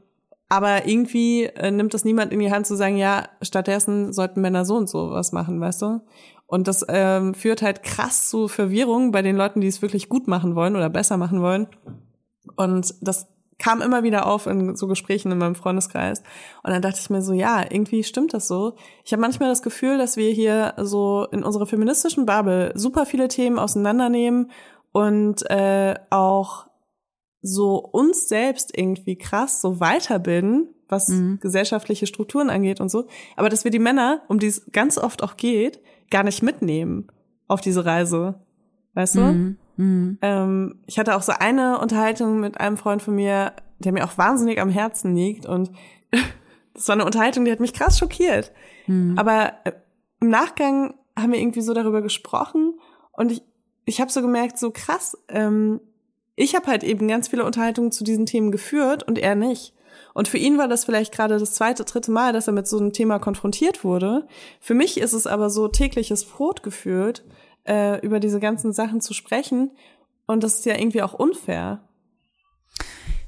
aber 0.50 0.88
irgendwie 0.88 1.44
äh, 1.44 1.72
nimmt 1.72 1.94
das 1.94 2.06
niemand 2.06 2.32
in 2.32 2.40
die 2.40 2.52
Hand 2.52 2.66
zu 2.66 2.76
sagen, 2.76 2.98
ja, 2.98 3.28
stattdessen 3.42 4.14
sollten 4.14 4.42
Männer 4.42 4.66
so 4.66 4.76
und 4.76 4.90
so 4.90 5.12
was 5.12 5.32
machen, 5.32 5.60
weißt 5.60 5.82
du? 5.82 6.02
Und 6.46 6.68
das 6.68 6.86
ähm, 6.88 7.34
führt 7.34 7.62
halt 7.62 7.84
krass 7.84 8.30
zu 8.30 8.48
Verwirrung 8.48 9.12
bei 9.12 9.22
den 9.22 9.36
Leuten, 9.36 9.60
die 9.60 9.68
es 9.68 9.82
wirklich 9.82 10.08
gut 10.08 10.28
machen 10.28 10.56
wollen 10.56 10.78
oder 10.78 10.90
besser 10.90 11.18
machen 11.18 11.42
wollen. 11.42 11.68
Und 12.56 12.96
das 13.02 13.28
kam 13.60 13.82
immer 13.82 14.04
wieder 14.04 14.28
auf 14.28 14.48
in 14.48 14.76
so 14.76 14.88
Gesprächen 14.88 15.32
in 15.32 15.40
meinem 15.40 15.56
Freundeskreis. 15.56 16.20
Und 16.64 16.72
dann 16.72 16.82
dachte 16.82 17.00
ich 17.02 17.10
mir 17.10 17.22
so, 17.22 17.34
ja, 17.34 17.64
irgendwie 17.70 18.04
stimmt 18.04 18.34
das 18.34 18.48
so. 18.48 18.76
Ich 19.04 19.12
habe 19.12 19.22
manchmal 19.22 19.50
das 19.50 19.62
Gefühl, 19.62 19.98
dass 19.98 20.16
wir 20.16 20.32
hier 20.32 20.74
so 20.78 21.28
in 21.32 21.44
unserer 21.44 21.66
feministischen 21.66 22.26
Bubble 22.26 22.72
super 22.76 23.06
viele 23.06 23.28
Themen 23.28 23.60
auseinandernehmen 23.60 24.52
und 24.92 25.50
äh, 25.50 25.96
auch 26.10 26.67
so 27.42 27.78
uns 27.78 28.28
selbst 28.28 28.78
irgendwie 28.78 29.16
krass 29.16 29.62
so 29.62 29.80
weiterbilden, 29.80 30.70
was 30.90 31.10
mhm. 31.10 31.40
gesellschaftliche 31.42 32.08
Strukturen 32.08 32.50
angeht 32.50 32.80
und 32.80 32.90
so. 32.90 33.08
Aber 33.36 33.50
dass 33.50 33.64
wir 33.64 33.72
die 33.72 33.80
Männer, 33.80 34.22
um 34.28 34.40
die 34.40 34.48
es 34.48 34.72
ganz 34.72 34.98
oft 34.98 35.24
auch 35.24 35.38
geht, 35.38 35.80
gar 36.10 36.24
nicht 36.24 36.42
mitnehmen 36.42 37.08
auf 37.48 37.62
diese 37.62 37.86
Reise. 37.86 38.36
Weißt 38.94 39.16
du? 39.16 39.22
Mhm. 39.22 39.58
Mhm. 39.78 40.18
Ähm, 40.22 40.76
ich 40.88 40.98
hatte 40.98 41.16
auch 41.16 41.22
so 41.22 41.34
eine 41.38 41.80
Unterhaltung 41.80 42.40
mit 42.40 42.60
einem 42.60 42.78
Freund 42.78 43.02
von 43.02 43.16
mir, 43.16 43.54
der 43.80 43.92
mir 43.92 44.06
auch 44.06 44.18
wahnsinnig 44.18 44.60
am 44.60 44.70
Herzen 44.70 45.16
liegt. 45.16 45.46
Und 45.46 45.72
das 46.74 46.88
war 46.88 46.94
eine 46.94 47.06
Unterhaltung, 47.06 47.46
die 47.46 47.52
hat 47.52 47.60
mich 47.60 47.74
krass 47.74 48.00
schockiert. 48.00 48.52
Mhm. 48.88 49.18
Aber 49.18 49.54
äh, 49.66 49.74
im 50.20 50.30
Nachgang 50.30 50.96
haben 51.16 51.32
wir 51.32 51.40
irgendwie 51.40 51.62
so 51.62 51.74
darüber 51.74 52.02
gesprochen 52.02 52.80
und 53.12 53.32
ich, 53.32 53.42
ich 53.86 54.02
habe 54.02 54.12
so 54.12 54.22
gemerkt, 54.22 54.58
so 54.58 54.72
krass, 54.72 55.18
ähm, 55.30 55.80
ich 56.38 56.56
habe 56.56 56.68
halt 56.68 56.84
eben 56.84 57.08
ganz 57.08 57.28
viele 57.28 57.44
Unterhaltungen 57.44 57.92
zu 57.92 58.06
diesen 58.06 58.28
Themen 58.28 58.52
geführt 58.52 59.04
und 59.04 59.18
er 59.18 59.36
nicht. 59.36 59.74
Und 60.14 60.28
für 60.28 60.38
ihn 60.38 60.58
war 60.58 60.68
das 60.68 60.86
vielleicht 60.86 61.12
gerade 61.14 61.40
das 61.40 61.54
zweite, 61.54 61.84
dritte 61.84 62.12
Mal, 62.12 62.32
dass 62.32 62.48
er 62.48 62.54
mit 62.54 62.68
so 62.68 62.78
einem 62.78 62.94
Thema 62.94 63.20
konfrontiert 63.20 63.84
wurde. 63.84 64.28
Für 64.62 64.76
mich 64.76 65.00
ist 65.00 65.14
es 65.14 65.28
aber 65.28 65.50
so 65.50 65.68
tägliches 65.68 66.26
Brot 66.26 66.62
gefühlt, 66.62 67.26
äh, 67.68 68.00
über 68.06 68.20
diese 68.20 68.40
ganzen 68.40 68.72
Sachen 68.72 69.02
zu 69.02 69.14
sprechen. 69.14 69.72
Und 70.28 70.44
das 70.44 70.60
ist 70.60 70.66
ja 70.66 70.78
irgendwie 70.78 71.02
auch 71.02 71.14
unfair 71.14 71.82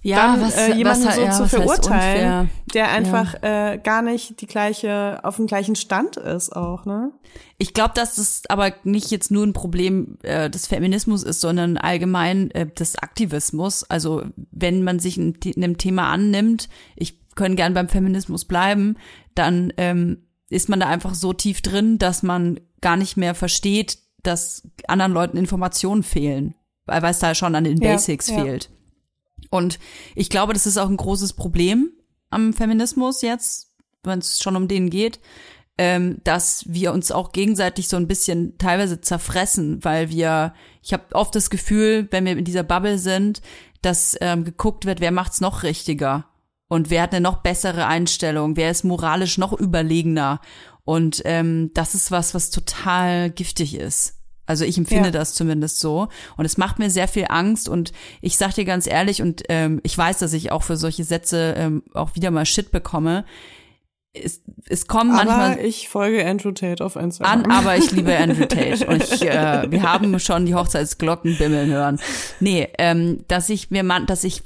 ja, 0.02 0.34
dann, 0.34 0.42
was, 0.42 0.56
äh, 0.56 0.74
jemanden 0.74 1.06
was, 1.06 1.16
so 1.16 1.22
ja, 1.22 1.32
zu 1.32 1.48
verurteilen, 1.48 2.50
der 2.74 2.90
einfach 2.92 3.36
ja. 3.42 3.74
äh, 3.74 3.78
gar 3.78 4.02
nicht 4.02 4.40
die 4.40 4.48
gleiche, 4.48 5.20
auf 5.24 5.36
dem 5.36 5.46
gleichen 5.46 5.76
Stand 5.76 6.16
ist 6.16 6.56
auch, 6.56 6.86
ne? 6.86 7.12
Ich 7.58 7.74
glaube, 7.74 7.92
dass 7.96 8.16
das 8.16 8.44
aber 8.48 8.74
nicht 8.84 9.12
jetzt 9.12 9.30
nur 9.30 9.46
ein 9.46 9.52
Problem 9.54 10.18
äh, 10.24 10.50
des 10.50 10.68
Feminismus 10.68 11.24
ist, 11.24 11.42
sondern 11.42 11.78
allgemein 11.78 12.50
äh, 12.52 12.66
des 12.66 12.98
Aktivismus. 12.98 13.84
Also 13.84 14.24
wenn 14.52 14.84
man 14.84 15.00
sich 15.00 15.18
ein, 15.18 15.38
einem 15.58 15.78
Thema 15.78 16.10
annimmt, 16.10 16.70
ich 16.96 17.20
können 17.36 17.58
gern 17.58 17.74
beim 17.74 17.90
Feminismus 17.90 18.46
bleiben, 18.46 18.98
dann 19.36 19.74
ähm, 19.78 20.24
ist 20.50 20.70
man 20.70 20.80
da 20.80 20.88
einfach 20.88 21.14
so 21.14 21.34
tief 21.34 21.62
drin, 21.62 21.98
dass 21.98 22.24
man 22.24 22.60
gar 22.82 22.96
nicht 22.96 23.18
mehr 23.18 23.36
versteht, 23.36 23.98
dass 24.24 24.64
anderen 24.88 25.12
Leuten 25.12 25.38
Informationen 25.38 26.04
fehlen, 26.04 26.56
weil 26.86 27.04
es 27.06 27.20
da 27.20 27.36
schon 27.36 27.56
an 27.56 27.66
den 27.66 27.80
Basics 27.80 28.30
ja, 28.30 28.42
fehlt. 28.42 28.70
Und 29.50 29.80
ich 30.16 30.30
glaube, 30.30 30.54
das 30.54 30.66
ist 30.66 30.78
auch 30.78 30.90
ein 30.90 30.98
großes 30.98 31.34
Problem 31.34 31.92
am 32.30 32.54
Feminismus 32.54 33.22
jetzt, 33.22 33.72
wenn 34.04 34.20
es 34.20 34.42
schon 34.42 34.56
um 34.56 34.68
den 34.68 34.90
geht, 34.90 35.20
ähm, 35.78 36.18
dass 36.24 36.66
wir 36.68 36.94
uns 36.94 37.12
auch 37.12 37.32
gegenseitig 37.32 37.88
so 37.88 37.98
ein 37.98 38.08
bisschen 38.08 38.58
teilweise 38.58 39.02
zerfressen, 39.02 39.84
weil 39.84 40.10
wir, 40.10 40.54
ich 40.84 40.94
habe 40.94 41.04
oft 41.14 41.34
das 41.36 41.50
Gefühl, 41.50 42.08
wenn 42.12 42.26
wir 42.26 42.34
in 42.34 42.44
dieser 42.44 42.64
Bubble 42.64 43.00
sind, 43.00 43.42
dass 43.82 44.18
ähm, 44.20 44.44
geguckt 44.44 44.86
wird, 44.86 45.00
wer 45.00 45.12
macht's 45.12 45.42
noch 45.42 45.64
richtiger 45.64 46.26
und 46.68 46.90
wer 46.90 47.04
hat 47.04 47.14
eine 47.14 47.22
noch 47.22 47.38
bessere 47.38 47.88
Einstellung, 47.88 48.58
wer 48.58 48.70
ist 48.72 48.84
moralisch 48.84 49.38
noch 49.38 49.54
überlegener. 49.54 50.42
Und 50.84 51.22
ähm, 51.26 51.72
das 51.74 51.96
ist 51.96 52.12
was, 52.12 52.34
was 52.34 52.52
total 52.52 53.30
giftig 53.30 53.76
ist. 53.76 54.19
Also 54.50 54.66
ich 54.66 54.80
empfinde 54.80 55.10
ja. 55.10 55.12
das 55.12 55.36
zumindest 55.36 55.80
so. 55.80 56.08
Und 56.36 56.46
es 56.46 56.58
macht 56.58 56.80
mir 56.80 56.90
sehr 56.90 57.08
viel 57.08 57.28
Angst. 57.30 57.70
Und 57.70 57.92
ich 58.20 58.36
sag 58.36 58.56
dir 58.56 58.66
ganz 58.66 58.88
ehrlich, 58.88 59.22
und 59.22 59.44
ähm, 59.48 59.80
ich 59.84 59.96
weiß, 59.96 60.18
dass 60.18 60.34
ich 60.34 60.52
auch 60.52 60.64
für 60.64 60.76
solche 60.76 61.04
Sätze 61.04 61.54
ähm, 61.56 61.84
auch 61.94 62.16
wieder 62.16 62.32
mal 62.32 62.48
Shit 62.48 62.72
bekomme. 62.72 63.26
Es, 64.12 64.42
es 64.68 64.88
kommen 64.88 65.12
aber 65.12 65.26
manchmal. 65.26 65.64
Ich 65.64 65.88
folge 65.88 66.26
Andrew 66.26 66.52
Tate 66.52 66.84
auf 66.84 66.96
Instagram. 66.96 67.44
An, 67.44 67.52
aber 67.52 67.78
ich 67.78 67.92
liebe 67.92 68.18
Andrew 68.18 68.46
Tate. 68.48 68.88
Und 68.88 69.04
ich, 69.04 69.22
äh, 69.22 69.70
wir 69.70 69.84
haben 69.84 70.20
schon 70.20 70.48
die 70.48 70.56
Hochzeitsglocken 70.56 71.38
bimmeln 71.38 71.70
hören. 71.70 72.00
Nee, 72.40 72.70
ähm, 72.80 73.24
dass 73.28 73.50
ich 73.50 73.70
mir 73.70 73.84
man, 73.84 74.08
dass 74.08 74.24
ich 74.24 74.42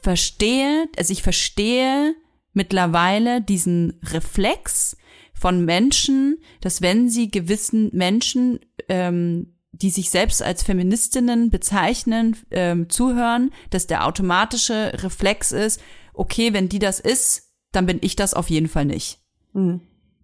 verstehe, 0.00 0.86
also 0.96 1.12
ich 1.12 1.24
verstehe 1.24 2.14
mittlerweile 2.52 3.40
diesen 3.40 3.98
Reflex, 4.12 4.96
von 5.38 5.64
Menschen, 5.64 6.38
dass 6.60 6.82
wenn 6.82 7.08
sie 7.08 7.30
gewissen 7.30 7.90
Menschen, 7.92 8.60
ähm, 8.88 9.54
die 9.72 9.90
sich 9.90 10.10
selbst 10.10 10.42
als 10.42 10.62
Feministinnen 10.62 11.50
bezeichnen, 11.50 12.36
ähm, 12.50 12.88
zuhören, 12.88 13.52
dass 13.70 13.86
der 13.86 14.06
automatische 14.06 14.92
Reflex 15.02 15.52
ist, 15.52 15.80
okay, 16.14 16.52
wenn 16.52 16.68
die 16.68 16.80
das 16.80 16.98
ist, 16.98 17.52
dann 17.72 17.86
bin 17.86 17.98
ich 18.00 18.16
das 18.16 18.34
auf 18.34 18.50
jeden 18.50 18.68
Fall 18.68 18.86
nicht. 18.86 19.20
Mhm. 19.52 19.80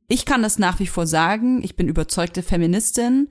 Ich 0.09 0.25
kann 0.27 0.43
das 0.43 0.59
nach 0.59 0.81
wie 0.81 0.87
vor 0.87 1.07
sagen, 1.07 1.63
ich 1.63 1.77
bin 1.77 1.89
überzeugte 1.89 2.43
Feministin. 2.43 3.29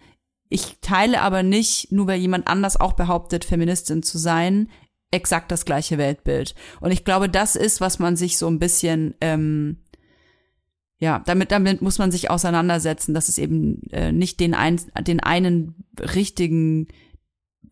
Ich 0.50 0.78
teile 0.82 1.22
aber 1.22 1.44
nicht, 1.44 1.92
nur 1.92 2.08
weil 2.08 2.20
jemand 2.20 2.48
anders 2.48 2.80
auch 2.80 2.94
behauptet, 2.94 3.46
Feministin 3.46 4.04
zu 4.04 4.18
sein, 4.18 4.70
exakt 5.12 5.52
das 5.52 5.66
gleiche 5.66 5.98
Weltbild. 5.98 6.56
Und 6.80 6.92
ich 6.92 7.06
glaube, 7.06 7.30
das 7.30 7.56
ist, 7.56 7.82
was 7.82 8.00
man 8.00 8.16
sich 8.16 8.38
so 8.38 8.48
ein 8.48 8.60
bisschen 8.60 9.14
ähm, 9.22 9.78
ja, 11.04 11.22
damit, 11.26 11.52
damit 11.52 11.82
muss 11.82 11.98
man 11.98 12.12
sich 12.14 12.30
auseinandersetzen, 12.30 13.14
dass 13.14 13.28
es 13.28 13.38
eben 13.38 13.82
äh, 13.92 14.14
nicht 14.14 14.40
den, 14.40 14.54
ein, 14.54 14.80
den 15.02 15.20
einen 15.20 15.76
richtigen 16.00 16.88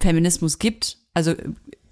Feminismus 0.01 0.59
gibt. 0.59 0.97
Also 1.13 1.35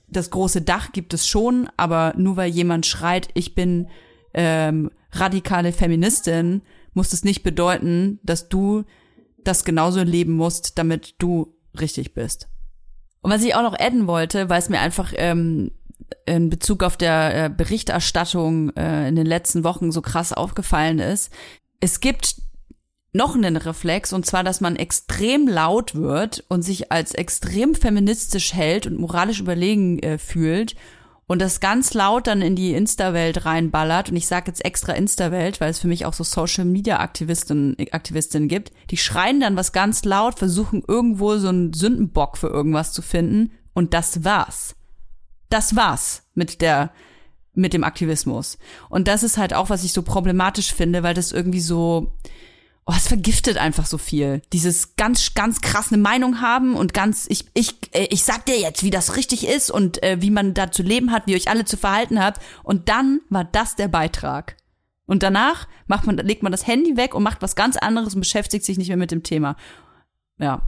das 0.10 0.32
große 0.32 0.64
Dach 0.64 0.92
gibt 0.92 1.14
es 1.14 1.30
schon, 1.30 1.70
aber 1.78 2.14
nur 2.18 2.36
weil 2.36 2.52
jemand 2.52 2.86
schreit, 2.86 3.30
ich 3.36 3.56
bin 3.56 3.88
ähm, 4.34 4.92
radikale 5.14 5.72
Feministin, 5.72 6.62
muss 6.94 7.14
es 7.14 7.24
nicht 7.24 7.42
bedeuten, 7.42 8.20
dass 8.22 8.50
du 8.50 8.84
das 9.46 9.64
genauso 9.64 10.04
leben 10.04 10.34
musst, 10.34 10.78
damit 10.78 11.16
du 11.20 11.56
richtig 11.80 12.14
bist. 12.14 12.50
Und 13.22 13.32
was 13.32 13.46
ich 13.46 13.56
auch 13.56 13.64
noch 13.64 13.80
adden 13.80 14.08
wollte, 14.08 14.50
weil 14.50 14.60
es 14.60 14.68
mir 14.68 14.82
einfach 14.82 15.14
ähm, 15.16 15.72
in 16.26 16.50
Bezug 16.50 16.84
auf 16.84 16.98
der 16.98 17.46
äh, 17.46 17.50
Berichterstattung 17.50 18.76
äh, 18.76 19.08
in 19.08 19.16
den 19.16 19.26
letzten 19.26 19.64
Wochen 19.64 19.92
so 19.92 20.02
krass 20.02 20.34
aufgefallen 20.34 21.00
ist, 21.00 21.32
es 21.80 22.00
gibt 22.00 22.36
noch 23.12 23.36
einen 23.36 23.58
Reflex, 23.58 24.14
und 24.14 24.26
zwar, 24.26 24.44
dass 24.44 24.62
man 24.62 24.76
extrem 24.76 25.48
laut 25.48 25.96
wird 25.96 26.44
und 26.48 26.62
sich 26.62 26.92
als 26.92 27.14
extrem 27.14 27.74
feministisch 27.74 28.54
hält 28.54 28.86
und 28.86 29.00
moralisch 29.00 29.40
überlegen 29.40 30.00
äh, 30.00 30.18
fühlt 30.18 30.76
und 31.30 31.44
das 31.44 31.60
ganz 31.60 31.94
laut 31.94 32.26
dann 32.26 32.42
in 32.42 32.56
die 32.56 32.74
Insta-Welt 32.74 33.46
reinballert. 33.46 34.10
Und 34.10 34.16
ich 34.16 34.26
sage 34.26 34.48
jetzt 34.48 34.66
extra 34.66 34.94
Insta-Welt, 34.94 35.62
weil 35.62 35.70
es 35.70 35.78
für 35.78 35.88
mich 35.88 36.08
auch 36.08 36.14
so 36.14 36.24
Social-Media-Aktivistinnen 36.24 37.78
Aktivistinnen 37.92 38.50
gibt. 38.50 38.72
Die 38.90 38.98
schreien 38.98 39.40
dann 39.40 39.56
was 39.56 39.72
ganz 39.72 40.04
laut, 40.06 40.40
versuchen 40.40 40.84
irgendwo 40.88 41.38
so 41.38 41.50
einen 41.50 41.74
Sündenbock 41.74 42.36
für 42.36 42.48
irgendwas 42.48 42.94
zu 42.94 43.04
finden. 43.04 43.52
Und 43.74 43.94
das 43.94 44.24
war's. 44.24 44.76
Das 45.50 45.76
war's 45.76 46.24
mit 46.34 46.62
der 46.62 46.92
mit 47.54 47.74
dem 47.74 47.84
Aktivismus. 47.84 48.58
Und 48.90 49.08
das 49.08 49.24
ist 49.24 49.38
halt 49.38 49.54
auch, 49.54 49.70
was 49.70 49.84
ich 49.84 49.92
so 49.92 50.02
problematisch 50.02 50.74
finde, 50.74 51.04
weil 51.04 51.14
das 51.14 51.32
irgendwie 51.32 51.60
so, 51.60 52.14
oh, 52.86 52.94
es 52.96 53.08
vergiftet 53.08 53.58
einfach 53.58 53.86
so 53.86 53.98
viel. 53.98 54.42
Dieses 54.54 54.96
ganz, 54.96 55.34
ganz 55.36 55.62
krass 55.62 55.92
eine 55.92 56.02
Meinung 56.02 56.42
haben 56.42 56.76
und 56.76 56.94
ganz, 56.94 57.28
ich, 57.30 57.46
ich, 57.54 57.76
äh, 57.94 58.08
ich 58.10 58.24
sag 58.24 58.46
dir 58.46 58.60
jetzt, 58.60 58.84
wie 58.84 58.90
das 58.90 59.16
richtig 59.16 59.48
ist 59.48 59.70
und 59.70 60.02
äh, 60.02 60.22
wie 60.22 60.32
man 60.32 60.54
da 60.54 60.72
zu 60.72 60.84
leben 60.84 61.12
hat, 61.12 61.28
wie 61.28 61.36
euch 61.36 61.50
alle 61.50 61.66
zu 61.66 61.78
verhalten 61.78 62.24
habt. 62.24 62.42
Und 62.64 62.90
dann 62.90 63.22
war 63.30 63.44
das 63.44 63.76
der 63.76 63.90
Beitrag. 63.90 64.56
Und 65.06 65.24
danach 65.24 65.68
macht 65.88 66.06
man, 66.06 66.18
legt 66.18 66.44
man 66.44 66.52
das 66.52 66.68
Handy 66.68 66.96
weg 66.96 67.14
und 67.16 67.24
macht 67.24 67.42
was 67.42 67.56
ganz 67.56 67.78
anderes 67.78 68.14
und 68.14 68.22
beschäftigt 68.22 68.64
sich 68.64 68.78
nicht 68.78 68.90
mehr 68.90 68.98
mit 68.98 69.12
dem 69.12 69.24
Thema. 69.24 69.56
Ja. 70.38 70.62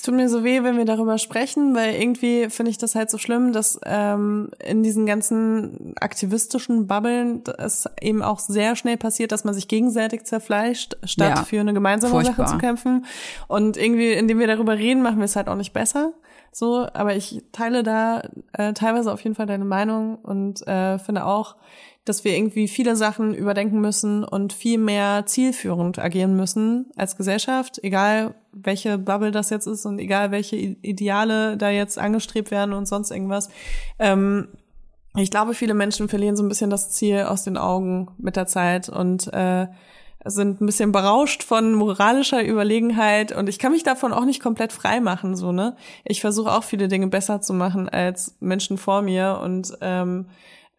Es 0.00 0.04
tut 0.04 0.14
mir 0.14 0.30
so 0.30 0.44
weh, 0.44 0.62
wenn 0.62 0.78
wir 0.78 0.86
darüber 0.86 1.18
sprechen, 1.18 1.74
weil 1.74 1.94
irgendwie 1.94 2.48
finde 2.48 2.70
ich 2.70 2.78
das 2.78 2.94
halt 2.94 3.10
so 3.10 3.18
schlimm, 3.18 3.52
dass 3.52 3.78
ähm, 3.84 4.48
in 4.58 4.82
diesen 4.82 5.04
ganzen 5.04 5.92
aktivistischen 6.00 6.86
Bubbeln 6.86 7.42
es 7.58 7.86
eben 8.00 8.22
auch 8.22 8.38
sehr 8.38 8.76
schnell 8.76 8.96
passiert, 8.96 9.30
dass 9.30 9.44
man 9.44 9.52
sich 9.52 9.68
gegenseitig 9.68 10.24
zerfleischt, 10.24 10.96
statt 11.04 11.36
ja, 11.36 11.44
für 11.44 11.60
eine 11.60 11.74
gemeinsame 11.74 12.12
furchtbar. 12.12 12.46
Sache 12.46 12.56
zu 12.56 12.58
kämpfen. 12.58 13.04
Und 13.46 13.76
irgendwie, 13.76 14.12
indem 14.12 14.38
wir 14.38 14.46
darüber 14.46 14.78
reden, 14.78 15.02
machen 15.02 15.18
wir 15.18 15.26
es 15.26 15.36
halt 15.36 15.48
auch 15.48 15.54
nicht 15.54 15.74
besser. 15.74 16.14
So, 16.50 16.86
aber 16.94 17.14
ich 17.14 17.42
teile 17.52 17.82
da 17.82 18.22
äh, 18.54 18.72
teilweise 18.72 19.12
auf 19.12 19.20
jeden 19.20 19.36
Fall 19.36 19.44
deine 19.44 19.66
Meinung 19.66 20.16
und 20.16 20.66
äh, 20.66 20.98
finde 20.98 21.26
auch, 21.26 21.56
dass 22.04 22.24
wir 22.24 22.36
irgendwie 22.36 22.66
viele 22.66 22.96
Sachen 22.96 23.34
überdenken 23.34 23.80
müssen 23.80 24.24
und 24.24 24.52
viel 24.52 24.78
mehr 24.78 25.26
zielführend 25.26 25.98
agieren 25.98 26.34
müssen 26.34 26.90
als 26.96 27.16
Gesellschaft, 27.16 27.78
egal 27.82 28.34
welche 28.52 28.98
Bubble 28.98 29.30
das 29.30 29.50
jetzt 29.50 29.66
ist 29.66 29.84
und 29.84 29.98
egal 29.98 30.30
welche 30.30 30.56
Ideale 30.56 31.56
da 31.56 31.70
jetzt 31.70 31.98
angestrebt 31.98 32.50
werden 32.50 32.72
und 32.72 32.86
sonst 32.86 33.10
irgendwas. 33.10 33.50
Ähm, 33.98 34.48
ich 35.16 35.30
glaube, 35.30 35.54
viele 35.54 35.74
Menschen 35.74 36.08
verlieren 36.08 36.36
so 36.36 36.42
ein 36.42 36.48
bisschen 36.48 36.70
das 36.70 36.90
Ziel 36.90 37.22
aus 37.22 37.44
den 37.44 37.56
Augen 37.56 38.08
mit 38.18 38.36
der 38.36 38.46
Zeit 38.46 38.88
und 38.88 39.32
äh, 39.32 39.66
sind 40.24 40.60
ein 40.60 40.66
bisschen 40.66 40.92
berauscht 40.92 41.42
von 41.42 41.74
moralischer 41.74 42.44
Überlegenheit 42.44 43.32
und 43.32 43.48
ich 43.48 43.58
kann 43.58 43.72
mich 43.72 43.82
davon 43.82 44.12
auch 44.12 44.24
nicht 44.24 44.42
komplett 44.42 44.72
frei 44.72 45.00
machen, 45.00 45.34
so, 45.34 45.50
ne? 45.50 45.76
Ich 46.04 46.20
versuche 46.20 46.52
auch 46.52 46.62
viele 46.62 46.88
Dinge 46.88 47.06
besser 47.06 47.40
zu 47.40 47.54
machen 47.54 47.88
als 47.88 48.36
Menschen 48.40 48.76
vor 48.76 49.00
mir 49.00 49.40
und 49.42 49.72
ähm, 49.80 50.26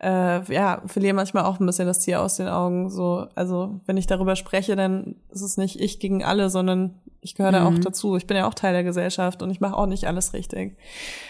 äh, 0.02 0.42
ja, 0.52 0.82
verliere 0.88 1.14
manchmal 1.14 1.44
auch 1.46 1.60
ein 1.60 1.66
bisschen 1.66 1.86
das 1.86 2.00
Tier 2.00 2.22
aus 2.22 2.36
den 2.36 2.48
Augen. 2.48 2.90
So, 2.90 3.28
also 3.36 3.82
wenn 3.86 3.98
ich 3.98 4.08
darüber 4.08 4.36
spreche, 4.36 4.76
dann 4.76 5.16
ist 5.30 5.42
es 5.42 5.58
nicht 5.58 5.80
ich 5.80 6.00
gegen 6.00 6.24
alle, 6.24 6.50
sondern 6.50 6.96
ich 7.22 7.36
gehöre 7.36 7.52
mhm. 7.52 7.56
da 7.56 7.66
auch 7.68 7.72
mhm. 7.72 7.82
dazu. 7.82 8.18
Ich 8.18 8.26
bin 8.26 8.36
ja 8.36 8.48
auch 8.48 8.56
Teil 8.56 8.74
der 8.74 8.84
Gesellschaft 8.84 9.44
und 9.44 9.52
ich 9.52 9.62
mache 9.62 9.78
auch 9.78 9.86
nicht 9.86 10.08
alles 10.08 10.34
richtig. 10.34 10.76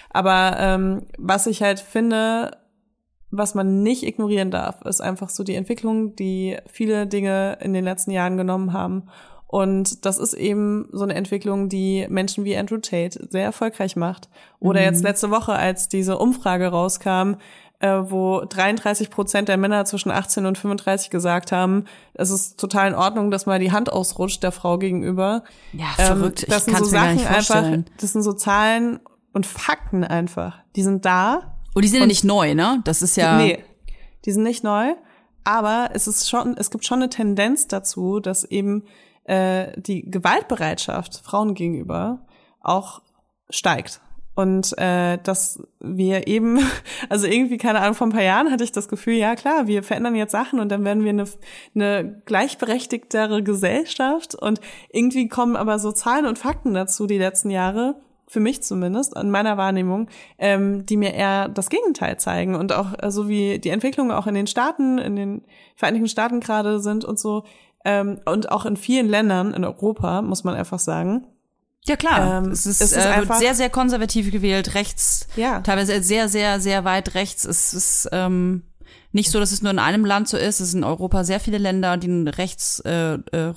Aber 0.09 0.55
ähm, 0.57 1.05
was 1.17 1.47
ich 1.47 1.61
halt 1.61 1.81
finde, 1.81 2.51
was 3.29 3.55
man 3.55 3.83
nicht 3.83 4.03
ignorieren 4.03 4.51
darf, 4.51 4.81
ist 4.83 5.01
einfach 5.01 5.29
so 5.29 5.43
die 5.43 5.55
Entwicklung, 5.55 6.15
die 6.15 6.57
viele 6.67 7.07
Dinge 7.07 7.57
in 7.61 7.73
den 7.73 7.83
letzten 7.83 8.11
Jahren 8.11 8.37
genommen 8.37 8.71
haben. 8.71 9.09
Und 9.47 10.05
das 10.05 10.17
ist 10.17 10.33
eben 10.33 10.87
so 10.93 11.03
eine 11.03 11.15
Entwicklung, 11.15 11.67
die 11.67 12.07
Menschen 12.09 12.45
wie 12.45 12.55
Andrew 12.55 12.77
Tate 12.77 13.27
sehr 13.29 13.43
erfolgreich 13.43 13.97
macht. 13.97 14.29
Oder 14.59 14.79
mhm. 14.79 14.85
jetzt 14.85 15.03
letzte 15.03 15.29
Woche, 15.29 15.51
als 15.51 15.89
diese 15.89 16.17
Umfrage 16.17 16.67
rauskam, 16.67 17.33
wo 17.87 18.43
33 18.47 19.09
Prozent 19.09 19.47
der 19.49 19.57
Männer 19.57 19.85
zwischen 19.85 20.11
18 20.11 20.45
und 20.45 20.57
35 20.57 21.09
gesagt 21.09 21.51
haben, 21.51 21.85
es 22.13 22.29
ist 22.29 22.59
total 22.59 22.89
in 22.89 22.95
Ordnung, 22.95 23.31
dass 23.31 23.45
mal 23.45 23.59
die 23.59 23.71
Hand 23.71 23.91
ausrutscht 23.91 24.43
der 24.43 24.51
Frau 24.51 24.77
gegenüber. 24.77 25.43
Ja, 25.73 25.87
verrückt. 25.95 26.43
Ähm, 26.43 26.49
das 26.49 26.67
ich 26.67 26.73
sind 26.73 26.85
so 26.85 26.91
Sachen 26.91 27.25
einfach, 27.25 27.63
das 27.99 28.13
sind 28.13 28.23
so 28.23 28.33
Zahlen 28.33 28.99
und 29.33 29.45
Fakten 29.45 30.03
einfach. 30.03 30.59
Die 30.75 30.83
sind 30.83 31.05
da. 31.05 31.57
Und 31.73 31.83
die 31.83 31.87
sind 31.87 32.01
ja 32.01 32.05
nicht 32.05 32.23
neu, 32.23 32.53
ne? 32.53 32.81
Das 32.83 33.01
ist 33.01 33.15
ja. 33.17 33.37
Nee, 33.37 33.63
die 34.25 34.31
sind 34.31 34.43
nicht 34.43 34.63
neu. 34.63 34.93
Aber 35.43 35.89
es 35.93 36.07
ist 36.07 36.29
schon, 36.29 36.55
es 36.57 36.69
gibt 36.69 36.85
schon 36.85 36.99
eine 36.99 37.09
Tendenz 37.09 37.67
dazu, 37.67 38.19
dass 38.19 38.43
eben 38.43 38.83
äh, 39.23 39.71
die 39.79 40.09
Gewaltbereitschaft 40.09 41.21
Frauen 41.23 41.55
gegenüber 41.55 42.25
auch 42.61 43.01
steigt. 43.49 44.01
Und 44.41 44.75
äh, 44.79 45.19
dass 45.21 45.61
wir 45.79 46.27
eben, 46.27 46.59
also 47.09 47.27
irgendwie, 47.27 47.57
keine 47.57 47.79
Ahnung, 47.79 47.93
vor 47.93 48.07
ein 48.07 48.11
paar 48.11 48.23
Jahren 48.23 48.51
hatte 48.51 48.63
ich 48.63 48.71
das 48.71 48.87
Gefühl, 48.87 49.13
ja 49.13 49.35
klar, 49.35 49.67
wir 49.67 49.83
verändern 49.83 50.15
jetzt 50.15 50.31
Sachen 50.31 50.59
und 50.59 50.69
dann 50.69 50.83
werden 50.83 51.03
wir 51.03 51.11
eine, 51.11 51.25
eine 51.75 52.21
gleichberechtigtere 52.25 53.43
Gesellschaft. 53.43 54.33
Und 54.33 54.59
irgendwie 54.91 55.27
kommen 55.27 55.55
aber 55.55 55.77
so 55.77 55.91
Zahlen 55.91 56.25
und 56.25 56.39
Fakten 56.39 56.73
dazu 56.73 57.05
die 57.05 57.19
letzten 57.19 57.51
Jahre, 57.51 58.01
für 58.27 58.39
mich 58.39 58.63
zumindest, 58.63 59.15
an 59.15 59.29
meiner 59.29 59.57
Wahrnehmung, 59.57 60.09
ähm, 60.39 60.87
die 60.87 60.97
mir 60.97 61.13
eher 61.13 61.47
das 61.47 61.69
Gegenteil 61.69 62.17
zeigen. 62.17 62.55
Und 62.55 62.73
auch 62.73 62.93
äh, 62.97 63.11
so 63.11 63.29
wie 63.29 63.59
die 63.59 63.69
Entwicklungen 63.69 64.11
auch 64.11 64.25
in 64.25 64.33
den 64.33 64.47
Staaten, 64.47 64.97
in 64.97 65.15
den 65.15 65.43
Vereinigten 65.75 66.07
Staaten 66.07 66.39
gerade 66.39 66.79
sind 66.79 67.05
und 67.05 67.19
so, 67.19 67.43
ähm, 67.85 68.19
und 68.25 68.51
auch 68.51 68.65
in 68.65 68.75
vielen 68.75 69.07
Ländern 69.07 69.53
in 69.53 69.63
Europa, 69.65 70.23
muss 70.23 70.43
man 70.43 70.55
einfach 70.55 70.79
sagen 70.79 71.27
ja 71.85 71.95
klar, 71.95 72.43
ähm, 72.43 72.51
es 72.51 72.65
ist, 72.65 72.81
es 72.81 72.91
ist 72.91 73.05
äh, 73.05 73.17
wird 73.17 73.35
sehr, 73.37 73.55
sehr 73.55 73.69
konservativ 73.69 74.31
gewählt, 74.31 74.75
rechts, 74.75 75.27
ja. 75.35 75.61
teilweise 75.61 76.01
sehr, 76.03 76.29
sehr, 76.29 76.59
sehr 76.59 76.85
weit 76.85 77.15
rechts. 77.15 77.43
Es 77.45 77.73
ist 77.73 78.09
ähm, 78.11 78.63
nicht 79.11 79.31
so, 79.31 79.39
dass 79.39 79.51
es 79.51 79.61
nur 79.61 79.71
in 79.71 79.79
einem 79.79 80.05
Land 80.05 80.27
so 80.27 80.37
ist. 80.37 80.59
Es 80.59 80.71
sind 80.71 80.81
in 80.81 80.83
Europa 80.83 81.23
sehr 81.23 81.39
viele 81.39 81.57
Länder, 81.57 81.97
die 81.97 82.07
einen 82.07 82.27
Rechtsruck 82.27 82.87
äh, 83.33 83.45
äh, 83.45 83.51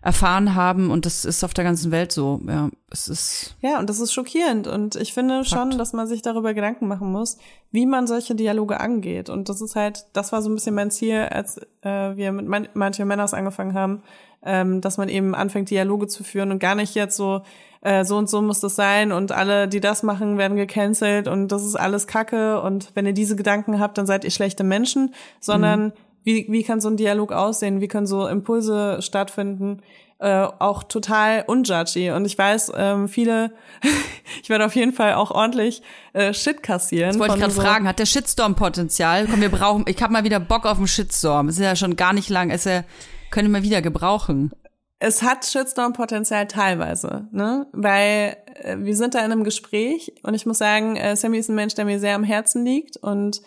erfahren 0.00 0.54
haben 0.54 0.90
und 0.90 1.06
das 1.06 1.24
ist 1.24 1.42
auf 1.42 1.54
der 1.54 1.64
ganzen 1.64 1.90
Welt 1.90 2.12
so. 2.12 2.40
Ja, 2.46 2.70
es 2.90 3.08
ist. 3.08 3.56
Ja, 3.60 3.78
und 3.78 3.90
das 3.90 3.98
ist 3.98 4.12
schockierend 4.12 4.66
und 4.66 4.94
ich 4.94 5.12
finde 5.12 5.44
Fakt. 5.44 5.48
schon, 5.48 5.76
dass 5.76 5.92
man 5.92 6.06
sich 6.06 6.22
darüber 6.22 6.54
Gedanken 6.54 6.86
machen 6.86 7.10
muss, 7.10 7.36
wie 7.72 7.84
man 7.84 8.06
solche 8.06 8.34
Dialoge 8.34 8.78
angeht. 8.78 9.28
Und 9.28 9.48
das 9.48 9.60
ist 9.60 9.74
halt, 9.74 10.06
das 10.12 10.32
war 10.32 10.40
so 10.40 10.48
ein 10.48 10.54
bisschen 10.54 10.74
mein 10.74 10.90
Ziel, 10.90 11.28
als 11.30 11.58
äh, 11.82 12.16
wir 12.16 12.32
mit 12.32 12.74
manche 12.74 13.04
Männers 13.04 13.34
angefangen 13.34 13.74
haben, 13.74 14.02
ähm, 14.44 14.80
dass 14.80 14.98
man 14.98 15.08
eben 15.08 15.34
anfängt, 15.34 15.70
Dialoge 15.70 16.06
zu 16.06 16.24
führen 16.24 16.50
und 16.50 16.58
gar 16.58 16.74
nicht 16.74 16.94
jetzt 16.94 17.16
so, 17.16 17.42
äh, 17.80 18.04
so 18.04 18.16
und 18.16 18.28
so 18.28 18.40
muss 18.42 18.60
das 18.60 18.76
sein 18.76 19.12
und 19.12 19.32
alle, 19.32 19.68
die 19.68 19.80
das 19.80 20.02
machen, 20.02 20.38
werden 20.38 20.56
gecancelt 20.56 21.28
und 21.28 21.48
das 21.48 21.64
ist 21.64 21.76
alles 21.76 22.06
Kacke 22.06 22.60
und 22.60 22.90
wenn 22.94 23.06
ihr 23.06 23.12
diese 23.12 23.36
Gedanken 23.36 23.80
habt, 23.80 23.98
dann 23.98 24.06
seid 24.06 24.24
ihr 24.24 24.30
schlechte 24.30 24.64
Menschen, 24.64 25.14
sondern 25.40 25.86
mhm. 25.86 25.92
wie, 26.24 26.46
wie 26.48 26.62
kann 26.62 26.80
so 26.80 26.88
ein 26.88 26.96
Dialog 26.96 27.32
aussehen, 27.32 27.80
wie 27.80 27.88
können 27.88 28.06
so 28.06 28.26
Impulse 28.26 29.02
stattfinden, 29.02 29.82
äh, 30.20 30.48
auch 30.58 30.82
total 30.82 31.44
unjudgy. 31.46 32.10
Und 32.10 32.24
ich 32.24 32.36
weiß, 32.36 32.72
ähm, 32.76 33.08
viele, 33.08 33.52
ich 34.42 34.48
werde 34.48 34.66
auf 34.66 34.74
jeden 34.74 34.92
Fall 34.92 35.14
auch 35.14 35.30
ordentlich 35.30 35.82
äh, 36.12 36.34
Shit 36.34 36.62
kassieren. 36.62 37.10
Das 37.10 37.18
wollte 37.20 37.34
ich 37.34 37.40
gerade 37.40 37.52
so 37.52 37.62
fragen, 37.62 37.86
hat 37.86 38.00
der 38.00 38.06
Shitstorm 38.06 38.56
Potenzial? 38.56 39.26
Komm, 39.30 39.40
wir 39.40 39.48
brauchen, 39.48 39.84
ich 39.86 40.02
habe 40.02 40.12
mal 40.12 40.24
wieder 40.24 40.40
Bock 40.40 40.66
auf 40.66 40.78
einen 40.78 40.88
Shitstorm. 40.88 41.48
Es 41.48 41.56
ist 41.56 41.64
ja 41.64 41.76
schon 41.76 41.94
gar 41.94 42.12
nicht 42.12 42.30
lang, 42.30 42.50
ist 42.50 42.66
ja 42.66 42.82
können 43.30 43.52
wir 43.52 43.62
wieder 43.62 43.82
gebrauchen. 43.82 44.52
Es 45.00 45.22
hat 45.22 45.44
Shitstorm-Potenzial 45.46 46.48
teilweise, 46.48 47.28
ne? 47.30 47.68
Weil 47.72 48.36
äh, 48.54 48.76
wir 48.78 48.96
sind 48.96 49.14
da 49.14 49.20
in 49.20 49.26
einem 49.30 49.44
Gespräch 49.44 50.12
und 50.24 50.34
ich 50.34 50.44
muss 50.44 50.58
sagen, 50.58 50.96
äh, 50.96 51.14
Sammy 51.14 51.38
ist 51.38 51.48
ein 51.48 51.54
Mensch, 51.54 51.74
der 51.74 51.84
mir 51.84 52.00
sehr 52.00 52.16
am 52.16 52.24
Herzen 52.24 52.64
liegt 52.64 52.96
und 52.96 53.40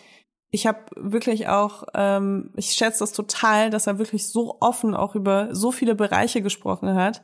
ich 0.51 0.67
habe 0.67 0.79
wirklich 0.95 1.47
auch, 1.47 1.83
ähm, 1.93 2.51
ich 2.55 2.71
schätze 2.73 2.99
das 2.99 3.13
total, 3.13 3.69
dass 3.69 3.87
er 3.87 3.99
wirklich 3.99 4.27
so 4.27 4.57
offen 4.59 4.93
auch 4.93 5.15
über 5.15 5.55
so 5.55 5.71
viele 5.71 5.95
Bereiche 5.95 6.41
gesprochen 6.41 6.93
hat. 6.95 7.21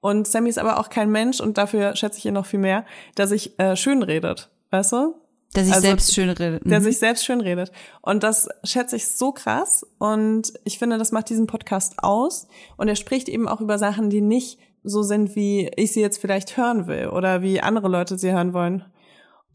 Und 0.00 0.28
Sammy 0.28 0.50
ist 0.50 0.58
aber 0.58 0.78
auch 0.78 0.90
kein 0.90 1.10
Mensch 1.10 1.40
und 1.40 1.56
dafür 1.56 1.96
schätze 1.96 2.18
ich 2.18 2.26
ihn 2.26 2.34
noch 2.34 2.46
viel 2.46 2.58
mehr, 2.58 2.84
der 3.16 3.26
sich 3.26 3.58
äh, 3.58 3.76
schön 3.76 4.02
redet, 4.02 4.50
weißt 4.70 4.92
du? 4.92 5.14
Der 5.56 5.64
sich 5.64 5.74
also, 5.74 5.86
selbst 5.86 6.14
schön 6.14 6.28
redet. 6.28 6.64
Mhm. 6.64 6.70
Der 6.70 6.80
sich 6.80 6.98
selbst 6.98 7.24
schön 7.24 7.40
redet. 7.40 7.72
Und 8.02 8.22
das 8.22 8.48
schätze 8.62 8.96
ich 8.96 9.08
so 9.08 9.32
krass. 9.32 9.86
Und 9.98 10.52
ich 10.64 10.78
finde, 10.78 10.98
das 10.98 11.12
macht 11.12 11.30
diesen 11.30 11.46
Podcast 11.46 11.94
aus. 11.98 12.46
Und 12.76 12.88
er 12.88 12.96
spricht 12.96 13.28
eben 13.28 13.48
auch 13.48 13.60
über 13.60 13.78
Sachen, 13.78 14.10
die 14.10 14.20
nicht 14.20 14.58
so 14.84 15.02
sind, 15.02 15.34
wie 15.34 15.70
ich 15.76 15.92
sie 15.92 16.00
jetzt 16.00 16.20
vielleicht 16.20 16.56
hören 16.56 16.86
will 16.86 17.08
oder 17.08 17.42
wie 17.42 17.60
andere 17.60 17.88
Leute 17.88 18.18
sie 18.18 18.32
hören 18.32 18.52
wollen. 18.52 18.84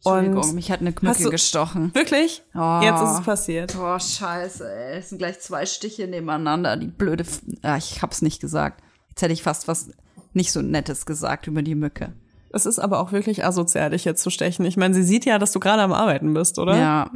Entschuldigung, 0.04 0.42
und 0.42 0.54
mich 0.54 0.70
hat 0.72 0.80
eine 0.80 0.92
Mücke 1.00 1.30
gestochen. 1.30 1.94
Wirklich? 1.94 2.42
Oh. 2.56 2.80
Jetzt 2.82 3.00
ist 3.00 3.20
es 3.20 3.22
passiert. 3.22 3.76
Oh, 3.80 3.98
scheiße, 3.98 4.68
ey. 4.68 4.98
Es 4.98 5.10
sind 5.10 5.18
gleich 5.18 5.38
zwei 5.38 5.64
Stiche 5.64 6.08
nebeneinander. 6.08 6.76
Die 6.76 6.88
blöde. 6.88 7.22
F 7.22 7.40
ah, 7.62 7.76
ich 7.76 8.02
hab's 8.02 8.20
nicht 8.20 8.40
gesagt. 8.40 8.82
Jetzt 9.10 9.22
hätte 9.22 9.32
ich 9.32 9.44
fast 9.44 9.68
was 9.68 9.90
nicht 10.32 10.50
so 10.50 10.60
Nettes 10.60 11.06
gesagt 11.06 11.46
über 11.46 11.62
die 11.62 11.76
Mücke. 11.76 12.14
Es 12.52 12.66
ist 12.66 12.78
aber 12.78 13.00
auch 13.00 13.12
wirklich 13.12 13.44
asozial, 13.44 13.90
dich 13.90 14.04
jetzt 14.04 14.22
zu 14.22 14.30
stechen. 14.30 14.64
Ich 14.64 14.76
meine, 14.76 14.94
sie 14.94 15.02
sieht 15.02 15.24
ja, 15.24 15.38
dass 15.38 15.52
du 15.52 15.60
gerade 15.60 15.82
am 15.82 15.92
Arbeiten 15.92 16.34
bist, 16.34 16.58
oder? 16.58 16.76
Ja. 16.76 17.10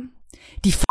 Die 0.65 0.71
F 0.71 0.85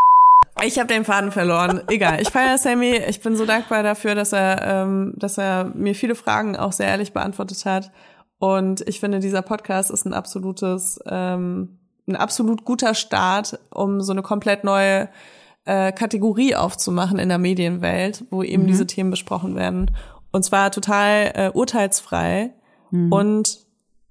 ich 0.63 0.79
habe 0.79 0.87
den 0.87 1.03
Faden 1.03 1.31
verloren. 1.31 1.81
Egal. 1.87 2.21
Ich 2.21 2.29
feiere 2.29 2.57
Sammy. 2.57 2.95
Ich 3.09 3.19
bin 3.21 3.35
so 3.35 3.45
dankbar 3.45 3.83
dafür, 3.83 4.15
dass 4.15 4.31
er, 4.31 4.61
ähm, 4.65 5.13
dass 5.17 5.37
er 5.37 5.65
mir 5.75 5.93
viele 5.95 6.15
Fragen 6.15 6.55
auch 6.55 6.71
sehr 6.71 6.87
ehrlich 6.87 7.11
beantwortet 7.11 7.65
hat. 7.65 7.91
Und 8.39 8.87
ich 8.87 9.01
finde, 9.01 9.19
dieser 9.19 9.41
Podcast 9.41 9.91
ist 9.91 10.05
ein 10.05 10.13
absolutes, 10.13 10.99
ähm, 11.07 11.77
ein 12.07 12.15
absolut 12.15 12.63
guter 12.63 12.93
Start, 12.93 13.59
um 13.69 14.01
so 14.01 14.13
eine 14.13 14.21
komplett 14.21 14.63
neue 14.63 15.09
äh, 15.65 15.91
Kategorie 15.91 16.55
aufzumachen 16.55 17.19
in 17.19 17.29
der 17.29 17.37
Medienwelt, 17.37 18.23
wo 18.29 18.41
eben 18.41 18.63
mhm. 18.63 18.67
diese 18.67 18.87
Themen 18.87 19.09
besprochen 19.09 19.55
werden. 19.55 19.91
Und 20.31 20.43
zwar 20.43 20.71
total 20.71 21.31
äh, 21.33 21.49
urteilsfrei 21.53 22.53
mhm. 22.91 23.11
und 23.11 23.64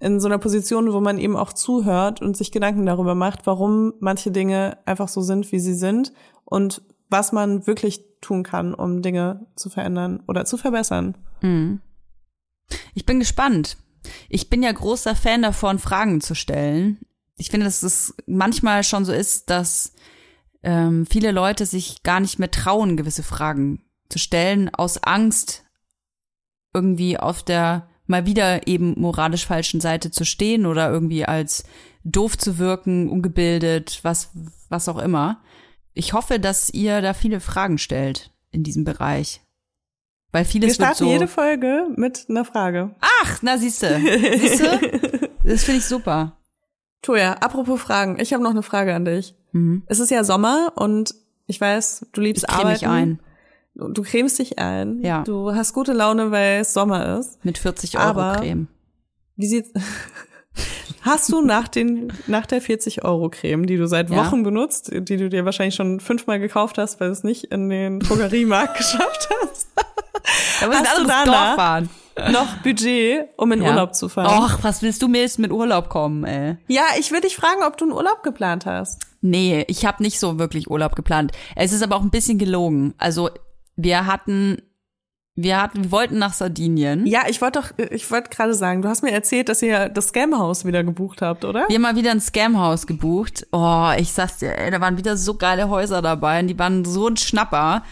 in 0.04 0.20
so 0.20 0.28
einer 0.28 0.38
Position, 0.38 0.92
wo 0.92 1.00
man 1.00 1.18
eben 1.18 1.34
auch 1.34 1.54
zuhört 1.54 2.20
und 2.20 2.36
sich 2.36 2.52
Gedanken 2.52 2.84
darüber 2.84 3.14
macht, 3.14 3.46
warum 3.46 3.94
manche 4.00 4.30
Dinge 4.30 4.76
einfach 4.84 5.08
so 5.08 5.22
sind, 5.22 5.50
wie 5.50 5.58
sie 5.58 5.72
sind 5.72 6.12
und 6.44 6.82
was 7.08 7.32
man 7.32 7.66
wirklich 7.66 8.04
tun 8.20 8.42
kann, 8.42 8.74
um 8.74 9.00
Dinge 9.00 9.46
zu 9.56 9.70
verändern 9.70 10.22
oder 10.28 10.44
zu 10.44 10.58
verbessern. 10.58 11.16
Mhm. 11.40 11.80
Ich 12.92 13.06
bin 13.06 13.18
gespannt. 13.18 13.78
Ich 14.28 14.50
bin 14.50 14.62
ja 14.62 14.72
großer 14.72 15.16
Fan 15.16 15.40
davon, 15.40 15.78
Fragen 15.78 16.20
zu 16.20 16.34
stellen. 16.34 16.98
Ich 17.38 17.50
finde, 17.50 17.64
dass 17.64 17.82
es 17.82 18.14
manchmal 18.26 18.84
schon 18.84 19.06
so 19.06 19.12
ist, 19.12 19.48
dass 19.48 19.94
ähm, 20.62 21.06
viele 21.06 21.32
Leute 21.32 21.64
sich 21.64 22.02
gar 22.02 22.20
nicht 22.20 22.38
mehr 22.38 22.50
trauen, 22.50 22.98
gewisse 22.98 23.22
Fragen 23.22 23.82
zu 24.10 24.18
stellen, 24.18 24.68
aus 24.74 25.02
Angst, 25.02 25.64
irgendwie 26.74 27.18
auf 27.18 27.42
der 27.42 27.88
mal 28.06 28.26
wieder 28.26 28.66
eben 28.66 28.94
moralisch 28.98 29.46
falschen 29.46 29.80
Seite 29.80 30.10
zu 30.10 30.24
stehen 30.24 30.66
oder 30.66 30.90
irgendwie 30.90 31.24
als 31.24 31.64
doof 32.04 32.36
zu 32.36 32.58
wirken, 32.58 33.08
ungebildet, 33.08 34.00
was, 34.02 34.30
was 34.68 34.88
auch 34.88 34.98
immer. 34.98 35.42
Ich 35.94 36.12
hoffe, 36.12 36.38
dass 36.38 36.70
ihr 36.70 37.00
da 37.00 37.14
viele 37.14 37.40
Fragen 37.40 37.78
stellt 37.78 38.30
in 38.50 38.62
diesem 38.62 38.84
Bereich. 38.84 39.40
Weil 40.32 40.44
vieles 40.44 40.70
Wir 40.70 40.74
starten 40.74 41.04
so 41.04 41.10
jede 41.10 41.28
Folge 41.28 41.86
mit 41.96 42.26
einer 42.28 42.44
Frage. 42.44 42.94
Ach, 43.00 43.38
na 43.42 43.56
siehste. 43.56 44.00
Siehste? 44.00 44.80
Das 45.44 45.64
finde 45.64 45.80
ich 45.80 45.84
super. 45.84 46.38
Toja, 47.02 47.34
apropos 47.34 47.78
Fragen, 47.78 48.18
ich 48.18 48.32
habe 48.32 48.42
noch 48.42 48.52
eine 48.52 48.62
Frage 48.62 48.94
an 48.94 49.04
dich. 49.04 49.34
Mhm. 49.52 49.82
Es 49.88 49.98
ist 49.98 50.10
ja 50.10 50.24
Sommer 50.24 50.72
und 50.74 51.14
ich 51.46 51.60
weiß, 51.60 52.06
du 52.12 52.22
liebst 52.22 52.44
ich 52.44 52.50
arbeiten. 52.50 52.70
Mich 52.70 52.86
ein. 52.88 53.20
Du 53.74 54.02
cremst 54.02 54.38
dich 54.38 54.58
ein. 54.58 55.00
Ja. 55.02 55.22
Du 55.24 55.52
hast 55.52 55.72
gute 55.72 55.92
Laune, 55.92 56.30
weil 56.30 56.60
es 56.60 56.72
Sommer 56.72 57.18
ist. 57.18 57.44
Mit 57.44 57.58
40 57.58 57.98
Euro 57.98 58.06
Aber 58.06 58.36
Creme. 58.36 58.68
Wie 59.36 59.46
sieht's? 59.48 59.70
Hast 61.00 61.30
du 61.30 61.42
nach 61.42 61.68
den, 61.68 62.12
nach 62.28 62.46
der 62.46 62.62
40 62.62 63.04
Euro 63.04 63.28
Creme, 63.28 63.66
die 63.66 63.76
du 63.76 63.86
seit 63.86 64.08
Wochen 64.10 64.36
ja. 64.38 64.42
benutzt, 64.42 64.90
die 64.90 65.16
du 65.16 65.28
dir 65.28 65.44
wahrscheinlich 65.44 65.74
schon 65.74 66.00
fünfmal 66.00 66.38
gekauft 66.38 66.78
hast, 66.78 66.98
weil 66.98 67.08
du 67.08 67.12
es 67.12 67.24
nicht 67.24 67.44
in 67.44 67.68
den 67.68 68.00
Drogeriemarkt 68.00 68.74
geschafft 68.78 69.28
hast, 69.42 69.68
da 70.60 70.70
hast 70.70 70.98
du 70.98 71.06
danach 71.06 71.56
fahren. 71.56 71.90
noch 72.32 72.56
Budget, 72.62 73.28
um 73.36 73.52
in 73.52 73.62
ja. 73.62 73.70
Urlaub 73.70 73.94
zu 73.94 74.08
fahren? 74.08 74.44
Och, 74.44 74.58
was 74.62 74.80
willst 74.80 75.02
du 75.02 75.08
mir 75.08 75.20
jetzt 75.20 75.38
mit 75.38 75.52
Urlaub 75.52 75.90
kommen, 75.90 76.24
ey? 76.24 76.56
Ja, 76.68 76.84
ich 76.98 77.12
will 77.12 77.20
dich 77.20 77.36
fragen, 77.36 77.62
ob 77.66 77.76
du 77.76 77.84
einen 77.84 77.92
Urlaub 77.92 78.22
geplant 78.22 78.64
hast. 78.64 79.02
Nee, 79.20 79.64
ich 79.68 79.84
habe 79.84 80.02
nicht 80.02 80.18
so 80.18 80.38
wirklich 80.38 80.70
Urlaub 80.70 80.96
geplant. 80.96 81.32
Es 81.54 81.72
ist 81.72 81.82
aber 81.82 81.96
auch 81.96 82.02
ein 82.02 82.10
bisschen 82.10 82.38
gelogen. 82.38 82.94
Also 82.96 83.28
wir 83.76 84.06
hatten 84.06 84.58
wir 85.36 85.60
hatten, 85.60 85.82
wir 85.82 85.90
wollten 85.90 86.18
nach 86.18 86.32
Sardinien. 86.32 87.06
Ja, 87.06 87.22
ich 87.28 87.40
wollte 87.42 87.60
doch, 87.60 87.72
ich 87.90 88.08
wollte 88.12 88.30
gerade 88.30 88.54
sagen, 88.54 88.82
du 88.82 88.88
hast 88.88 89.02
mir 89.02 89.10
erzählt, 89.10 89.48
dass 89.48 89.62
ihr 89.62 89.88
das 89.88 90.08
Scamhaus 90.08 90.64
wieder 90.64 90.84
gebucht 90.84 91.22
habt, 91.22 91.44
oder? 91.44 91.64
Wir 91.66 91.74
haben 91.74 91.82
mal 91.82 91.96
wieder 91.96 92.12
ein 92.12 92.20
Scamhaus 92.20 92.86
gebucht. 92.86 93.44
Oh, 93.50 93.90
ich 93.98 94.12
sag's 94.12 94.38
dir, 94.38 94.56
ey, 94.56 94.70
da 94.70 94.80
waren 94.80 94.96
wieder 94.96 95.16
so 95.16 95.34
geile 95.34 95.68
Häuser 95.68 96.02
dabei 96.02 96.38
und 96.38 96.46
die 96.46 96.58
waren 96.58 96.84
so 96.84 97.08
ein 97.08 97.16
Schnapper. 97.16 97.82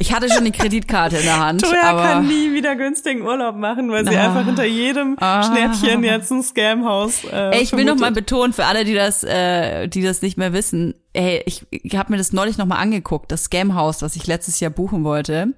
Ich 0.00 0.14
hatte 0.14 0.32
schon 0.32 0.46
die 0.46 0.50
Kreditkarte 0.50 1.18
in 1.18 1.24
der 1.24 1.38
Hand. 1.46 1.60
Toya 1.60 1.82
aber 1.82 2.02
kann 2.02 2.26
nie 2.26 2.54
wieder 2.54 2.74
günstigen 2.74 3.20
Urlaub 3.20 3.56
machen, 3.56 3.90
weil 3.90 4.08
sie 4.08 4.16
ah, 4.16 4.28
einfach 4.28 4.46
hinter 4.46 4.64
jedem 4.64 5.14
ah, 5.20 5.42
Schnäppchen 5.42 6.02
jetzt 6.02 6.32
ein 6.32 6.42
Scamhaus. 6.42 7.24
Äh, 7.24 7.56
ey, 7.56 7.62
ich 7.62 7.72
will 7.72 7.84
noch 7.84 7.96
mal 7.96 8.10
betonen 8.10 8.54
für 8.54 8.64
alle, 8.64 8.84
die 8.84 8.94
das, 8.94 9.22
äh, 9.24 9.88
die 9.88 10.00
das 10.00 10.22
nicht 10.22 10.38
mehr 10.38 10.54
wissen. 10.54 10.94
Ey, 11.12 11.42
ich, 11.44 11.66
ich 11.70 11.96
habe 11.96 12.12
mir 12.12 12.16
das 12.16 12.32
neulich 12.32 12.56
noch 12.56 12.64
mal 12.64 12.78
angeguckt, 12.78 13.30
das 13.30 13.44
Scamhaus, 13.44 14.00
was 14.00 14.16
ich 14.16 14.26
letztes 14.26 14.58
Jahr 14.58 14.70
buchen 14.70 15.04
wollte. 15.04 15.48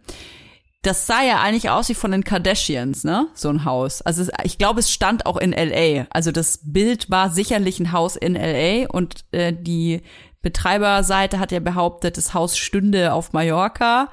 Das 0.82 1.06
sah 1.06 1.22
ja 1.22 1.40
eigentlich 1.40 1.70
aus 1.70 1.88
wie 1.88 1.94
von 1.94 2.10
den 2.10 2.24
Kardashians, 2.24 3.04
ne? 3.04 3.28
So 3.34 3.48
ein 3.48 3.64
Haus. 3.64 4.02
Also 4.02 4.26
ich 4.42 4.58
glaube, 4.58 4.80
es 4.80 4.90
stand 4.90 5.24
auch 5.24 5.36
in 5.36 5.52
LA. 5.52 6.06
Also 6.10 6.32
das 6.32 6.58
Bild 6.64 7.08
war 7.08 7.30
sicherlich 7.30 7.78
ein 7.78 7.92
Haus 7.92 8.16
in 8.16 8.34
LA 8.34 8.88
und 8.90 9.24
äh, 9.30 9.52
die 9.56 10.02
Betreiberseite 10.42 11.38
hat 11.38 11.52
ja 11.52 11.60
behauptet, 11.60 12.16
das 12.16 12.34
Haus 12.34 12.56
stünde 12.56 13.12
auf 13.12 13.32
Mallorca 13.32 14.10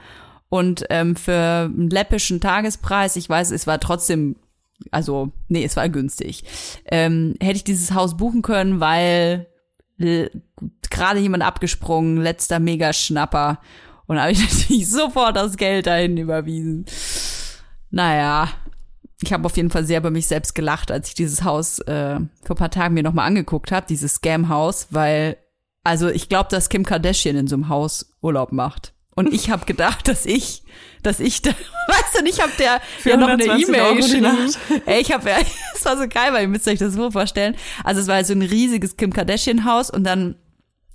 und 0.50 0.86
ähm, 0.90 1.16
für 1.16 1.66
einen 1.66 1.90
läppischen 1.90 2.40
Tagespreis, 2.40 3.16
ich 3.16 3.28
weiß, 3.28 3.52
es 3.52 3.68
war 3.68 3.80
trotzdem, 3.80 4.36
also, 4.92 5.32
nee, 5.48 5.64
es 5.64 5.76
war 5.76 5.90
günstig, 5.90 6.44
ähm, 6.86 7.36
hätte 7.42 7.58
ich 7.58 7.64
dieses 7.64 7.94
Haus 7.94 8.18
buchen 8.18 8.42
können, 8.42 8.80
weil 8.80 9.48
gerade 10.90 11.20
jemand 11.20 11.44
abgesprungen, 11.44 12.22
letzter 12.22 12.60
Megaschnapper. 12.60 13.60
Und 14.08 14.20
habe 14.20 14.32
ich 14.32 14.40
natürlich 14.60 14.90
sofort 14.90 15.36
das 15.36 15.58
Geld 15.58 15.88
dahin 15.88 16.18
überwiesen. 16.18 16.86
Naja, 17.92 18.50
ich 19.22 19.34
habe 19.34 19.46
auf 19.46 19.58
jeden 19.58 19.70
Fall 19.70 19.84
sehr 19.86 20.02
bei 20.02 20.10
mich 20.10 20.28
selbst 20.28 20.56
gelacht, 20.56 20.92
als 20.92 21.10
ich 21.10 21.16
dieses 21.16 21.44
Haus 21.44 21.80
äh, 21.80 22.20
vor 22.44 22.56
paar 22.56 22.72
Tagen 22.72 22.94
mir 22.94 23.04
nochmal 23.04 23.28
angeguckt 23.28 23.72
habe, 23.72 23.86
dieses 23.88 24.16
Scam-Haus, 24.16 24.88
weil, 24.92 25.38
also 25.84 26.10
ich 26.10 26.30
glaube, 26.30 26.50
dass 26.50 26.70
Kim 26.70 26.86
Kardashian 26.86 27.36
in 27.36 27.48
so 27.48 27.56
einem 27.56 27.70
Haus 27.70 28.14
Urlaub 28.22 28.52
macht. 28.52 28.94
Und 29.16 29.34
ich 29.34 29.50
habe 29.50 29.66
gedacht, 29.66 30.08
dass 30.08 30.26
ich, 30.26 30.64
dass 31.04 31.20
ich, 31.20 31.42
da, 31.42 31.50
weißt 31.88 32.22
du, 32.22 32.26
ich 32.26 32.42
habe 32.42 32.54
der 32.58 32.80
ja 33.04 33.18
noch 33.18 33.28
eine 33.28 33.44
E-Mail 33.44 33.96
geschrieben. 33.96 34.56
Ey, 34.86 35.02
ich 35.02 35.12
habe 35.12 35.30
ja, 35.30 35.38
es 35.76 35.84
war 35.84 35.98
so 35.98 36.08
geil, 36.08 36.32
weil 36.32 36.44
ihr 36.44 36.48
müsst 36.48 36.68
euch 36.68 36.80
das 36.80 36.94
so 36.94 37.12
vorstellen. 37.12 37.56
Also 37.84 38.00
es 38.02 38.08
war 38.08 38.24
so 38.24 38.34
ein 38.34 38.42
riesiges 38.42 38.96
Kim 38.96 39.12
Kardashian 39.12 39.66
Haus 39.66 39.90
und 39.90 40.06
dann 40.06 40.36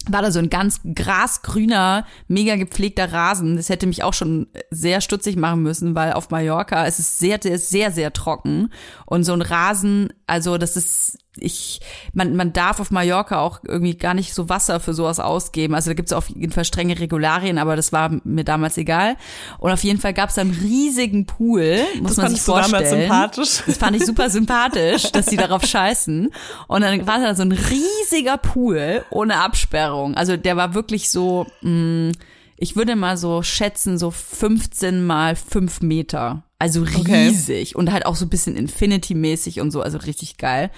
war 0.09 0.22
da 0.22 0.30
so 0.30 0.39
ein 0.39 0.51
ganz 0.51 0.80
grasgrüner, 0.95 2.07
mega 2.28 2.57
gepflegter 2.57 3.12
Rasen. 3.12 3.57
Das 3.57 3.68
hätte 3.68 3.87
mich 3.87 4.03
auch 4.03 4.14
schon 4.14 4.47
sehr 4.70 5.01
stutzig 5.01 5.37
machen 5.37 5.62
müssen, 5.62 5.95
weil 5.95 6.12
auf 6.12 6.30
Mallorca 6.30 6.87
es 6.87 6.99
ist 6.99 7.18
sehr, 7.18 7.39
sehr, 7.43 7.59
sehr, 7.59 7.91
sehr 7.91 8.12
trocken. 8.12 8.70
Und 9.07 9.24
so 9.24 9.32
ein 9.32 9.43
Rasen, 9.43 10.12
also 10.26 10.59
das 10.59 10.76
ist 10.76 11.18
ich, 11.37 11.80
man, 12.12 12.37
man 12.37 12.53
darf 12.53 12.78
auf 12.78 12.91
Mallorca 12.91 13.41
auch 13.41 13.61
irgendwie 13.64 13.97
gar 13.97 14.14
nicht 14.14 14.35
so 14.35 14.49
Wasser 14.49 14.78
für 14.78 14.95
sowas 14.95 15.18
ausgeben. 15.18 15.74
Also 15.74 15.91
da 15.91 15.95
gibt 15.95 16.09
es 16.09 16.12
auf 16.12 16.28
jeden 16.28 16.53
Fall 16.53 16.64
strenge 16.64 16.99
Regularien, 16.99 17.59
aber 17.59 17.76
das 17.76 17.93
war 17.93 18.11
mir 18.24 18.45
damals 18.45 18.76
egal. 18.78 19.16
Und 19.59 19.72
auf 19.72 19.82
jeden 19.82 20.01
Fall 20.01 20.14
gab 20.14 20.30
es 20.30 20.39
einen 20.39 20.53
riesigen 20.53 21.26
Pool, 21.26 21.78
muss 22.01 22.14
das 22.14 22.16
man 22.18 22.30
sich 22.32 22.43
vorstellen. 22.43 23.03
sympathisch. 23.03 23.62
Das 23.66 23.78
fand 23.78 23.97
ich 23.97 24.07
super 24.07 24.30
sympathisch, 24.30 25.11
dass 25.12 25.26
die 25.26 25.37
darauf 25.37 25.64
scheißen. 25.64 26.30
Und 26.68 26.80
dann 26.80 27.07
war 27.07 27.18
da 27.18 27.35
so 27.35 27.43
ein 27.43 27.53
riesiger 27.53 28.37
Pool 28.37 29.05
ohne 29.11 29.37
Absperrung. 29.39 30.14
Also 30.14 30.37
der 30.37 30.57
war 30.57 30.74
wirklich 30.74 31.11
so, 31.11 31.47
mh, 31.62 31.70
mm, 31.70 32.12
ich 32.57 32.76
würde 32.76 32.95
mal 32.95 33.16
so 33.16 33.43
schätzen, 33.43 33.99
so 33.99 34.12
15 34.12 35.05
mal 35.05 35.35
5 35.35 35.80
Meter. 35.82 36.45
Also 36.64 36.82
riesig 36.82 37.72
okay. 37.72 37.78
und 37.78 37.92
halt 37.92 38.06
auch 38.06 38.16
so 38.16 38.24
ein 38.24 38.30
bisschen 38.30 38.56
Infinity-mäßig 38.56 39.60
und 39.60 39.70
so, 39.70 39.82
also 39.82 39.98
richtig 39.98 40.38
geil. 40.38 40.70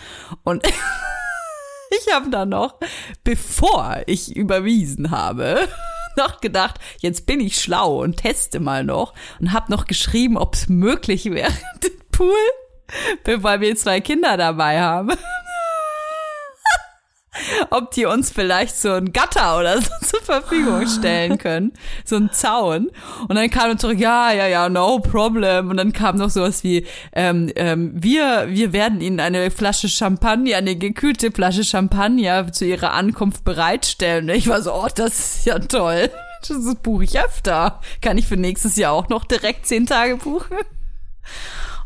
Und 0.43 0.67
ich 1.91 2.13
habe 2.13 2.29
da 2.29 2.45
noch, 2.45 2.81
bevor 3.23 4.03
ich 4.07 4.35
überwiesen 4.35 5.13
habe, 5.13 5.69
noch 6.17 6.41
gedacht, 6.41 6.81
jetzt 6.99 7.27
bin 7.27 7.39
ich 7.39 7.61
schlau 7.61 8.03
und 8.03 8.17
teste 8.17 8.59
mal 8.59 8.83
noch 8.83 9.15
und 9.39 9.53
habe 9.53 9.71
noch 9.71 9.85
geschrieben, 9.85 10.37
ob 10.37 10.55
es 10.55 10.69
möglich 10.69 11.27
wäre, 11.27 11.53
den 11.85 11.93
Pool, 12.11 12.35
weil 13.25 13.61
wir 13.61 13.77
zwei 13.77 14.01
Kinder 14.01 14.37
dabei 14.37 14.81
haben. 14.81 15.13
Ob 17.71 17.91
die 17.91 18.07
uns 18.07 18.31
vielleicht 18.31 18.77
so 18.77 18.93
ein 18.93 19.13
Gatter 19.13 19.59
oder 19.59 19.81
so 19.81 19.91
zur 20.03 20.23
Verfügung 20.23 20.87
stellen 20.87 21.39
können. 21.39 21.73
So 22.05 22.17
ein 22.17 22.31
Zaun. 22.33 22.91
Und 23.29 23.37
dann 23.37 23.51
kam 23.51 23.71
er 23.71 23.79
zurück, 23.79 23.99
ja, 23.99 24.33
ja, 24.33 24.47
ja, 24.47 24.69
no 24.69 24.99
problem. 24.99 25.71
Und 25.71 25.77
dann 25.77 25.93
kam 25.93 26.17
noch 26.17 26.31
sowas 26.31 26.65
wie, 26.65 26.87
ähm, 27.13 27.51
ähm, 27.57 27.93
wir, 27.95 28.47
wir 28.49 28.73
werden 28.73 29.01
Ihnen 29.01 29.21
eine 29.21 29.51
Flasche 29.51 29.89
Champagner, 29.89 30.57
eine 30.57 30.77
gekühlte 30.77 31.31
Flasche 31.31 31.65
Champagner 31.65 32.53
zu 32.53 32.65
Ihrer 32.65 32.93
Ankunft 32.93 33.45
bereitstellen. 33.45 34.29
Und 34.29 34.37
ich 34.37 34.49
war 34.49 34.63
so, 34.63 34.73
oh, 34.73 34.89
das 34.95 35.37
ist 35.37 35.47
ja 35.47 35.59
toll. 35.59 36.11
Das 36.49 36.75
buche 36.77 37.05
ich 37.05 37.19
öfter. 37.19 37.81
Kann 38.01 38.19
ich 38.19 38.27
für 38.27 38.37
nächstes 38.37 38.77
Jahr 38.77 38.93
auch 38.93 39.09
noch 39.09 39.25
direkt 39.25 39.67
zehn 39.67 39.87
Tage 39.87 40.17
buchen? 40.17 40.57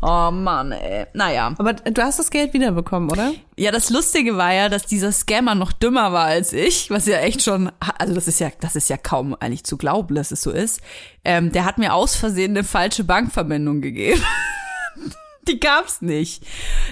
Oh 0.01 0.31
Mann, 0.31 0.71
ey. 0.71 1.05
Naja. 1.13 1.53
Aber 1.57 1.73
du 1.73 2.01
hast 2.01 2.17
das 2.17 2.31
Geld 2.31 2.53
wiederbekommen, 2.53 3.11
oder? 3.11 3.33
Ja, 3.55 3.71
das 3.71 3.91
Lustige 3.91 4.35
war 4.35 4.51
ja, 4.51 4.67
dass 4.67 4.87
dieser 4.87 5.11
Scammer 5.11 5.53
noch 5.53 5.71
dümmer 5.71 6.11
war 6.11 6.25
als 6.25 6.53
ich, 6.53 6.89
was 6.89 7.05
ja 7.05 7.17
echt 7.17 7.43
schon, 7.43 7.71
also 7.99 8.15
das 8.15 8.27
ist 8.27 8.39
ja, 8.39 8.49
das 8.59 8.75
ist 8.75 8.89
ja 8.89 8.97
kaum 8.97 9.35
eigentlich 9.39 9.63
zu 9.63 9.77
glauben, 9.77 10.15
dass 10.15 10.31
es 10.31 10.41
so 10.41 10.49
ist. 10.49 10.81
Ähm, 11.23 11.51
der 11.51 11.65
hat 11.65 11.77
mir 11.77 11.93
aus 11.93 12.15
Versehen 12.15 12.51
eine 12.51 12.63
falsche 12.63 13.03
Bankverbindung 13.03 13.81
gegeben. 13.81 14.23
die 15.47 15.59
gab's 15.59 16.01
nicht. 16.01 16.43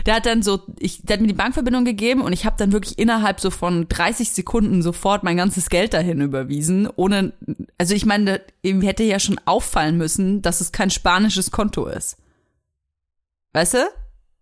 Der 0.06 0.16
hat 0.16 0.28
dann 0.28 0.44
so, 0.44 0.62
ich, 0.78 1.02
der 1.04 1.16
hat 1.16 1.22
mir 1.22 1.28
die 1.28 1.34
Bankverbindung 1.34 1.86
gegeben 1.86 2.22
und 2.22 2.34
ich 2.34 2.46
habe 2.46 2.58
dann 2.60 2.72
wirklich 2.72 3.00
innerhalb 3.00 3.40
so 3.40 3.50
von 3.50 3.88
30 3.90 4.30
Sekunden 4.32 4.84
sofort 4.84 5.24
mein 5.24 5.38
ganzes 5.38 5.70
Geld 5.70 5.96
dahin 5.96 6.22
überwiesen, 6.22 6.88
ohne, 6.96 7.34
also 7.80 7.96
ich 7.96 8.06
meine, 8.06 8.42
ihm 8.62 8.84
hätte 8.84 9.04
ja 9.04 9.20
schon 9.20 9.40
auffallen 9.46 9.98
müssen, 9.98 10.44
dass 10.44 10.62
es 10.62 10.72
kein 10.72 10.92
spanisches 10.92 11.50
Konto 11.50 11.88
ist. 11.88 12.18
Weißt 13.54 13.76
du? 13.76 13.78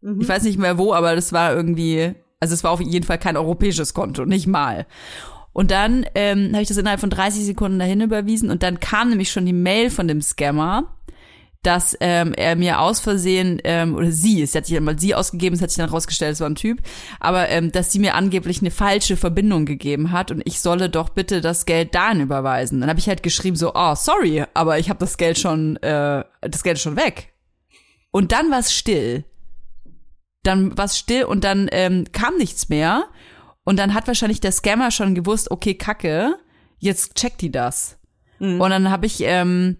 Mhm. 0.01 0.22
Ich 0.22 0.30
weiß 0.30 0.43
nicht 0.43 0.60
mehr 0.60 0.78
wo, 0.78 0.93
aber 0.93 1.16
das 1.16 1.34
war 1.34 1.53
irgendwie, 1.53 2.14
also 2.39 2.53
es 2.53 2.64
war 2.64 2.72
auf 2.72 2.82
jeden 2.82 3.05
Fall 3.05 3.18
kein 3.18 3.38
europäisches 3.38 3.93
Konto, 3.93 4.26
nicht 4.26 4.47
mal. 4.47 4.86
Und 5.53 5.72
dann 5.72 6.05
ähm, 6.14 6.51
habe 6.53 6.62
ich 6.62 6.68
das 6.68 6.78
innerhalb 6.78 6.99
von 6.99 7.10
30 7.10 7.45
Sekunden 7.45 7.80
dahin 7.80 8.01
überwiesen 8.01 8.51
und 8.51 8.62
dann 8.62 8.80
kam 8.80 9.10
nämlich 9.10 9.32
schon 9.32 9.45
die 9.45 9.53
Mail 9.53 9.89
von 9.89 10.08
dem 10.08 10.22
Scammer, 10.22 10.97
dass 11.64 11.97
ähm, 11.99 12.34
er 12.34 12.55
mir 12.55 12.80
aus 12.80 12.99
Versehen, 12.99 13.60
ähm, 13.64 13.95
oder 13.95 14.12
sie, 14.12 14.41
es 14.41 14.53
hat 14.53 14.68
sich 14.68 14.78
einmal 14.78 14.99
sie 14.99 15.16
ausgegeben, 15.16 15.55
es 15.55 15.62
hat 15.62 15.72
sich 15.72 15.78
dann 15.78 15.89
rausgestellt, 15.89 16.34
es 16.34 16.39
war 16.39 16.49
ein 16.49 16.55
Typ, 16.55 16.80
aber 17.20 17.49
ähm, 17.49 17.72
dass 17.72 17.91
sie 17.91 17.99
mir 17.99 18.14
angeblich 18.14 18.62
eine 18.62 18.72
falsche 18.72 19.18
Verbindung 19.18 19.66
gegeben 19.66 20.12
hat 20.12 20.30
und 20.30 20.43
ich 20.45 20.60
solle 20.60 20.89
doch 20.89 21.10
bitte 21.10 21.41
das 21.41 21.66
Geld 21.66 21.95
dahin 21.95 22.22
überweisen. 22.22 22.80
Dann 22.80 22.89
habe 22.89 22.99
ich 22.99 23.10
halt 23.10 23.24
geschrieben 23.24 23.58
so, 23.58 23.72
oh, 23.74 23.95
sorry, 23.95 24.45
aber 24.53 24.78
ich 24.78 24.89
habe 24.89 24.99
das 24.99 25.18
Geld 25.18 25.39
schon, 25.39 25.78
äh, 25.78 26.24
das 26.41 26.64
Geld 26.64 26.78
ist 26.78 26.84
schon 26.84 26.95
weg. 26.95 27.34
Und 28.18 28.32
dann 28.32 28.49
war 28.49 28.57
es 28.57 28.74
still. 28.74 29.26
Dann 30.41 30.76
war 30.76 30.86
es 30.86 30.97
still 30.97 31.26
und 31.26 31.43
dann 31.43 31.70
ähm, 31.72 32.05
kam 32.13 32.36
nichts 32.38 32.68
mehr. 32.68 33.05
Und 33.63 33.78
dann 33.78 33.93
hat 33.93 34.07
wahrscheinlich 34.07 34.41
der 34.41 34.51
Scammer 34.51 34.89
schon 34.89 35.13
gewusst, 35.13 35.51
okay, 35.51 35.76
Kacke, 35.76 36.36
jetzt 36.80 37.13
checkt 37.13 37.41
die 37.41 37.51
das. 37.51 37.99
Mhm. 38.39 38.59
Und 38.59 38.72
dann 38.72 38.89
habe 38.89 39.05
ich 39.05 39.20
ähm, 39.22 39.78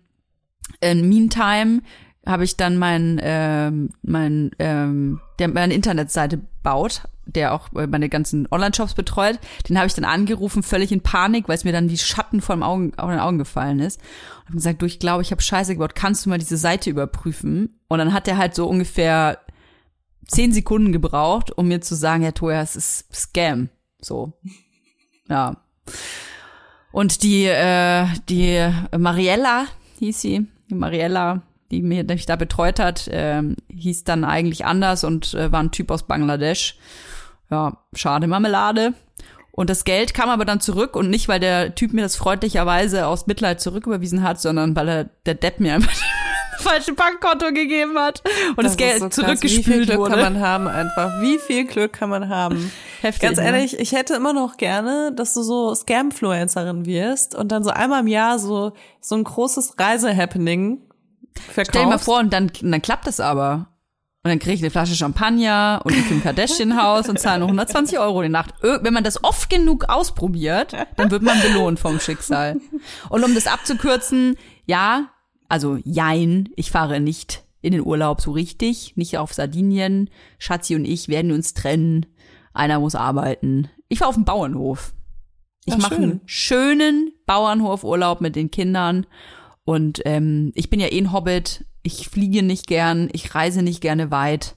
in 0.82 1.10
Meantime 1.10 1.82
habe 2.28 2.44
ich 2.44 2.58
dann 2.58 2.78
mein, 2.78 3.20
ähm, 3.24 3.90
mein, 4.04 4.52
ähm, 4.60 5.20
der 5.40 5.48
meine 5.48 5.74
Internetseite 5.74 6.40
baut, 6.62 7.02
der 7.28 7.54
auch 7.54 7.70
meine 7.72 8.10
ganzen 8.10 8.48
Online-Shops 8.50 8.94
betreut, 8.94 9.40
den 9.70 9.78
habe 9.78 9.88
ich 9.88 9.94
dann 9.94 10.06
angerufen, 10.06 10.64
völlig 10.64 10.92
in 10.92 11.02
Panik, 11.02 11.48
weil 11.48 11.56
es 11.56 11.64
mir 11.64 11.72
dann 11.72 11.90
wie 11.90 11.98
Schatten 11.98 12.42
vor 12.42 12.56
den 12.56 12.64
Augen, 12.64 12.94
vor 12.98 13.12
den 13.12 13.20
Augen 13.20 13.38
gefallen 13.38 13.80
ist. 13.80 14.00
Und 14.42 14.48
habe 14.48 14.56
gesagt, 14.56 14.82
du, 14.82 14.86
ich 14.86 15.00
glaube, 15.00 15.22
ich 15.22 15.32
habe 15.32 15.42
Scheiße 15.42 15.74
gebaut, 15.74 15.96
kannst 15.96 16.26
du 16.26 16.30
mal 16.30 16.40
diese 16.40 16.58
Seite 16.58 16.90
überprüfen? 16.90 17.80
Und 17.88 18.00
dann 18.00 18.14
hat 18.14 18.28
er 18.28 18.38
halt 18.38 18.56
so 18.56 18.68
ungefähr 18.68 19.40
zehn 20.28 20.52
Sekunden 20.52 20.92
gebraucht, 20.92 21.58
um 21.58 21.68
mir 21.68 21.82
zu 21.82 21.96
sagen, 21.96 22.24
Herr 22.24 22.34
Toja, 22.34 22.62
es 22.62 22.76
ist 22.76 23.14
Scam. 23.14 23.70
So. 24.02 24.34
Ja. 25.30 25.58
Und 26.92 27.24
die, 27.24 27.46
äh, 27.46 28.08
die 28.30 28.70
Mariella 28.98 29.66
hieß 30.00 30.22
sie, 30.22 30.48
die 30.70 30.76
Mariella, 30.76 31.44
die 31.72 31.82
mich 31.82 32.26
da 32.26 32.36
betreut 32.36 32.80
hat, 32.80 33.08
äh, 33.08 33.44
hieß 33.70 34.04
dann 34.04 34.24
eigentlich 34.24 34.66
anders 34.66 35.04
und 35.04 35.34
äh, 35.34 35.52
war 35.52 35.62
ein 35.62 35.72
Typ 35.72 35.92
aus 35.92 36.04
Bangladesch. 36.04 36.78
Ja, 37.50 37.78
schade 37.94 38.28
Marmelade. 38.28 38.94
Und 39.52 39.72
das 39.72 39.86
Geld 39.86 40.14
kam 40.14 40.30
aber 40.30 40.46
dann 40.46 40.60
zurück 40.60 40.96
und 40.96 41.10
nicht, 41.10 41.28
weil 41.28 41.40
der 41.40 41.74
Typ 41.74 41.92
mir 41.92 42.04
das 42.04 42.16
freundlicherweise 42.16 43.08
aus 43.08 43.26
Mitleid 43.26 43.60
zurücküberwiesen 43.60 44.22
hat, 44.22 44.40
sondern 44.40 44.76
weil 44.76 44.88
er 44.88 45.04
der 45.26 45.34
Depp 45.34 45.60
mir 45.60 45.74
einfach 45.74 45.92
das 46.52 46.62
falsche 46.62 46.94
Bankkonto 46.94 47.48
gegeben 47.48 47.98
hat 47.98 48.22
und 48.50 48.58
das, 48.58 48.74
das 48.74 48.78
Geld 48.78 49.00
so 49.00 49.10
zurückgespült 49.10 49.66
Wie 49.66 49.72
viel 49.74 49.86
Glück 49.86 49.98
wurde. 49.98 50.12
kann 50.12 50.34
man 50.34 50.40
haben 50.42 50.68
einfach? 50.68 51.22
Wie 51.22 51.40
viel 51.40 51.66
Glück 51.66 51.94
kann 51.94 52.12
man 52.12 52.30
haben? 52.30 52.72
Heftig, 53.02 53.22
Ganz 53.22 53.40
ne? 53.40 53.46
ehrlich, 53.46 53.74
ne? 53.74 53.80
ich 53.80 53.94
hätte 53.94 54.14
immer 54.14 54.34
noch 54.34 54.58
gerne, 54.58 55.12
dass 55.16 55.34
du 55.34 55.42
so 55.42 55.74
Scamfluencerin 55.74 56.86
wirst 56.86 57.34
und 57.34 57.52
dann 57.52 57.64
so 57.64 57.72
einmal 57.72 58.02
im 58.02 58.08
Jahr 58.08 58.38
so 58.38 58.74
so 59.02 59.16
ein 59.16 59.24
großes 59.24 59.80
Reise-Happening 59.80 60.84
verkaufst. 61.34 61.72
Stell 61.72 61.84
dir 61.84 61.90
mal 61.90 61.98
vor 61.98 62.20
und 62.20 62.32
dann, 62.32 62.52
dann 62.62 62.82
klappt 62.84 63.08
das 63.08 63.20
aber. 63.20 63.70
Und 64.28 64.32
dann 64.32 64.40
kriege 64.40 64.56
ich 64.56 64.62
eine 64.62 64.72
Flasche 64.72 64.94
Champagner 64.94 65.80
und 65.86 65.94
ein 65.94 66.06
Kim 66.06 66.22
Kardashian 66.22 66.76
Haus 66.76 67.08
und 67.08 67.18
zahle 67.18 67.40
nur 67.40 67.48
120 67.48 67.98
Euro 67.98 68.22
die 68.22 68.28
Nacht. 68.28 68.56
Wenn 68.62 68.94
man 68.94 69.06
das 69.06 69.24
oft 69.24 69.50
genug 69.50 69.86
ausprobiert, 69.88 70.76
dann 70.98 71.12
wird 71.12 71.22
man 71.22 71.42
belohnt 71.42 71.80
vom 71.80 71.98
Schicksal. 72.02 72.60
Und 73.08 73.24
um 73.24 73.34
das 73.34 73.48
abzukürzen, 73.48 74.36
ja, 74.66 75.12
also 75.48 75.80
jein, 75.86 76.50
ich 76.58 76.72
fahre 76.72 77.00
nicht 77.00 77.46
in 77.62 77.72
den 77.72 77.86
Urlaub 77.86 78.20
so 78.20 78.32
richtig, 78.32 78.98
nicht 78.98 79.18
auf 79.18 79.34
Sardinien. 79.34 80.10
Schatzi 80.40 80.76
und 80.76 80.84
ich 80.84 81.08
werden 81.08 81.32
uns 81.32 81.54
trennen. 81.54 82.06
Einer 82.54 82.82
muss 82.82 82.96
arbeiten. 82.96 83.70
Ich 83.88 84.00
fahre 84.00 84.10
auf 84.10 84.16
den 84.16 84.26
Bauernhof. 84.26 84.94
Ich 85.64 85.78
mache 85.78 85.96
einen 85.96 86.20
schönen 86.26 87.14
Bauernhofurlaub 87.28 88.20
mit 88.20 88.36
den 88.36 88.52
Kindern. 88.52 89.06
Und 89.64 90.02
ähm, 90.04 90.52
ich 90.54 90.70
bin 90.70 90.82
ja 90.82 90.88
eh 90.92 91.00
ein 91.00 91.14
Hobbit 91.14 91.64
ich 91.88 92.10
fliege 92.10 92.44
nicht 92.44 92.68
gern, 92.68 93.10
ich 93.14 93.34
reise 93.34 93.62
nicht 93.62 93.82
gerne 93.82 94.12
weit. 94.12 94.56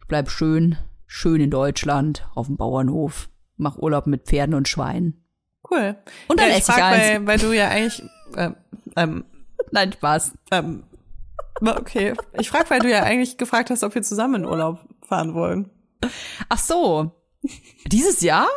Ich 0.00 0.08
bleib 0.08 0.30
schön, 0.30 0.76
schön 1.06 1.40
in 1.40 1.50
Deutschland, 1.50 2.28
auf 2.34 2.46
dem 2.46 2.56
Bauernhof, 2.56 3.28
mach 3.56 3.78
Urlaub 3.78 4.06
mit 4.06 4.24
Pferden 4.26 4.54
und 4.54 4.68
Schweinen. 4.68 5.24
Cool. 5.70 5.96
Und 6.28 6.40
dann 6.40 6.50
ja, 6.50 6.56
esse 6.56 6.72
ich, 6.72 6.78
ich 6.78 6.84
eins. 6.84 7.02
Weil, 7.02 7.26
weil 7.26 7.38
du 7.38 7.52
ja 7.52 7.68
eigentlich, 7.68 8.02
ähm, 8.36 8.56
ähm, 8.96 9.24
nein, 9.70 9.92
Spaß. 9.92 10.32
Ähm, 10.50 10.84
okay. 11.60 12.14
Ich 12.38 12.50
frage, 12.50 12.70
weil 12.70 12.80
du 12.80 12.90
ja 12.90 13.02
eigentlich 13.02 13.38
gefragt 13.38 13.70
hast, 13.70 13.84
ob 13.84 13.94
wir 13.94 14.02
zusammen 14.02 14.42
in 14.42 14.44
Urlaub 14.44 14.80
fahren 15.02 15.34
wollen. 15.34 15.70
Ach 16.48 16.58
so. 16.58 17.12
Dieses 17.86 18.20
Jahr? 18.20 18.48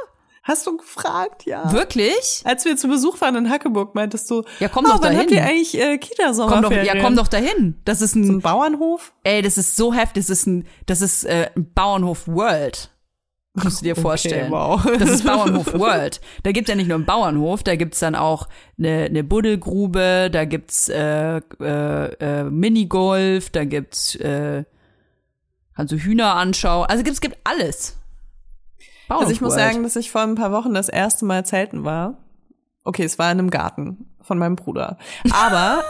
Hast 0.44 0.66
du 0.66 0.78
gefragt, 0.78 1.46
ja. 1.46 1.72
Wirklich? 1.72 2.42
Als 2.46 2.66
wir 2.66 2.78
zu 2.78 2.88
Besuch 2.88 3.20
waren 3.22 3.36
in 3.36 3.50
Hackeburg, 3.50 3.94
meintest 3.94 4.30
du, 4.32 4.44
ja, 4.60 4.70
komm 4.70 4.86
oh, 4.86 4.94
doch 4.94 5.00
dahin. 5.00 5.20
habt 5.20 5.32
ihr 5.32 5.44
eigentlich 5.44 5.80
äh, 5.80 5.98
kita 5.98 6.32
komm 6.34 6.62
doch, 6.62 6.72
Ja, 6.72 7.02
komm 7.02 7.16
doch 7.16 7.28
dahin. 7.28 7.76
Das 7.86 8.02
ist 8.02 8.16
ein, 8.16 8.24
so 8.26 8.34
ein 8.34 8.42
Bauernhof. 8.42 9.14
Ey, 9.24 9.42
das 9.42 9.58
ist 9.58 9.76
so 9.76 9.94
heftig. 9.94 10.26
Das 10.26 10.30
ist 10.30 10.48
ein, 10.48 10.66
das 10.86 11.02
ist 11.02 11.26
äh, 11.26 11.50
ein 11.56 11.72
Bauernhof 11.74 12.28
World. 12.28 12.90
Musst 13.54 13.82
du 13.82 13.84
dir 13.84 13.96
vorstellen. 13.96 14.54
Okay, 14.54 14.86
wow. 14.86 14.98
Das 15.00 15.10
ist 15.10 15.26
Bauernhof 15.26 15.74
World. 15.80 16.22
Da 16.44 16.52
gibt's 16.52 16.70
ja 16.70 16.76
nicht 16.76 16.88
nur 16.88 16.96
einen 16.96 17.06
Bauernhof, 17.06 17.64
da 17.64 17.76
gibt's 17.76 18.00
dann 18.00 18.16
auch 18.16 18.48
eine, 18.78 19.06
eine 19.06 19.24
Buddelgrube, 19.24 20.30
da 20.32 20.46
gibt's 20.46 20.88
äh, 20.90 21.38
äh, 21.60 22.06
äh, 22.14 22.44
Minigolf, 22.44 23.50
da 23.50 23.66
gibt's 23.66 24.16
äh, 24.16 24.64
kannst 25.76 25.94
du 25.94 25.98
Hühner 25.98 26.36
anschauen. 26.36 26.86
Also 26.86 27.04
gibt's 27.04 27.22
gibt 27.22 27.38
alles. 27.44 27.99
Also 29.10 29.32
ich 29.32 29.42
muss 29.42 29.56
sagen, 29.56 29.84
dass 29.84 29.96
ich 29.96 30.12
vor 30.12 30.22
ein 30.22 30.36
paar 30.36 30.52
Wochen 30.52 30.74
das 30.74 30.90
erste 30.90 31.26
Mal 31.26 31.46
zelten 31.46 31.84
war. 31.84 32.18
Okay, 32.84 33.04
es 33.04 33.20
war 33.20 33.32
in 33.32 33.40
einem 33.40 33.50
Garten 33.50 34.10
von 34.22 34.38
meinem 34.38 34.56
Bruder. 34.56 34.98
Aber, 35.32 35.84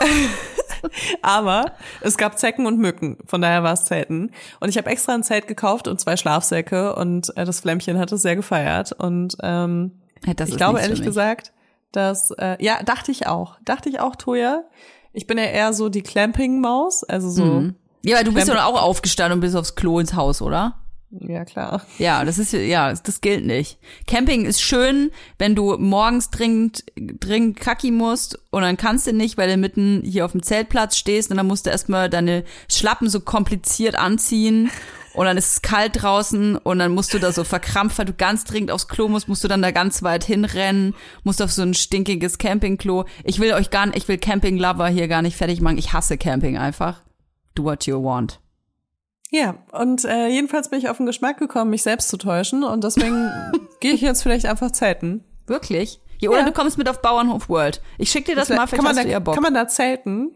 aber 1.21 1.73
es 2.01 2.17
gab 2.17 2.39
Zecken 2.39 2.65
und 2.65 2.79
Mücken. 2.79 3.17
Von 3.25 3.41
daher 3.41 3.63
war 3.63 3.73
es 3.73 3.85
Zelten. 3.85 4.31
Und 4.59 4.69
ich 4.69 4.77
habe 4.77 4.89
extra 4.89 5.13
ein 5.13 5.23
Zelt 5.23 5.47
gekauft 5.47 5.87
und 5.87 5.99
zwei 5.99 6.17
Schlafsäcke 6.17 6.95
und 6.95 7.35
äh, 7.37 7.45
das 7.45 7.59
Flämmchen 7.59 7.99
hat 7.99 8.11
es 8.11 8.21
sehr 8.21 8.35
gefeiert. 8.35 8.93
Und 8.93 9.35
ähm, 9.41 9.99
ich 10.25 10.57
glaube 10.57 10.79
ehrlich 10.79 11.01
gesagt, 11.01 11.51
dass 11.91 12.31
äh, 12.31 12.57
ja 12.63 12.81
dachte 12.83 13.11
ich 13.11 13.27
auch, 13.27 13.57
dachte 13.65 13.89
ich 13.89 13.99
auch, 13.99 14.15
Toja. 14.15 14.63
Ich 15.11 15.25
bin 15.27 15.37
ja 15.37 15.45
eher 15.45 15.73
so 15.73 15.89
die 15.89 16.03
Clamping-Maus, 16.03 17.03
also 17.03 17.29
so. 17.29 17.43
Mhm. 17.43 17.75
Ja, 18.03 18.17
weil 18.17 18.23
du 18.23 18.33
bist 18.33 18.47
ja 18.47 18.65
auch 18.65 18.81
aufgestanden 18.81 19.37
und 19.37 19.41
bist 19.41 19.55
aufs 19.55 19.75
Klo 19.75 19.99
ins 19.99 20.13
Haus, 20.13 20.41
oder? 20.41 20.75
Ja, 21.11 21.43
klar. 21.43 21.81
Ja, 21.97 22.23
das 22.23 22.37
ist 22.37 22.53
ja, 22.53 22.93
das 22.93 23.21
gilt 23.21 23.43
nicht. 23.43 23.79
Camping 24.05 24.45
ist 24.45 24.61
schön, 24.61 25.09
wenn 25.39 25.55
du 25.55 25.75
morgens 25.77 26.29
dringend 26.29 26.83
dringend 26.95 27.59
kacki 27.59 27.89
musst 27.89 28.39
und 28.51 28.61
dann 28.61 28.77
kannst 28.77 29.07
du 29.07 29.13
nicht, 29.13 29.37
weil 29.37 29.49
du 29.49 29.57
mitten 29.57 30.03
hier 30.05 30.25
auf 30.25 30.33
dem 30.33 30.43
Zeltplatz 30.43 30.97
stehst 30.97 31.31
und 31.31 31.37
dann 31.37 31.47
musst 31.47 31.65
du 31.65 31.71
erstmal 31.71 32.09
deine 32.09 32.43
Schlappen 32.71 33.09
so 33.09 33.21
kompliziert 33.21 33.95
anziehen 33.95 34.69
und 35.13 35.25
dann 35.25 35.37
ist 35.37 35.51
es 35.51 35.61
kalt 35.63 36.01
draußen 36.01 36.57
und 36.57 36.77
dann 36.77 36.93
musst 36.93 37.13
du 37.13 37.19
da 37.19 37.31
so 37.31 37.43
verkrampft, 37.43 37.97
weil 37.97 38.05
du 38.05 38.13
ganz 38.13 38.43
dringend 38.43 38.69
aufs 38.69 38.87
Klo 38.87 39.07
musst, 39.07 39.27
musst 39.27 39.43
du 39.43 39.47
dann 39.47 39.63
da 39.63 39.71
ganz 39.71 40.03
weit 40.03 40.23
hinrennen, 40.23 40.93
musst 41.23 41.41
auf 41.41 41.51
so 41.51 41.63
ein 41.63 41.73
stinkiges 41.73 42.37
Campingklo. 42.37 43.05
Ich 43.23 43.39
will 43.39 43.53
euch 43.53 43.71
gar 43.71 43.87
nicht, 43.87 43.97
ich 43.97 44.07
will 44.07 44.19
Camping 44.19 44.57
Lover 44.57 44.87
hier 44.89 45.07
gar 45.07 45.23
nicht 45.23 45.37
fertig 45.37 45.59
machen. 45.59 45.79
Ich 45.79 45.91
hasse 45.91 46.19
Camping 46.19 46.57
einfach. 46.57 47.01
Do 47.55 47.63
what 47.63 47.87
you 47.87 48.03
want. 48.03 48.39
Ja, 49.31 49.55
und 49.71 50.05
äh, 50.05 50.27
jedenfalls 50.27 50.69
bin 50.69 50.79
ich 50.79 50.89
auf 50.89 50.97
den 50.97 51.05
Geschmack 51.05 51.37
gekommen, 51.37 51.69
mich 51.69 51.83
selbst 51.83 52.09
zu 52.09 52.17
täuschen 52.17 52.63
und 52.63 52.83
deswegen 52.83 53.29
gehe 53.79 53.93
ich 53.93 54.01
jetzt 54.01 54.23
vielleicht 54.23 54.45
einfach 54.47 54.71
zelten. 54.71 55.23
Wirklich? 55.45 55.99
Ja, 56.19 56.29
oder 56.31 56.39
Ja. 56.39 56.45
du 56.45 56.51
kommst 56.51 56.77
mit 56.77 56.89
auf 56.89 57.01
Bauernhof 57.01 57.47
World. 57.49 57.81
Ich 57.97 58.09
schick 58.11 58.25
dir 58.25 58.35
das 58.35 58.49
mal, 58.49 58.67
vielleicht 58.67 58.73
kann 58.75 58.83
man, 58.83 58.95
hast 58.95 59.03
du 59.03 59.07
da, 59.07 59.11
ja 59.11 59.19
Bock. 59.19 59.35
kann 59.35 59.43
man 59.43 59.53
da 59.53 59.67
zelten? 59.67 60.31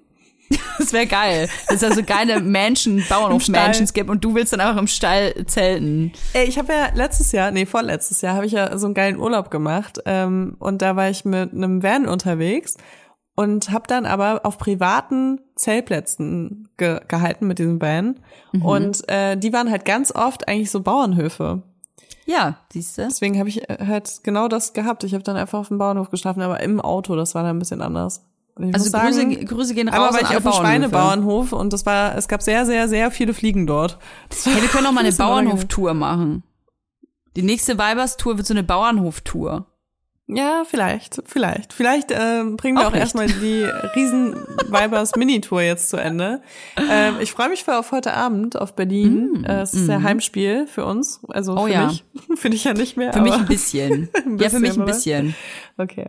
Das 0.77 0.91
wäre 0.93 1.07
geil. 1.07 1.49
Dass 1.67 1.81
es 1.81 1.89
da 1.89 1.95
so 1.95 2.03
geile 2.03 2.39
Mansion, 2.41 3.03
Bauernhof-Mansions 3.09 3.93
gibt 3.93 4.09
und 4.09 4.23
du 4.23 4.35
willst 4.35 4.53
dann 4.53 4.59
einfach 4.59 4.77
im 4.79 4.87
Stall 4.87 5.33
zelten. 5.47 6.11
Ey, 6.33 6.45
ich 6.45 6.59
habe 6.59 6.71
ja 6.73 6.89
letztes 6.93 7.31
Jahr, 7.31 7.49
nee, 7.51 7.65
vorletztes 7.65 8.21
Jahr, 8.21 8.35
habe 8.35 8.45
ich 8.45 8.51
ja 8.51 8.77
so 8.77 8.85
einen 8.85 8.93
geilen 8.93 9.17
Urlaub 9.19 9.49
gemacht. 9.49 9.99
Ähm, 10.05 10.55
und 10.59 10.81
da 10.83 10.95
war 10.95 11.09
ich 11.09 11.25
mit 11.25 11.53
einem 11.53 11.81
Van 11.81 12.07
unterwegs 12.07 12.75
und 13.35 13.71
habe 13.71 13.87
dann 13.87 14.05
aber 14.05 14.41
auf 14.43 14.57
privaten 14.57 15.41
Zeltplätzen 15.55 16.69
ge 16.77 17.01
gehalten 17.07 17.47
mit 17.47 17.59
diesem 17.59 17.81
Van. 17.81 18.19
Und 18.61 19.09
äh, 19.09 19.35
die 19.37 19.51
waren 19.53 19.71
halt 19.71 19.85
ganz 19.85 20.13
oft 20.13 20.47
eigentlich 20.47 20.71
so 20.71 20.81
Bauernhöfe. 20.81 21.63
Ja, 22.25 22.57
siehst 22.71 22.97
du? 22.97 23.03
Deswegen 23.03 23.37
habe 23.39 23.49
ich 23.49 23.69
äh, 23.69 23.85
halt 23.85 24.21
genau 24.23 24.47
das 24.47 24.73
gehabt. 24.73 25.03
Ich 25.03 25.13
habe 25.13 25.23
dann 25.23 25.35
einfach 25.35 25.59
auf 25.59 25.67
dem 25.67 25.77
Bauernhof 25.77 26.09
geschlafen, 26.09 26.41
aber 26.41 26.61
im 26.61 26.79
Auto, 26.79 27.15
das 27.15 27.35
war 27.35 27.43
dann 27.43 27.57
ein 27.57 27.59
bisschen 27.59 27.81
anders. 27.81 28.25
Ich 28.59 28.73
Also 28.73 28.89
sagen, 28.89 29.29
Grüße, 29.31 29.45
Grüße 29.45 29.73
gehen 29.73 29.89
raus 29.89 30.13
war 30.13 30.19
an 30.19 30.27
ich 30.29 30.37
auf 30.37 30.43
dem. 30.43 30.51
Schweinebauernhof 30.53 31.53
und 31.53 31.73
das 31.73 31.85
war, 31.85 32.15
es 32.15 32.27
gab 32.27 32.43
sehr, 32.43 32.65
sehr, 32.65 32.87
sehr 32.87 33.09
viele 33.09 33.33
Fliegen 33.33 33.65
dort. 33.65 33.97
War 34.29 34.53
Hey, 34.53 34.61
wir 34.61 34.69
können 34.69 34.85
auch 34.85 34.91
mal 34.93 35.03
eine. 35.03 35.11
Bauernhoftour 35.11 35.93
machen. 35.95 36.43
Die 37.35 37.41
nächste 37.41 37.79
Weibers-Tour 37.79 38.37
wird 38.37 38.45
so 38.45 38.53
eine 38.53 38.63
Bauernhoftour. 38.63 39.65
Ja, 40.27 40.63
vielleicht, 40.65 41.21
vielleicht. 41.25 41.73
Vielleicht 41.73 42.11
ähm, 42.11 42.55
bringen 42.55 42.77
wir 42.77 42.87
Auch 42.87 42.91
auch, 42.93 42.95
erstmal 42.95 43.27
die 43.27 43.63
riesen 43.95 44.33
Vibers 44.69 45.11
Mini-Tour 45.17 45.61
jetzt 45.61 45.89
zu 45.89 45.97
Ende. 45.97 46.41
Ähm, 46.77 47.15
ich 47.19 47.31
freue 47.33 47.49
mich 47.49 47.63
voll 47.65 47.75
auf 47.75 47.91
heute 47.91 48.13
Abend 48.13 48.57
auf 48.57 48.73
Berlin. 48.75 49.43
äh, 49.47 49.61
es 49.61 49.73
ist 49.73 49.89
ja 49.89 50.01
Heimspiel 50.01 50.65
für 50.65 50.85
uns. 50.85 51.19
Also 51.27 51.53
Mm, 51.53 51.57
Oh 51.57 51.65
für 51.65 51.71
ja. 51.73 51.87
mich. 51.87 52.05
Finde 52.35 52.55
ich 52.55 52.63
ja 52.63 52.73
nicht 52.73 52.95
mehr. 52.95 53.11
Für 53.11 53.19
mich 53.21 53.33
aber- 53.33 53.41
ein 53.41 53.47
bisschen. 53.47 54.09
ja, 54.39 54.49
für 54.49 54.59
mich 54.59 54.77
ein 54.79 54.85
bisschen, 54.85 55.27
bisschen. 55.27 55.35
Okay. 55.77 56.07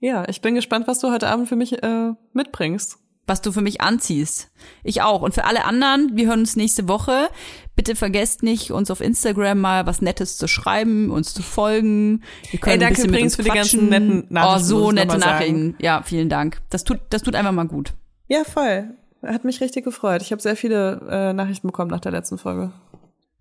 Ja, 0.00 0.28
ich 0.28 0.40
bin 0.40 0.54
gespannt, 0.56 0.88
was 0.88 0.98
du 0.98 1.10
heute 1.12 1.28
Abend 1.28 1.48
für 1.48 1.56
mich 1.56 1.82
äh, 1.84 2.12
mitbringst. 2.32 2.98
was 3.26 3.40
du 3.40 3.52
für 3.52 3.62
mich 3.62 3.80
anziehst. 3.80 4.50
Ich 4.82 5.00
auch. 5.02 5.22
Und 5.22 5.32
für 5.34 5.44
alle 5.44 5.64
anderen, 5.64 6.10
wir 6.16 6.26
hören 6.26 6.40
uns 6.40 6.56
nächste 6.56 6.88
Woche. 6.88 7.28
Bitte 7.76 7.96
vergesst 7.96 8.42
nicht, 8.44 8.70
uns 8.70 8.90
auf 8.90 9.00
Instagram 9.00 9.60
mal 9.60 9.84
was 9.86 10.00
Nettes 10.00 10.36
zu 10.36 10.46
schreiben, 10.46 11.10
uns 11.10 11.34
zu 11.34 11.42
folgen. 11.42 12.22
Wir 12.50 12.60
können 12.60 12.74
Ey, 12.74 12.78
danke 12.78 12.86
ein 12.86 12.94
bisschen 12.94 13.10
mit 13.10 13.10
übrigens 13.10 13.32
uns 13.32 13.36
für 13.36 13.42
die 13.50 13.56
ganzen 13.56 13.88
netten 13.88 14.26
Nachrichten, 14.28 14.56
Oh, 14.56 14.64
so 14.64 14.92
nette 14.92 15.06
mal 15.08 15.20
sagen. 15.20 15.32
Nachrichten. 15.32 15.76
Ja, 15.80 16.02
vielen 16.04 16.28
Dank. 16.28 16.60
Das 16.70 16.84
tut, 16.84 17.00
das 17.10 17.22
tut 17.22 17.34
einfach 17.34 17.52
mal 17.52 17.66
gut. 17.66 17.92
Ja, 18.28 18.44
voll. 18.44 18.90
Hat 19.22 19.44
mich 19.44 19.60
richtig 19.60 19.84
gefreut. 19.84 20.22
Ich 20.22 20.30
habe 20.30 20.40
sehr 20.40 20.54
viele 20.56 21.00
äh, 21.10 21.32
Nachrichten 21.32 21.66
bekommen 21.66 21.90
nach 21.90 22.00
der 22.00 22.12
letzten 22.12 22.38
Folge. 22.38 22.72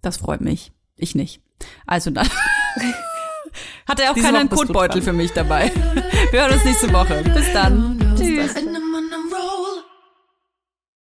Das 0.01 0.17
freut 0.17 0.41
mich. 0.41 0.71
Ich 0.95 1.13
nicht. 1.13 1.41
Also 1.86 2.09
dann. 2.09 2.27
Hat 3.88 3.99
er 3.99 4.11
auch 4.11 4.15
Diese 4.15 4.31
du 4.31 4.47
Kotbeutel 4.47 5.01
dran. 5.01 5.01
für 5.03 5.13
mich 5.13 5.31
dabei. 5.31 5.71
Wir 6.31 6.41
hören 6.41 6.53
uns 6.53 6.65
nächste 6.65 6.91
Woche. 6.91 7.21
Bis 7.34 7.51
dann. 7.53 7.99
Tschüss. 8.17 8.55